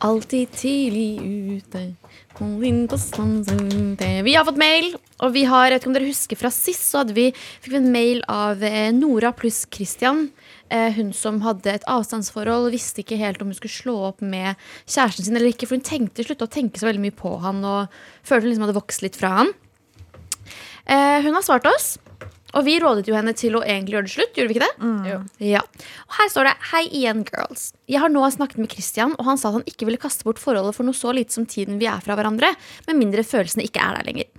Alltid 0.00 0.48
tidlig 0.56 1.20
ute. 1.20 1.80
Vi 4.24 4.34
har 4.34 4.46
fått 4.48 4.60
mail, 4.60 4.94
og 5.20 5.34
vi 5.34 5.42
har, 5.44 5.66
jeg 5.66 5.74
vet 5.74 5.82
ikke 5.82 5.90
om 5.90 5.96
dere 5.98 6.08
husker 6.08 6.38
fra 6.40 6.50
sist, 6.54 6.86
så 6.88 7.02
vi, 7.04 7.26
fikk 7.36 7.74
vi 7.74 7.80
en 7.82 7.90
mail 7.92 8.22
av 8.32 8.64
eh, 8.64 8.88
Nora 8.96 9.34
pluss 9.36 9.66
Christian. 9.68 10.30
Eh, 10.72 10.88
hun 10.96 11.12
som 11.12 11.42
hadde 11.44 11.74
et 11.74 11.84
avstandsforhold 11.90 12.70
visste 12.72 13.04
ikke 13.04 13.20
helt 13.20 13.44
om 13.44 13.52
hun 13.52 13.58
skulle 13.58 13.76
slå 13.76 13.96
opp 14.08 14.24
med 14.24 14.56
kjæresten 14.86 15.26
sin 15.26 15.36
eller 15.36 15.52
ikke, 15.52 15.68
for 15.68 15.76
hun 15.76 15.84
tenkte 15.84 16.24
slutta 16.24 16.48
å 16.48 16.54
tenke 16.56 16.80
så 16.80 16.88
veldig 16.88 17.04
mye 17.04 17.18
på 17.20 17.34
han 17.44 17.60
og 17.60 18.00
følte 18.24 18.46
hun 18.46 18.54
liksom 18.54 18.66
hadde 18.68 18.78
vokst 18.80 19.04
litt 19.04 19.20
fra 19.20 19.34
han. 19.42 19.52
Eh, 20.88 21.18
hun 21.26 21.36
har 21.36 21.44
svart 21.44 21.68
oss, 21.68 21.98
og 22.54 22.66
vi 22.66 22.76
rådet 22.82 23.08
jo 23.08 23.16
henne 23.16 23.34
til 23.36 23.56
å 23.58 23.62
egentlig 23.64 23.96
gjøre 23.96 24.08
det 24.08 24.12
slutt. 24.14 24.36
Gjorde 24.36 24.50
vi 24.50 24.56
ikke 24.56 24.66
det? 24.66 24.90
Ja. 25.50 25.62
Og 26.08 26.18
her 26.18 26.30
står 26.32 26.50
det 26.50 26.54
Hei 26.72 26.82
igjen, 26.88 27.24
girls. 27.28 27.70
Jeg 27.90 28.02
har 28.02 28.12
nå 28.12 28.26
snakket 28.34 28.60
med 28.62 28.70
Christian, 28.72 29.16
og 29.18 29.26
han 29.28 29.40
sa 29.40 29.50
at 29.50 29.60
han 29.60 29.66
ikke 29.70 29.88
ville 29.88 30.00
kaste 30.02 30.26
bort 30.26 30.42
forholdet 30.42 30.76
for 30.76 30.88
noe 30.88 30.96
så 30.96 31.14
lite 31.16 31.34
som 31.36 31.48
tiden 31.48 31.80
vi 31.80 31.88
er 31.90 32.02
fra 32.04 32.18
hverandre, 32.18 32.52
med 32.88 32.98
mindre 32.98 33.26
følelsene 33.26 33.66
ikke 33.66 33.82
er 33.84 33.98
der 33.98 34.08
lenger. 34.10 34.30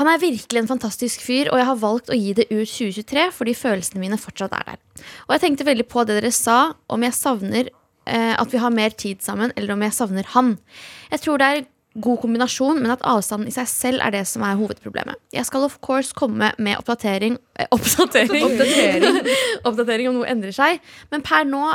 Han 0.00 0.08
er 0.08 0.22
virkelig 0.22 0.62
en 0.62 0.70
fantastisk 0.70 1.20
fyr, 1.20 1.50
og 1.52 1.60
jeg 1.60 1.68
har 1.68 1.80
valgt 1.82 2.08
å 2.12 2.16
gi 2.16 2.32
det 2.36 2.48
ut 2.48 2.68
2023 2.68 3.26
fordi 3.36 3.56
følelsene 3.58 4.00
mine 4.00 4.20
fortsatt 4.20 4.54
er 4.56 4.70
der. 4.72 4.80
Og 5.26 5.36
jeg 5.36 5.44
tenkte 5.44 5.68
veldig 5.68 5.88
på 5.92 6.06
det 6.08 6.16
dere 6.20 6.32
sa 6.32 6.58
om 6.92 7.04
jeg 7.04 7.16
savner 7.16 7.68
eh, 7.68 8.32
at 8.32 8.52
vi 8.52 8.60
har 8.62 8.72
mer 8.72 8.96
tid 8.96 9.20
sammen, 9.24 9.52
eller 9.56 9.74
om 9.74 9.84
jeg 9.84 9.96
savner 9.96 10.30
han. 10.32 10.54
Jeg 11.12 11.24
tror 11.26 11.42
det 11.42 11.50
er 11.50 11.64
god 11.94 12.20
kombinasjon, 12.22 12.80
men 12.80 12.94
at 12.94 13.02
avstanden 13.04 13.50
i 13.50 13.54
seg 13.54 13.68
selv 13.70 14.04
er 14.04 14.14
det 14.14 14.24
som 14.30 14.44
er 14.46 14.56
hovedproblemet. 14.60 15.18
Jeg 15.34 15.44
skal 15.48 15.66
of 15.66 15.78
course 15.84 16.14
komme 16.16 16.52
med 16.58 16.78
oppdatering 16.80 17.36
eh, 17.58 17.68
Oppdatering? 17.74 18.46
oppdatering 19.64 20.08
om 20.10 20.20
noe 20.20 20.30
endrer 20.30 20.54
seg, 20.56 20.80
men 21.12 21.24
per 21.26 21.44
nå 21.48 21.66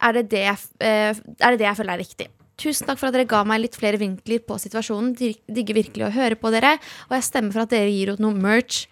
er 0.00 0.16
det 0.18 0.26
det, 0.32 0.46
jeg 0.46 0.58
eh, 0.84 1.12
er 1.12 1.54
det 1.54 1.60
det 1.60 1.68
jeg 1.70 1.78
føler 1.80 1.96
er 1.96 2.04
riktig. 2.04 2.30
Tusen 2.56 2.88
takk 2.88 2.96
for 2.96 3.10
at 3.10 3.16
dere 3.16 3.28
ga 3.28 3.42
meg 3.44 3.60
litt 3.60 3.74
flere 3.76 3.98
vinkler 4.00 4.40
på 4.40 4.56
situasjonen. 4.60 5.10
Digger 5.12 5.76
virkelig 5.76 6.06
å 6.06 6.12
høre 6.14 6.38
på 6.40 6.48
dere. 6.54 6.78
Og 7.10 7.12
jeg 7.18 7.26
stemmer 7.26 7.52
for 7.52 7.66
at 7.66 7.74
dere 7.74 7.90
gir 7.92 8.14
ut 8.14 8.22
noe 8.24 8.32
merch 8.32 8.86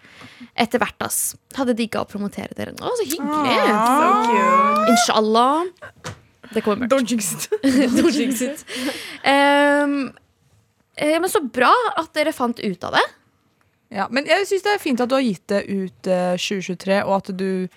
etter 0.53 0.81
hvert. 0.81 0.99
ass 1.01 1.33
Hadde 1.57 1.73
digga 1.77 2.03
å 2.03 2.09
promotere 2.09 2.53
dere. 2.53 2.75
Å, 2.77 2.91
så 2.99 3.07
hyggelig! 3.09 3.55
Inshallah. 4.93 5.65
Det 6.53 6.61
kommer 6.61 6.85
merch. 6.85 6.93
Don't 6.93 7.09
jinx 7.09 7.31
it. 7.33 7.49
Don't 7.97 8.13
jinx 8.13 8.43
it. 8.45 8.61
Ehm, 9.25 10.11
eh, 10.97 11.17
men 11.19 11.29
så 11.31 11.41
bra 11.43 11.71
at 11.97 12.11
dere 12.13 12.33
fant 12.35 12.59
ut 12.59 12.83
av 12.87 12.95
det. 12.97 13.05
Ja, 13.95 14.07
men 14.11 14.25
jeg 14.27 14.47
syns 14.49 14.63
det 14.65 14.73
er 14.75 14.81
fint 14.81 14.99
at 15.03 15.09
du 15.11 15.15
har 15.15 15.23
gitt 15.23 15.45
det 15.51 15.63
ut 15.69 16.07
eh, 16.11 16.35
2023, 16.41 17.03
og 17.05 17.13
at 17.19 17.29
du 17.37 17.67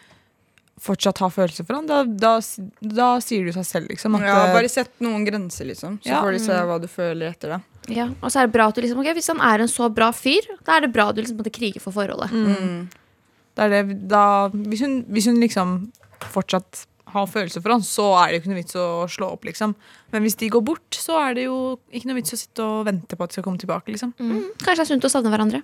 fortsatt 0.78 1.18
har 1.18 1.30
følelser 1.34 1.66
for 1.66 1.74
han. 1.78 1.88
Da, 1.90 2.04
da, 2.06 2.36
da 2.80 3.08
sier 3.22 3.44
du 3.48 3.52
seg 3.54 3.66
selv, 3.66 3.88
liksom. 3.90 4.14
At, 4.18 4.22
Ja, 4.28 4.36
eh, 4.46 4.52
bare 4.54 4.70
sett 4.70 4.92
noen 5.04 5.24
grenser, 5.26 5.66
liksom. 5.68 5.98
Så 6.02 6.08
Ja. 6.12 6.20
får 6.22 6.32
de 6.36 6.38
se 6.44 6.52
hva 6.70 6.78
du 6.80 6.86
føler 6.90 7.32
etter 7.34 7.56
det. 7.56 7.60
Ja, 7.96 8.04
og 8.22 8.30
så 8.30 8.40
er 8.42 8.46
det 8.46 8.52
bra 8.54 8.68
at 8.68 8.74
du 8.76 8.82
liksom, 8.84 8.98
ok, 9.00 9.14
Hvis 9.16 9.28
han 9.32 9.40
er 9.40 9.60
en 9.64 9.68
så 9.72 9.88
bra 9.92 10.10
fyr, 10.12 10.44
da 10.64 10.76
er 10.76 10.80
det 10.86 10.92
bra 10.92 11.08
at 11.08 11.16
du 11.16 11.22
liksom 11.22 11.38
måtte 11.40 11.50
krige 11.54 11.80
for 11.80 11.90
forholdet. 11.92 12.30
det 13.56 13.64
er 13.64 13.68
det, 13.74 14.08
da, 14.08 14.48
hvis, 14.50 14.80
hun, 14.84 15.02
hvis 15.08 15.26
hun 15.26 15.40
liksom 15.40 15.92
fortsatt 16.30 16.86
har 17.18 17.30
følelser 17.30 17.64
for 17.64 17.74
han, 17.74 17.84
så 17.84 18.06
er 18.20 18.30
det 18.30 18.38
jo 18.38 18.42
ikke 18.42 18.52
noe 18.52 18.60
vits 18.60 18.78
å 18.78 18.86
slå 19.10 19.32
opp, 19.36 19.48
liksom. 19.48 19.74
Men 20.14 20.24
hvis 20.24 20.38
de 20.40 20.50
går 20.54 20.64
bort, 20.64 20.86
så 20.96 21.18
er 21.22 21.36
det 21.38 21.48
jo 21.48 21.58
ikke 21.92 22.10
noe 22.10 22.18
vits 22.20 22.36
å 22.36 22.40
sitte 22.40 22.64
og 22.64 22.86
vente 22.88 23.18
på 23.18 23.26
at 23.26 23.32
de 23.32 23.38
skal 23.38 23.46
komme 23.46 23.60
tilbake, 23.60 23.92
liksom. 23.94 24.14
Mm. 24.18 24.46
Kanskje 24.62 24.78
det 24.80 24.86
er 24.86 24.92
sunt 24.92 25.08
å 25.08 25.12
savne 25.12 25.34
hverandre. 25.34 25.62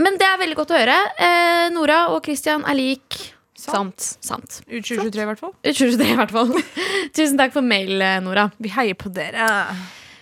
Men 0.00 0.18
det 0.20 0.26
er 0.26 0.40
veldig 0.40 0.58
godt 0.58 0.72
å 0.72 0.80
høre. 0.80 0.96
Eh, 1.18 1.66
Nora 1.74 2.00
og 2.14 2.22
Christian 2.26 2.64
er 2.68 2.78
lik. 2.78 3.18
Sant. 3.60 4.14
Sant. 4.24 4.62
Ut 4.70 4.86
2023, 4.86 5.20
i 5.20 5.28
hvert 5.28 5.42
fall. 5.42 5.52
Ut 5.52 5.74
2023 5.76 6.12
i 6.14 6.18
hvert 6.22 6.32
fall. 6.32 6.52
Tusen 7.16 7.40
takk 7.40 7.52
for 7.56 7.66
mail, 7.66 7.96
eh, 8.00 8.20
Nora. 8.24 8.48
Vi 8.62 8.72
heier 8.72 8.96
på 8.98 9.12
dere. 9.12 9.50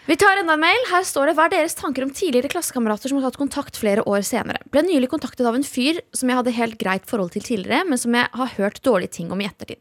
Vi 0.09 0.17
tar 0.17 0.39
enda 0.41 0.55
en 0.57 0.63
mail. 0.63 0.85
Her 0.89 1.03
står 1.05 1.29
det 1.29 1.33
Hva 1.37 1.45
er 1.49 1.53
deres 1.53 1.75
tanker 1.77 2.07
om 2.07 2.11
tidligere 2.17 2.49
klassekamerater 2.49 3.11
som 3.11 3.19
har 3.19 3.27
tatt 3.29 3.37
kontakt 3.37 3.77
flere 3.77 4.01
år 4.09 4.23
senere? 4.25 4.63
Ble 4.73 4.81
nylig 4.87 5.11
kontaktet 5.13 5.45
av 5.45 5.59
en 5.59 5.67
fyr 5.67 5.99
som 6.17 6.31
jeg 6.31 6.39
hadde 6.39 6.55
helt 6.57 6.79
greit 6.81 7.05
forhold 7.11 7.35
til 7.35 7.45
tidligere, 7.45 7.85
men 7.85 8.01
som 8.01 8.17
jeg 8.17 8.31
har 8.41 8.55
hørt 8.55 8.81
dårlige 8.87 9.13
ting 9.19 9.29
om 9.35 9.43
i 9.45 9.49
ettertid. 9.51 9.77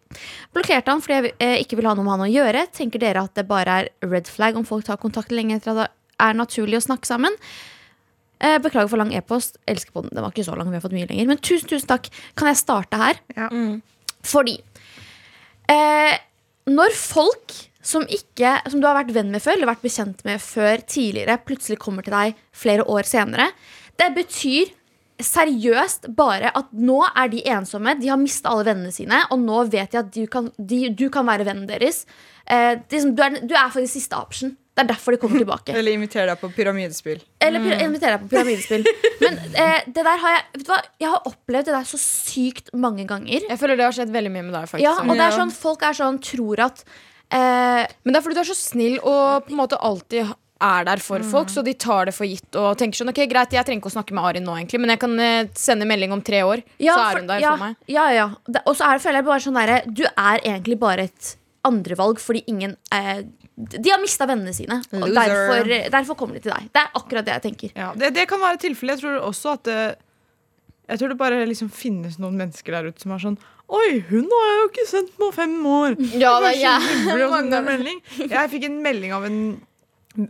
Blokkerte 0.51 0.91
han 0.91 1.03
fordi 1.05 1.15
jeg 1.15 1.32
eh, 1.39 1.61
ikke 1.63 1.80
vil 1.80 1.88
ha 1.88 1.93
noe 1.95 2.03
med 2.03 2.17
han 2.17 2.25
å 2.25 2.28
gjøre. 2.28 2.65
Tenker 2.75 2.99
dere 3.05 3.23
at 3.23 3.39
det 3.39 3.45
bare 3.47 3.78
er 3.86 3.89
red 4.03 4.28
flag 4.28 4.59
om 4.59 4.67
folk 4.67 4.84
tar 4.89 4.99
kontakt 4.99 5.32
lenge 5.32 5.61
etter 5.61 5.71
at 5.71 5.80
det 5.86 5.88
er 6.28 6.36
naturlig 6.41 6.82
å 6.82 6.84
snakke 6.89 7.07
sammen? 7.07 7.39
Eh, 8.43 8.57
beklager 8.67 8.91
for 8.91 8.99
lang 8.99 9.15
e-post. 9.15 9.61
Elsker 9.63 9.95
på 9.95 10.03
den. 10.03 10.11
Den 10.11 10.28
var 10.28 10.36
ikke 10.36 10.49
så 10.49 10.59
lang. 10.59 10.67
Vi 10.73 10.75
har 10.82 10.84
fått 10.84 10.97
mye 10.97 11.07
lenger. 11.07 11.32
Men 11.32 11.39
tusen, 11.39 11.71
tusen 11.71 11.88
takk. 11.88 12.11
Kan 12.36 12.51
jeg 12.51 12.59
starte 12.59 12.99
her? 12.99 13.23
Ja. 13.39 13.47
Fordi 14.28 14.59
eh, 15.71 16.19
når 16.67 16.99
folk 16.99 17.55
som, 17.88 18.03
ikke, 18.11 18.55
som 18.71 18.81
du 18.83 18.88
har 18.89 18.97
vært 18.99 19.13
venn 19.15 19.29
med 19.31 19.43
før, 19.43 19.55
eller 19.57 19.69
vært 19.71 19.85
bekjent 19.85 20.25
med 20.27 20.41
før 20.43 20.83
tidligere, 20.83 21.38
plutselig 21.47 21.79
kommer 21.79 22.03
til 22.03 22.15
deg 22.17 22.41
flere 22.57 22.83
år 22.91 23.07
senere, 23.07 23.49
det 23.97 24.11
betyr 24.17 24.73
seriøst 25.23 26.11
bare 26.17 26.51
at 26.57 26.67
nå 26.77 26.99
er 27.09 27.31
de 27.31 27.41
ensomme, 27.49 27.95
de 27.97 28.11
har 28.11 28.19
mista 28.21 28.51
alle 28.51 28.67
vennene 28.67 28.93
sine, 28.93 29.23
og 29.33 29.41
nå 29.41 29.63
vet 29.71 29.93
de 29.95 30.01
at 30.03 30.11
du 30.13 30.23
kan, 30.29 30.51
de, 30.59 30.83
du 30.93 31.07
kan 31.13 31.25
være 31.27 31.47
vennen 31.47 31.65
deres. 31.69 32.03
Eh, 32.45 32.75
er 32.77 32.83
du, 32.85 33.21
er, 33.23 33.39
du 33.41 33.55
er 33.57 33.71
for 33.73 33.81
de 33.81 33.89
siste 33.89 34.17
option. 34.17 34.53
Det 34.77 34.83
er 34.83 34.89
derfor 34.91 35.15
de 35.15 35.17
kommer 35.23 35.41
tilbake. 35.41 35.73
Eller 35.79 35.97
inviter 35.97 36.29
deg 36.29 36.38
på 36.38 36.51
pyramidespill. 36.53 37.23
Eller 37.41 37.63
pyra- 37.65 37.79
invitere 37.88 38.13
deg 38.19 38.27
på 38.27 38.35
pyramidespill. 38.35 38.85
Men 39.23 39.39
eh, 39.57 39.79
det 39.89 40.03
der 40.05 40.21
har 40.21 40.35
jeg 40.35 40.43
Vet 40.53 40.67
du 40.67 40.69
hva, 40.69 40.79
jeg 41.01 41.09
har 41.15 41.29
opplevd 41.31 41.71
det 41.71 41.75
der 41.79 41.89
så 41.89 41.99
sykt 42.03 42.69
mange 42.77 43.07
ganger. 43.09 43.41
Jeg 43.49 43.57
føler 43.57 43.79
det 43.79 43.88
har 43.88 43.97
skjedd 43.97 44.13
veldig 44.13 44.33
mye 44.35 44.45
med 44.51 44.53
deg. 44.59 44.69
faktisk 44.69 44.85
Ja, 44.85 44.93
og 45.01 45.15
det 45.17 45.25
er 45.25 45.38
sånn, 45.39 45.55
Folk 45.57 45.88
er 45.88 45.97
sånn, 45.97 46.21
tror 46.21 46.61
at 46.69 46.85
eh, 47.32 47.86
Men 48.03 48.13
det 48.13 48.19
er 48.19 48.25
fordi 48.25 48.36
du 48.38 48.43
er 48.43 48.49
så 48.51 48.57
snill 48.57 48.99
og 49.01 49.47
på 49.47 49.53
en 49.55 49.59
måte 49.61 49.80
alltid 49.80 50.34
er 50.57 50.86
der 50.88 50.97
for 50.97 51.21
folk, 51.21 51.51
så 51.53 51.61
de 51.61 51.75
tar 51.78 52.07
det 52.09 52.15
for 52.17 52.25
gitt 52.25 52.55
og 52.57 52.71
tenker 52.80 52.97
sånn 52.97 53.11
Ok, 53.11 53.19
greit, 53.30 53.51
jeg 53.53 53.61
trenger 53.67 53.78
ikke 53.84 53.91
å 53.91 53.93
snakke 53.93 54.15
med 54.17 54.25
Arin 54.25 54.43
nå, 54.47 54.55
egentlig, 54.57 54.80
men 54.82 54.89
jeg 54.89 54.99
kan 55.03 55.13
eh, 55.21 55.49
sende 55.53 55.86
melding 55.86 56.15
om 56.15 56.21
tre 56.25 56.39
år, 56.47 56.63
så 56.82 56.95
er 56.97 57.19
hun 57.19 57.28
der 57.30 57.43
ja, 57.43 57.51
for 57.53 57.61
meg. 57.67 57.75
Ja, 57.93 58.05
ja. 58.15 58.23
Det- 58.47 58.63
Og 58.65 58.73
så 58.80 58.88
er 58.88 58.97
det, 58.97 59.03
føler 59.05 59.19
jeg 59.21 59.28
bare 59.28 59.43
sånn 59.45 59.59
derre 59.59 59.75
Du 59.86 60.01
er 60.09 60.41
egentlig 60.41 60.80
bare 60.82 61.05
et 61.11 61.36
andrevalg 61.67 62.17
fordi 62.23 62.41
ingen 62.49 62.73
eh, 62.95 63.21
De 63.57 63.89
har 63.91 64.01
mista 64.01 64.25
vennene 64.30 64.53
sine. 64.53 64.80
Og 64.93 65.05
Loser. 65.09 65.13
derfor, 65.17 65.71
derfor 65.93 66.15
kommer 66.17 66.38
de 66.38 66.41
til 66.45 66.51
deg. 66.53 66.67
Det 66.73 66.82
er 66.82 66.91
akkurat 66.95 67.25
det 67.25 67.34
jeg 67.38 67.45
tenker. 67.47 67.71
Ja, 67.75 67.91
det, 67.97 68.11
det 68.13 68.25
kan 68.30 68.39
være 68.41 68.57
tilfellet. 68.61 68.97
Jeg 68.97 69.03
tror 69.05 69.25
også 69.30 69.53
at 69.57 69.63
det, 69.65 69.80
Jeg 70.89 70.99
tror 71.01 71.09
det 71.13 71.17
bare 71.19 71.45
liksom 71.49 71.69
finnes 71.73 72.17
noen 72.21 72.38
mennesker 72.38 72.71
der 72.78 72.89
ute 72.91 73.01
som 73.01 73.11
er 73.13 73.23
sånn 73.23 73.38
Oi, 73.68 73.99
hun 74.07 74.28
har 74.32 74.45
jeg 74.47 74.59
jo 74.59 74.68
ikke 74.70 74.86
sendt 74.88 75.15
på 75.20 75.28
fem 75.36 75.55
år. 75.68 75.97
Ja, 76.15 76.38
det 76.43 76.53
er 76.55 76.84
hyggelig 76.86 77.26
å 77.26 77.32
sende 77.34 77.57
en 77.59 77.65
melding. 77.68 77.97
Jeg 78.22 78.51
fikk 78.53 78.68
en 78.70 78.78
melding 78.84 79.15
av 79.18 79.26
en, 79.28 79.39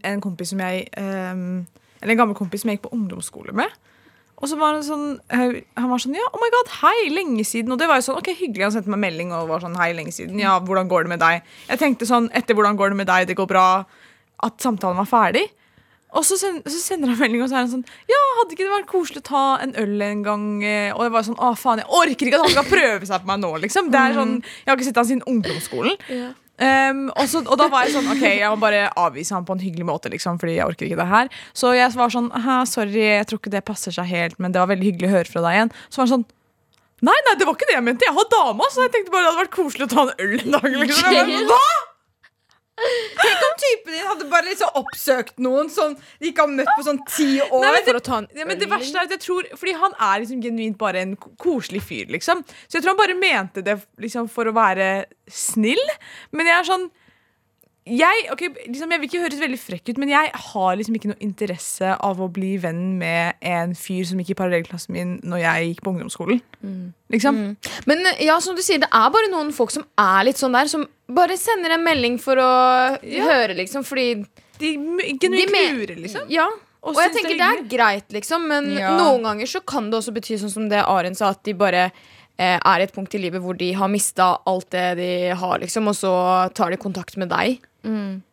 en 0.02 0.24
kompis 0.24 0.56
som 0.56 0.64
jeg 0.66 0.88
um, 0.98 1.68
Eller 2.02 2.16
en 2.16 2.22
gammel 2.24 2.38
kompis 2.38 2.64
som 2.64 2.72
jeg 2.72 2.80
gikk 2.80 2.88
på 2.88 2.96
ungdomsskole 2.98 3.54
med. 3.58 3.76
Og 4.38 4.50
så 4.50 4.58
var 4.58 4.76
han 4.76 4.84
sånn 4.86 5.06
eh, 5.34 5.64
Han 5.80 5.90
var 5.90 6.02
sånn 6.02 6.18
Ja, 6.18 6.26
oh 6.30 6.42
my 6.42 6.50
god, 6.54 6.74
hei, 6.82 7.08
lenge 7.14 7.46
siden. 7.48 7.74
Og 7.74 7.80
det 7.82 7.88
var 7.90 8.02
jo 8.02 8.08
sånn, 8.10 8.20
ok, 8.22 8.34
hyggelig 8.38 8.68
Han 8.68 8.76
sendte 8.76 8.94
meg 8.94 9.02
melding 9.06 9.34
og 9.34 9.50
var 9.50 9.64
sånn 9.66 9.78
Hei, 9.80 9.92
lenge 9.98 10.14
siden. 10.14 10.38
Ja, 10.42 10.58
hvordan 10.62 10.90
går 10.92 11.06
det 11.06 11.14
med 11.16 11.24
deg? 11.24 11.48
Jeg 11.70 11.82
tenkte 11.82 12.10
sånn 12.10 12.30
Etter 12.38 12.58
hvordan 12.58 12.78
går 12.78 12.94
det 12.94 13.00
med 13.02 13.10
deg? 13.10 13.30
Det 13.30 13.38
går 13.38 13.50
bra. 13.50 13.68
At 14.46 14.62
samtalen 14.62 15.00
var 15.02 15.10
ferdig. 15.10 15.48
Og 16.18 16.26
så, 16.26 16.38
send, 16.40 16.64
så 16.66 16.80
sender 16.82 17.12
han 17.14 17.20
melding, 17.22 17.44
og 17.46 17.52
så 17.52 17.60
er 17.60 17.66
han 17.66 17.72
sånn 17.76 17.86
Ja, 18.10 18.22
hadde 18.40 18.56
ikke 18.56 18.66
det 18.66 18.74
vært 18.74 18.90
koselig 18.90 19.22
å 19.22 19.28
ta 19.30 19.44
en 19.64 19.76
øl 19.78 20.02
en 20.08 20.26
gang? 20.26 20.48
eh?» 20.66 20.90
Og 20.96 21.06
jeg 21.06 21.14
var 21.14 21.28
sånn 21.28 21.38
Å, 21.38 21.54
faen, 21.60 21.84
jeg 21.84 21.90
orker 22.00 22.32
ikke 22.32 22.40
at 22.40 22.46
han 22.48 22.56
skal 22.56 22.68
prøve 22.72 23.10
seg 23.10 23.24
på 23.24 23.32
meg 23.32 23.42
nå, 23.44 23.54
liksom. 23.68 23.92
Det 23.94 24.02
er 24.02 24.18
sånn 24.18 24.36
Jeg 24.42 24.70
har 24.72 24.78
ikke 24.78 24.90
sett 24.90 25.02
han 25.02 25.10
siden 25.12 25.26
ungdomsskolen. 25.30 25.98
Um, 26.58 27.04
og, 27.14 27.28
så, 27.30 27.44
og 27.46 27.60
da 27.62 27.68
var 27.70 27.86
jeg 27.86 27.94
sånn 27.94 28.08
Ok, 28.10 28.24
jeg 28.26 28.48
må 28.50 28.58
bare 28.58 28.88
avvise 28.98 29.36
ham 29.36 29.44
på 29.46 29.54
en 29.54 29.62
hyggelig 29.62 29.86
måte, 29.86 30.10
liksom, 30.10 30.40
fordi 30.42 30.56
jeg 30.56 30.66
orker 30.66 30.88
ikke 30.88 30.98
det 30.98 31.06
her. 31.12 31.30
Så 31.54 31.76
jeg 31.78 31.92
var 31.94 32.10
sånn 32.16 32.32
sorry, 32.66 33.04
jeg 33.04 33.28
tror 33.30 33.42
ikke 33.44 33.54
det 33.54 33.62
passer 33.68 33.94
seg 33.94 34.10
helt, 34.10 34.40
men 34.42 34.56
det 34.56 34.64
var 34.64 34.72
veldig 34.72 34.90
hyggelig 34.90 35.12
å 35.12 35.16
høre 35.20 35.30
fra 35.30 35.44
deg 35.46 35.60
igjen. 35.60 35.72
Så 35.86 36.02
var 36.02 36.08
han 36.08 36.16
sånn 36.16 36.26
Nei, 37.06 37.14
nei, 37.28 37.36
det 37.38 37.46
var 37.46 37.54
ikke 37.54 37.68
det 37.70 37.76
jeg 37.76 37.86
mente. 37.86 38.08
Jeg 38.08 38.16
har 38.16 38.26
dama, 38.32 38.66
så 38.74 38.88
jeg 38.88 38.90
tenkte 38.96 39.12
bare 39.14 39.28
det 39.28 39.30
hadde 39.30 39.42
vært 39.44 39.54
koselig 39.54 39.86
å 39.86 39.90
ta 39.92 40.06
en 40.08 40.24
øl 40.24 40.32
en 40.40 40.56
dag. 40.56 40.64
Liksom. 40.82 41.52
Hva? 41.52 41.68
Tenk 42.78 43.44
om 43.48 43.56
typen 43.58 43.96
din 43.96 44.06
hadde 44.06 44.28
bare 44.30 44.46
liksom 44.52 44.76
oppsøkt 44.78 45.40
noen 45.42 45.72
som 45.74 45.96
de 46.22 46.30
ikke 46.30 46.46
har 46.46 46.52
møtt 46.52 46.70
på 46.78 46.86
sånn 46.86 47.00
ti 47.10 47.30
år. 47.42 47.64
Nei, 47.64 47.72
men 47.74 47.88
For 47.88 47.98
å 48.00 48.04
ta 48.06 48.20
en 48.22 48.28
Ja, 48.38 48.46
men 48.46 48.62
det 48.62 48.70
verste 48.70 49.02
er 49.02 49.10
at 49.10 49.16
jeg 49.16 49.24
tror 49.24 49.48
Fordi 49.58 49.74
han 49.82 49.96
er 49.98 50.22
liksom 50.22 50.44
genuint 50.44 50.78
bare 50.78 51.02
en 51.02 51.16
koselig 51.42 51.82
fyr, 51.88 52.06
liksom. 52.14 52.44
Så 52.68 52.78
jeg 52.78 52.86
tror 52.86 52.94
han 52.94 53.02
bare 53.02 53.18
mente 53.18 53.66
det 53.66 53.80
liksom 54.04 54.30
for 54.30 54.50
å 54.50 54.54
være 54.56 55.08
snill. 55.32 55.82
Men 56.32 56.52
jeg 56.52 56.60
er 56.60 56.70
sånn 56.70 56.88
jeg, 57.88 58.26
okay, 58.34 58.50
liksom, 58.68 58.92
jeg 58.92 59.02
vil 59.02 59.10
ikke 59.10 59.22
høres 59.24 59.40
veldig 59.42 59.60
frekk 59.60 59.90
ut, 59.92 59.98
men 60.02 60.12
jeg 60.12 60.32
har 60.34 60.76
liksom 60.80 60.98
ikke 60.98 61.12
noe 61.12 61.22
interesse 61.24 61.94
av 62.04 62.20
å 62.24 62.28
bli 62.34 62.56
venn 62.64 62.98
med 63.00 63.38
en 63.42 63.74
fyr 63.78 64.04
som 64.10 64.20
gikk 64.22 64.34
i 64.36 64.38
parallellklassen 64.42 64.94
min 64.96 65.16
når 65.24 65.42
jeg 65.44 65.70
gikk 65.72 65.82
på 65.86 65.94
ungdomsskolen. 65.96 66.42
Liksom. 67.14 67.40
Men 67.90 68.06
ja, 68.24 68.38
som 68.44 68.58
du 68.58 68.62
sier, 68.66 68.82
det 68.84 68.90
er 68.92 69.10
bare 69.14 69.32
noen 69.32 69.54
folk 69.56 69.72
som 69.74 69.86
er 70.02 70.28
litt 70.28 70.42
sånn 70.42 70.56
der, 70.58 70.70
som 70.72 70.86
bare 71.08 71.38
sender 71.40 71.78
en 71.78 71.86
melding 71.86 72.20
for 72.20 72.40
å 72.42 72.52
høre, 73.02 73.56
liksom, 73.58 73.86
fordi 73.88 74.26
De 74.58 74.74
genuint 75.22 75.54
lurer, 75.54 75.96
liksom. 76.02 76.26
Ja. 76.34 76.48
Og 76.88 76.96
Og 76.96 77.02
jeg 77.02 77.14
tenker 77.18 77.34
det 77.34 77.40
det 77.40 77.48
er 77.48 77.64
er 77.64 77.72
greit, 77.72 78.12
liksom, 78.16 78.48
men 78.48 78.72
Ja. 78.78 78.96
noen 78.98 79.24
ganger 79.24 79.46
så 79.50 79.60
kan 79.66 79.90
det 79.90 80.00
også 80.00 80.14
bety 80.16 80.38
sånn 80.40 80.54
som 80.54 80.70
det 80.70 80.84
Aren 80.86 81.16
sa, 81.16 81.30
at 81.30 81.44
de 81.44 81.54
bare 81.54 81.92
eh, 82.40 82.58
er 82.58 82.80
i 82.80 82.84
et 82.84 82.94
punkt 82.94 83.14
i 83.16 83.22
livet 83.22 83.42
hvor 83.42 83.58
de 83.58 83.72
har 83.74 83.90
mista 83.90 84.38
alt 84.46 84.70
det 84.72 84.98
de 84.98 85.30
har, 85.34 85.60
liksom, 85.60 85.88
og 85.88 85.96
så 85.98 86.54
tar 86.54 86.72
de 86.72 86.78
kontakt 86.78 87.18
med 87.18 87.30
deg. 87.30 87.60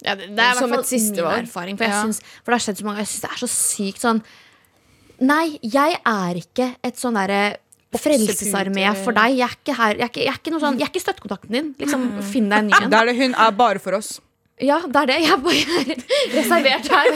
Ja, 0.05 0.15
det, 0.19 0.31
det 0.37 0.45
er 0.45 0.55
i 0.55 0.59
Som 0.59 0.69
hvert 0.69 0.77
fall 0.77 0.85
et 0.85 0.91
siste 0.91 1.23
min 1.23 1.45
erfaring. 1.47 1.77
For, 1.79 1.85
jeg 1.85 1.95
Ja. 1.95 2.03
synes, 2.03 2.21
for 2.43 2.53
det 2.53 2.57
har 2.59 2.65
skjedd 2.67 2.81
så 2.81 2.85
mange 2.89 2.99
Jeg 3.05 3.11
syns 3.13 3.25
det 3.25 3.31
er 3.31 3.41
så 3.43 3.51
sykt 3.55 4.01
sånn 4.05 4.23
Nei, 5.25 5.59
jeg 5.63 6.01
er 6.05 6.35
ikke 6.41 6.67
et 6.83 6.97
sånn 6.99 7.15
derre 7.15 7.43
Frelsesarmé 7.95 8.89
for 8.99 9.15
deg. 9.15 9.37
Jeg 9.39 9.47
er 9.47 9.53
ikke, 9.55 9.75
her, 9.79 9.95
jeg 9.95 10.03
er 10.03 10.11
ikke, 10.11 10.23
jeg 10.25 10.33
er 10.33 10.39
ikke, 10.41 10.51
noe 10.55 10.63
sånn, 10.65 10.79
jeg 10.81 10.89
er 10.89 10.91
ikke 10.91 11.03
støttekontakten 11.05 11.55
din. 11.55 11.69
Liksom, 11.79 12.07
Finn 12.27 12.49
deg 12.51 12.65
en 12.65 12.67
ny 12.73 12.75
en. 12.81 12.91
Det 12.91 12.99
er 12.99 13.07
det 13.11 13.15
hun 13.21 13.37
er 13.47 13.53
bare 13.55 13.79
for 13.85 13.95
oss. 14.01 14.17
Ja, 14.63 14.81
det 14.87 14.97
er 15.05 15.07
det. 15.13 15.19
Jeg 15.23 15.31
er 15.31 15.43
bare 15.45 15.99
reservert 16.39 16.91
her. 16.91 17.07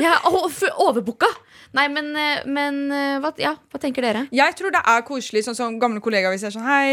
Jeg 0.00 0.08
er 0.08 0.80
overbooka. 0.86 1.28
Nei, 1.76 1.84
men, 1.86 2.08
eh, 2.18 2.42
men 2.50 2.78
eh, 2.90 3.18
hva, 3.22 3.30
ja, 3.38 3.52
hva 3.70 3.78
tenker 3.78 4.02
dere? 4.02 4.24
Jeg 4.34 4.54
tror 4.58 4.72
det 4.74 4.80
er 4.90 5.04
koselig, 5.06 5.44
sånn 5.46 5.54
som 5.54 5.76
gamle 5.78 6.02
kollegaer 6.02 6.34
hvis 6.34 6.42
jeg 6.42 6.50
er 6.50 6.56
sånn 6.56 6.66
Hei, 6.66 6.86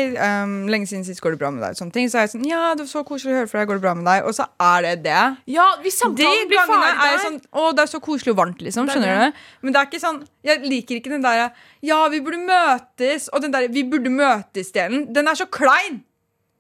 um, 0.44 0.54
lenge 0.70 0.90
siden 0.90 1.06
sist 1.08 1.22
går 1.24 1.34
det 1.34 1.40
bra 1.42 1.50
med 1.54 1.64
deg? 1.66 1.80
Sånne 1.80 1.96
ting. 1.96 2.12
Så 2.14 2.20
er 2.20 2.28
jeg 2.28 2.36
sånn 2.36 2.46
Ja, 2.46 2.76
det 2.78 2.86
var 2.86 2.92
så 2.92 3.02
koselig 3.08 3.34
å 3.34 3.40
høre 3.40 3.50
fra 3.50 3.64
deg. 3.64 3.72
Går 3.72 3.80
det 3.80 3.86
bra 3.88 3.96
med 3.98 4.06
deg? 4.10 4.28
Og 4.30 4.36
så 4.38 4.46
er 4.62 4.86
det 4.86 4.94
det. 5.08 5.24
Ja, 5.50 5.66
hvis 5.82 5.98
De 5.98 6.04
samtalen 6.06 6.52
blir 6.52 6.62
gangene 6.62 6.78
ferdig 6.84 6.94
er 6.94 7.02
der 7.02 7.16
jo 7.16 7.24
sånn 7.26 7.40
Å, 7.50 7.72
det 7.74 7.86
er 7.86 7.92
så 7.96 8.02
koselig 8.10 8.36
og 8.36 8.42
varmt, 8.44 8.62
liksom. 8.68 8.86
Det 8.86 8.94
det. 8.94 9.02
Skjønner 9.02 9.24
du? 9.24 9.42
Men 9.66 9.74
det 9.74 9.82
er 9.82 9.90
ikke 9.90 10.04
sånn 10.04 10.22
Jeg 10.52 10.64
liker 10.68 11.02
ikke 11.02 11.16
den 11.16 11.26
der 11.26 11.48
Ja, 11.90 12.04
vi 12.14 12.22
burde 12.22 12.44
møtes, 12.46 13.32
og 13.34 13.42
den 13.46 13.58
der 13.58 13.72
Vi 13.74 13.86
burde 13.88 14.14
møtes-delen. 14.14 15.10
Den 15.18 15.34
er 15.34 15.42
så 15.42 15.50
klein! 15.50 16.04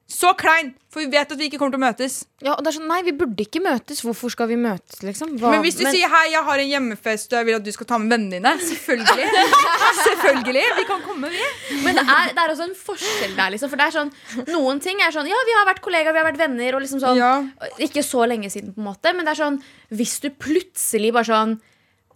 Så 0.07 0.29
klein! 0.39 0.69
For 0.87 1.03
vi 1.03 1.09
vet 1.11 1.31
at 1.33 1.37
vi 1.37 1.49
ikke 1.49 1.57
kommer 1.59 1.73
til 1.75 1.81
å 1.81 1.83
møtes. 1.83 2.13
Ja, 2.39 2.53
og 2.55 2.61
det 2.63 2.69
er 2.71 2.75
sånn, 2.77 2.87
Nei, 2.87 3.01
vi 3.03 3.11
burde 3.11 3.43
ikke 3.43 3.59
møtes. 3.61 3.99
Hvorfor 4.05 4.31
skal 4.31 4.47
vi 4.47 4.55
møtes, 4.55 5.01
liksom? 5.03 5.33
Hva- 5.37 5.51
Men 5.51 5.61
hvis 5.65 5.75
du 5.75 5.83
sier 5.83 6.07
'hei, 6.07 6.31
jeg 6.31 6.43
har 6.47 6.57
en 6.63 6.69
hjemmefest 6.71 7.33
og 7.33 7.37
jeg 7.37 7.45
vil 7.45 7.55
at 7.59 7.63
du 7.65 7.71
skal 7.75 7.85
ta 7.85 7.97
med 7.97 8.09
vennene 8.15 8.39
dine', 8.39 8.53
selvfølgelig. 8.55 9.27
selvfølgelig, 10.07 10.63
Vi 10.79 10.85
kan 10.87 11.01
komme, 11.03 11.27
vi. 11.29 11.43
Men 11.83 11.95
det 11.99 12.05
er, 12.07 12.31
det 12.33 12.39
er 12.43 12.53
også 12.55 12.67
en 12.69 12.75
forskjell 12.87 13.35
der, 13.35 13.49
liksom. 13.51 13.69
For 13.69 13.75
det 13.77 13.85
er 13.87 13.95
sånn 13.99 14.11
Noen 14.47 14.79
ting 14.81 14.99
er 15.03 15.11
sånn 15.11 15.27
Ja, 15.27 15.35
vi 15.45 15.55
har 15.59 15.67
vært 15.73 15.81
kollegaer, 15.83 16.13
vi 16.15 16.19
har 16.23 16.31
vært 16.31 16.41
venner, 16.41 16.75
og 16.75 16.81
liksom 16.81 17.01
sånn 17.03 17.17
Ja. 17.19 17.43
Ikke 17.77 18.03
så 18.03 18.23
lenge 18.27 18.49
siden, 18.49 18.73
på 18.73 18.79
en 18.79 18.87
måte, 18.87 19.13
men 19.13 19.25
det 19.25 19.35
er 19.35 19.43
sånn 19.43 19.61
Hvis 19.91 20.19
du 20.23 20.29
plutselig 20.29 21.11
bare 21.11 21.25
sånn 21.27 21.59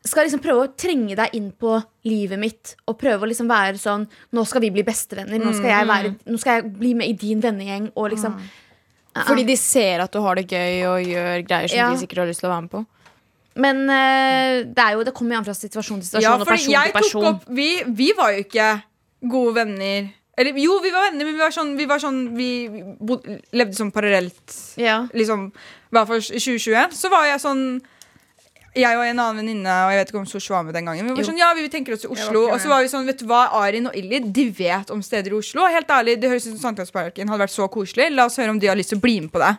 skal 0.09 0.25
liksom 0.25 0.41
prøve 0.41 0.63
å 0.65 0.71
trenge 0.73 1.15
deg 1.17 1.35
inn 1.37 1.51
på 1.53 1.75
livet 2.09 2.39
mitt 2.41 2.71
og 2.89 2.97
prøve 2.97 3.25
å 3.25 3.29
liksom 3.29 3.49
være 3.51 3.77
sånn 3.77 4.07
Nå 4.33 4.45
skal 4.49 4.63
vi 4.63 4.71
bli 4.73 4.83
bestevenner. 4.87 5.37
Nå 5.37 5.51
skal 5.53 5.69
jeg, 5.69 5.87
være, 5.91 6.13
nå 6.25 6.39
skal 6.41 6.57
jeg 6.57 6.71
bli 6.79 6.93
med 6.97 7.11
i 7.11 7.13
din 7.13 7.43
vennegjeng. 7.43 7.91
Og 7.95 8.09
liksom 8.15 8.39
Fordi 9.27 9.43
de 9.45 9.57
ser 9.59 10.01
at 10.01 10.13
du 10.13 10.17
har 10.23 10.39
det 10.39 10.47
gøy 10.49 10.87
og 10.89 11.05
gjør 11.05 11.43
greier 11.45 11.67
som 11.69 11.77
Ja. 11.77 11.91
de 11.91 12.01
sikkert 12.01 12.23
har 12.23 12.31
lyst 12.31 12.41
til 12.41 12.49
å 12.49 12.53
være 12.55 12.65
med 12.65 12.73
på. 12.73 12.85
Men 13.61 13.83
uh, 13.89 14.63
det 14.73 14.87
jo 14.93 15.03
Det 15.03 15.13
kommer 15.13 15.35
jo 15.35 15.41
an 15.41 15.45
fra 15.45 15.53
situasjon 15.53 15.99
til 15.99 16.07
situasjon 16.07 16.23
Ja, 16.23 16.37
og 16.39 16.47
person 16.47 16.71
til 16.71 16.93
person. 16.95 17.25
opp 17.33 17.45
vi, 17.51 17.69
vi 17.85 18.11
var 18.17 18.31
jo 18.33 18.45
ikke 18.47 18.71
gode 19.29 19.55
venner. 19.59 20.09
Eller 20.39 20.57
jo, 20.57 20.79
vi 20.81 20.89
var 20.89 21.11
venner, 21.11 21.25
men 21.27 21.35
vi 21.35 21.41
var 21.43 21.51
sånn 21.53 21.75
Vi, 21.77 21.85
var 21.85 21.99
sånn, 22.01 22.21
vi 22.37 22.49
bod, 22.97 23.27
levde 23.53 23.77
sånn 23.77 23.91
parallelt. 23.93 24.55
Ja. 24.81 25.03
Liksom, 25.13 25.51
I 25.51 25.93
hvert 25.93 26.07
fall 26.07 26.23
i 26.23 26.39
2021. 26.41 26.95
Så 26.97 27.11
var 27.11 27.27
jeg 27.27 27.43
sånn 27.43 27.65
jeg 28.75 28.97
og 28.97 29.03
en 29.05 29.19
annen 29.19 29.37
venninne 29.41 29.67
Og 29.85 29.91
jeg 29.91 29.99
vet 29.99 30.11
ikke 30.13 30.19
om 30.21 30.25
Sosh 30.25 30.49
var 30.51 30.63
med 30.63 30.73
den 30.73 30.85
gangen. 30.85 31.03
Vi 31.05 31.11
var 31.11 31.17
Jo. 31.19 31.27
sånn, 31.31 31.37
ja, 31.37 31.53
vi 31.53 31.67
tenker 31.69 31.93
oss 31.93 32.01
til 32.05 32.11
Oslo 32.11 32.45
Og 32.51 32.59
så 32.61 32.67
var 32.71 32.81
vi 32.81 32.87
sånn, 32.87 33.05
vet 33.05 33.17
du 33.19 33.25
hva, 33.25 33.49
Arin 33.53 33.87
og 33.87 33.95
Illy 33.95 34.19
De 34.31 34.49
vet 34.51 34.89
om 34.91 35.01
steder 35.01 35.31
i 35.31 35.37
Oslo. 35.41 35.65
Helt 35.67 35.87
ærlig, 35.87 36.19
det 36.21 36.29
høres 36.29 36.47
ut 36.47 36.55
som 36.59 36.75
Sankthansparken 36.75 37.27
hadde 37.27 37.43
vært 37.43 37.55
så 37.55 37.67
koselig. 37.69 38.09
La 38.15 38.25
oss 38.25 38.37
høre 38.37 38.49
om 38.49 38.59
de 38.59 38.67
har 38.67 38.75
lyst 38.79 38.89
til 38.89 38.97
å 38.99 39.01
bli 39.01 39.19
med 39.21 39.31
på 39.31 39.39
det. 39.43 39.57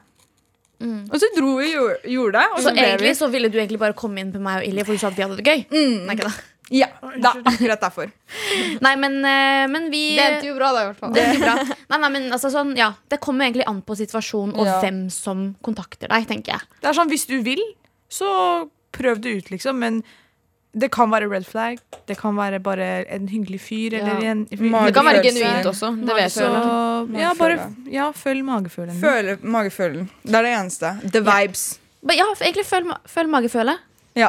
Og 0.82 1.14
så 1.20 1.28
dro 1.36 1.56
vi 1.60 1.76
og 1.78 2.02
gjorde- 2.10 2.32
det. 2.32 2.46
Og 2.52 2.58
Så 2.58 2.62
så 2.70 2.74
egentlig 2.74 3.00
vi 3.06 3.14
så 3.14 3.30
ville 3.30 3.48
du 3.48 3.58
egentlig 3.58 3.78
bare 3.78 3.92
komme 3.94 4.18
inn 4.18 4.32
på 4.32 4.40
meg 4.40 4.62
og 4.62 4.66
Illy, 4.68 4.82
for 4.82 4.92
du 4.92 4.98
sa 4.98 5.06
at 5.08 5.14
vi 5.14 5.22
hadde 5.22 5.36
det 5.36 5.44
gøy. 5.46 5.60
Nei, 6.06 6.14
ikke 6.16 6.24
da. 6.26 6.32
Ja, 6.72 6.86
er 7.02 7.42
akkurat 7.44 7.80
derfor. 7.80 8.10
Nei, 8.80 8.94
men, 8.96 9.18
eh, 9.24 9.66
men 9.68 9.90
vi 9.92 10.16
Det 10.16 10.24
endte 10.24 10.46
jo 10.48 10.54
bra, 10.56 10.72
da, 10.72 10.82
i 10.82 10.86
hvert 10.92 10.96
fall. 10.98 11.12
Det 11.12 11.38
bra. 11.38 11.54
Nei, 11.90 11.98
nei, 11.98 12.08
men 12.08 12.30
altså 12.32 12.50
sånn, 12.50 12.74
ja, 12.76 12.94
det 13.10 13.20
kommer 13.20 13.44
egentlig 13.46 13.66
an 13.68 13.82
på 13.82 13.94
situasjonen 13.94 14.56
og 14.56 14.66
Ja. 14.66 14.80
hvem 14.80 15.10
som 15.12 15.54
kontakter 15.62 16.08
deg, 16.08 16.26
tenker 16.26 16.54
jeg. 16.56 16.60
Det 16.80 16.88
er 16.90 16.94
sånn, 16.98 17.10
Hvis 17.10 17.26
du 17.28 17.42
vil, 17.42 17.60
så 18.10 18.68
prøv 18.92 19.20
det 19.22 19.36
ut, 19.38 19.50
liksom. 19.50 19.78
Men 19.78 20.02
det 20.72 20.88
kan 20.92 21.10
være 21.12 21.28
red 21.28 21.44
flag. 21.44 21.78
Det 22.08 22.16
kan 22.16 22.36
være 22.36 22.58
bare 22.64 23.04
en 23.12 23.26
hyggelig 23.28 23.60
fyr. 23.60 23.92
Eller 23.98 24.20
Ja. 24.22 24.30
en, 24.30 24.44
Det 24.46 24.94
kan 24.94 25.04
være 25.04 25.22
genuint 25.22 25.66
også. 25.68 25.90
Det 26.06 26.14
vet 26.16 26.32
så, 26.32 26.48
ja, 27.18 27.32
bare 27.38 27.58
ja, 27.90 28.10
følg 28.12 28.44
magefølelsen. 28.44 29.00
Føl 29.00 29.36
magefølelsen. 29.42 30.08
Det 30.24 30.34
er 30.34 30.42
det 30.42 30.54
eneste. 30.60 30.94
The 31.12 31.20
vibes. 31.20 31.78
Ja, 32.08 32.14
Ja, 32.16 32.24
egentlig 32.40 32.64
følg, 32.66 32.88
følg 33.06 33.28
mageføle. 33.30 33.76
Ja. 34.16 34.28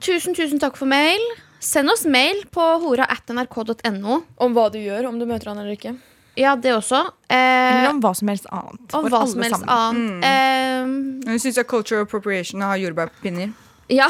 Tusen, 0.00 0.34
tusen 0.34 0.58
takk 0.60 0.76
for 0.76 0.86
mail. 0.86 1.20
Send 1.60 1.88
oss 1.90 2.04
mail 2.04 2.42
på 2.50 2.60
hora.nrk.no. 2.82 4.22
Om 4.36 4.54
hva 4.56 4.64
du 4.72 4.78
gjør, 4.82 5.06
om 5.08 5.18
du 5.18 5.24
møter 5.26 5.52
han 5.52 5.58
eller 5.62 5.76
ikke. 5.76 5.94
Ja, 6.36 6.54
det 6.56 6.72
også. 6.74 7.02
Eh, 7.30 7.36
Eller 7.36 7.90
om 7.90 8.00
hva 8.00 8.14
som 8.16 8.28
helst 8.28 8.46
annet. 8.50 8.94
om 8.96 9.04
hva 9.12 9.26
som 9.28 9.42
helst 9.42 9.60
sammen. 9.60 10.22
annet. 10.22 11.26
Eh, 11.26 11.32
Jeg 11.32 11.40
syns 11.40 11.58
culture 11.68 12.00
appropriation 12.00 12.60
har 12.60 12.76
jordbærpinner. 12.78 13.52
Ja. 13.90 14.06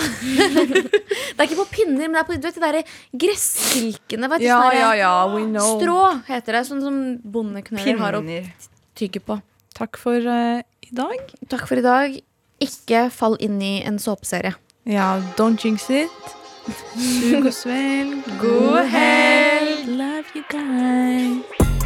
det 1.36 1.38
er 1.38 1.46
ikke 1.46 1.60
på 1.62 1.68
pinner, 1.72 2.08
men 2.08 2.16
det 2.18 2.20
er 2.22 2.26
på 2.28 2.36
du 2.36 2.46
vet, 2.48 2.58
de 2.58 2.66
der 2.66 2.96
gressilkene. 3.24 4.28
Vet 4.32 4.44
Ja, 4.44 4.58
sånne 4.60 4.80
ja, 4.80 4.90
ja, 5.00 5.12
we 5.32 5.46
know. 5.46 5.78
Strå 5.80 5.98
heter 6.28 6.58
det. 6.58 6.64
Sånn 6.68 6.82
som 6.84 7.00
bondeknøler 7.24 7.98
har 8.02 8.18
å 8.18 8.22
Pinner. 8.24 8.52
tygge 8.98 9.22
på. 9.24 9.38
Takk 9.78 9.96
for 10.00 10.18
eh, 10.20 10.60
i 10.84 10.92
dag. 10.94 11.32
Takk 11.48 11.66
for 11.70 11.80
i 11.80 11.86
dag. 11.86 12.18
Ikke 12.62 13.06
fall 13.10 13.38
inn 13.42 13.56
i 13.64 13.80
en 13.88 13.98
såpeserie. 14.02 14.54
Ja, 14.84 15.16
don't 15.38 15.62
jinx 15.64 15.88
it. 15.90 16.32
Sug 16.94 17.48
og 17.48 17.54
svelg. 17.56 18.22
God 18.38 18.84
helg! 18.92 19.88
Love 19.88 20.36
you 20.36 20.44
guys. 20.52 21.81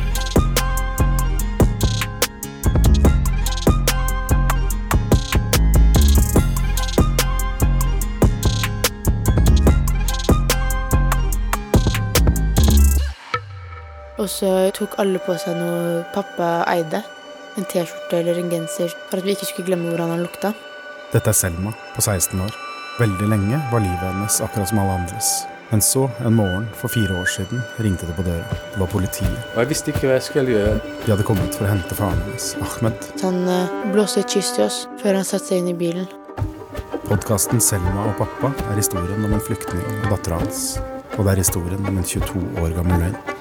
Og 14.16 14.30
så 14.32 14.48
tok 14.76 14.96
alle 15.02 15.20
på 15.20 15.34
seg 15.40 15.58
noe 15.58 16.04
pappa 16.14 16.62
eide. 16.72 17.02
En 17.56 17.64
T-skjorte 17.68 18.20
eller 18.20 18.38
en 18.40 18.48
genser 18.52 18.92
for 19.10 19.20
at 19.20 19.26
vi 19.26 19.34
ikke 19.36 19.48
skulle 19.48 19.68
glemme 19.68 19.90
hvordan 19.90 20.14
han 20.14 20.24
lukta. 20.24 20.54
Dette 21.12 21.32
er 21.32 21.36
Selma 21.36 21.72
på 21.94 22.04
16 22.04 22.40
år. 22.40 22.56
Veldig 22.96 23.28
lenge 23.28 23.60
var 23.72 23.84
livet 23.84 24.06
hennes 24.08 24.40
akkurat 24.40 24.70
som 24.70 24.80
alle 24.80 24.96
andres. 25.02 25.28
Men 25.68 25.82
så, 25.82 26.06
en 26.24 26.36
morgen 26.38 26.68
for 26.78 26.88
fire 26.88 27.12
år 27.18 27.28
siden, 27.28 27.60
ringte 27.82 28.06
det 28.06 28.14
på 28.16 28.24
døra. 28.24 28.56
Det 28.72 28.80
var 28.80 28.88
politiet. 28.88 29.36
Og 29.52 29.60
jeg 29.64 29.70
visste 29.72 29.92
ikke 29.92 30.06
hva 30.06 30.16
jeg 30.16 30.26
skulle 30.28 30.54
gjøre. 30.54 30.76
De 31.02 31.12
hadde 31.12 31.26
kommet 31.26 31.58
for 31.58 31.66
å 31.66 31.72
hente 31.72 31.98
faren 31.98 32.22
hennes, 32.22 32.52
Ahmed. 32.62 33.08
Så 33.18 33.32
han 33.32 33.40
eh, 33.50 33.78
blåste 33.92 34.22
et 34.22 34.36
kyss 34.36 34.54
til 34.56 34.68
oss 34.68 34.82
før 35.02 35.18
han 35.18 35.28
satte 35.28 35.50
seg 35.50 35.64
inn 35.64 35.72
i 35.74 35.76
bilen. 35.76 36.06
Podkasten 37.06 37.60
Selma 37.62 38.08
og 38.08 38.16
pappa 38.22 38.54
er 38.70 38.78
historien 38.80 39.26
om 39.26 39.36
en 39.36 39.42
flyktning 39.42 39.84
og 40.04 40.12
dattera 40.14 40.40
hans. 40.40 40.76
Og 41.16 41.26
det 41.26 41.34
er 41.34 41.42
historien 41.42 41.82
om 41.82 41.98
en 41.98 42.06
22 42.14 42.46
år 42.62 42.78
gammel 42.78 43.02
løgn. 43.02 43.35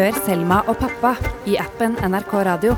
Hør 0.00 0.16
Selma 0.24 0.62
og 0.64 0.78
pappa 0.80 1.10
i 1.44 1.58
appen 1.60 1.92
NRK 2.00 2.30
Radio. 2.48 2.72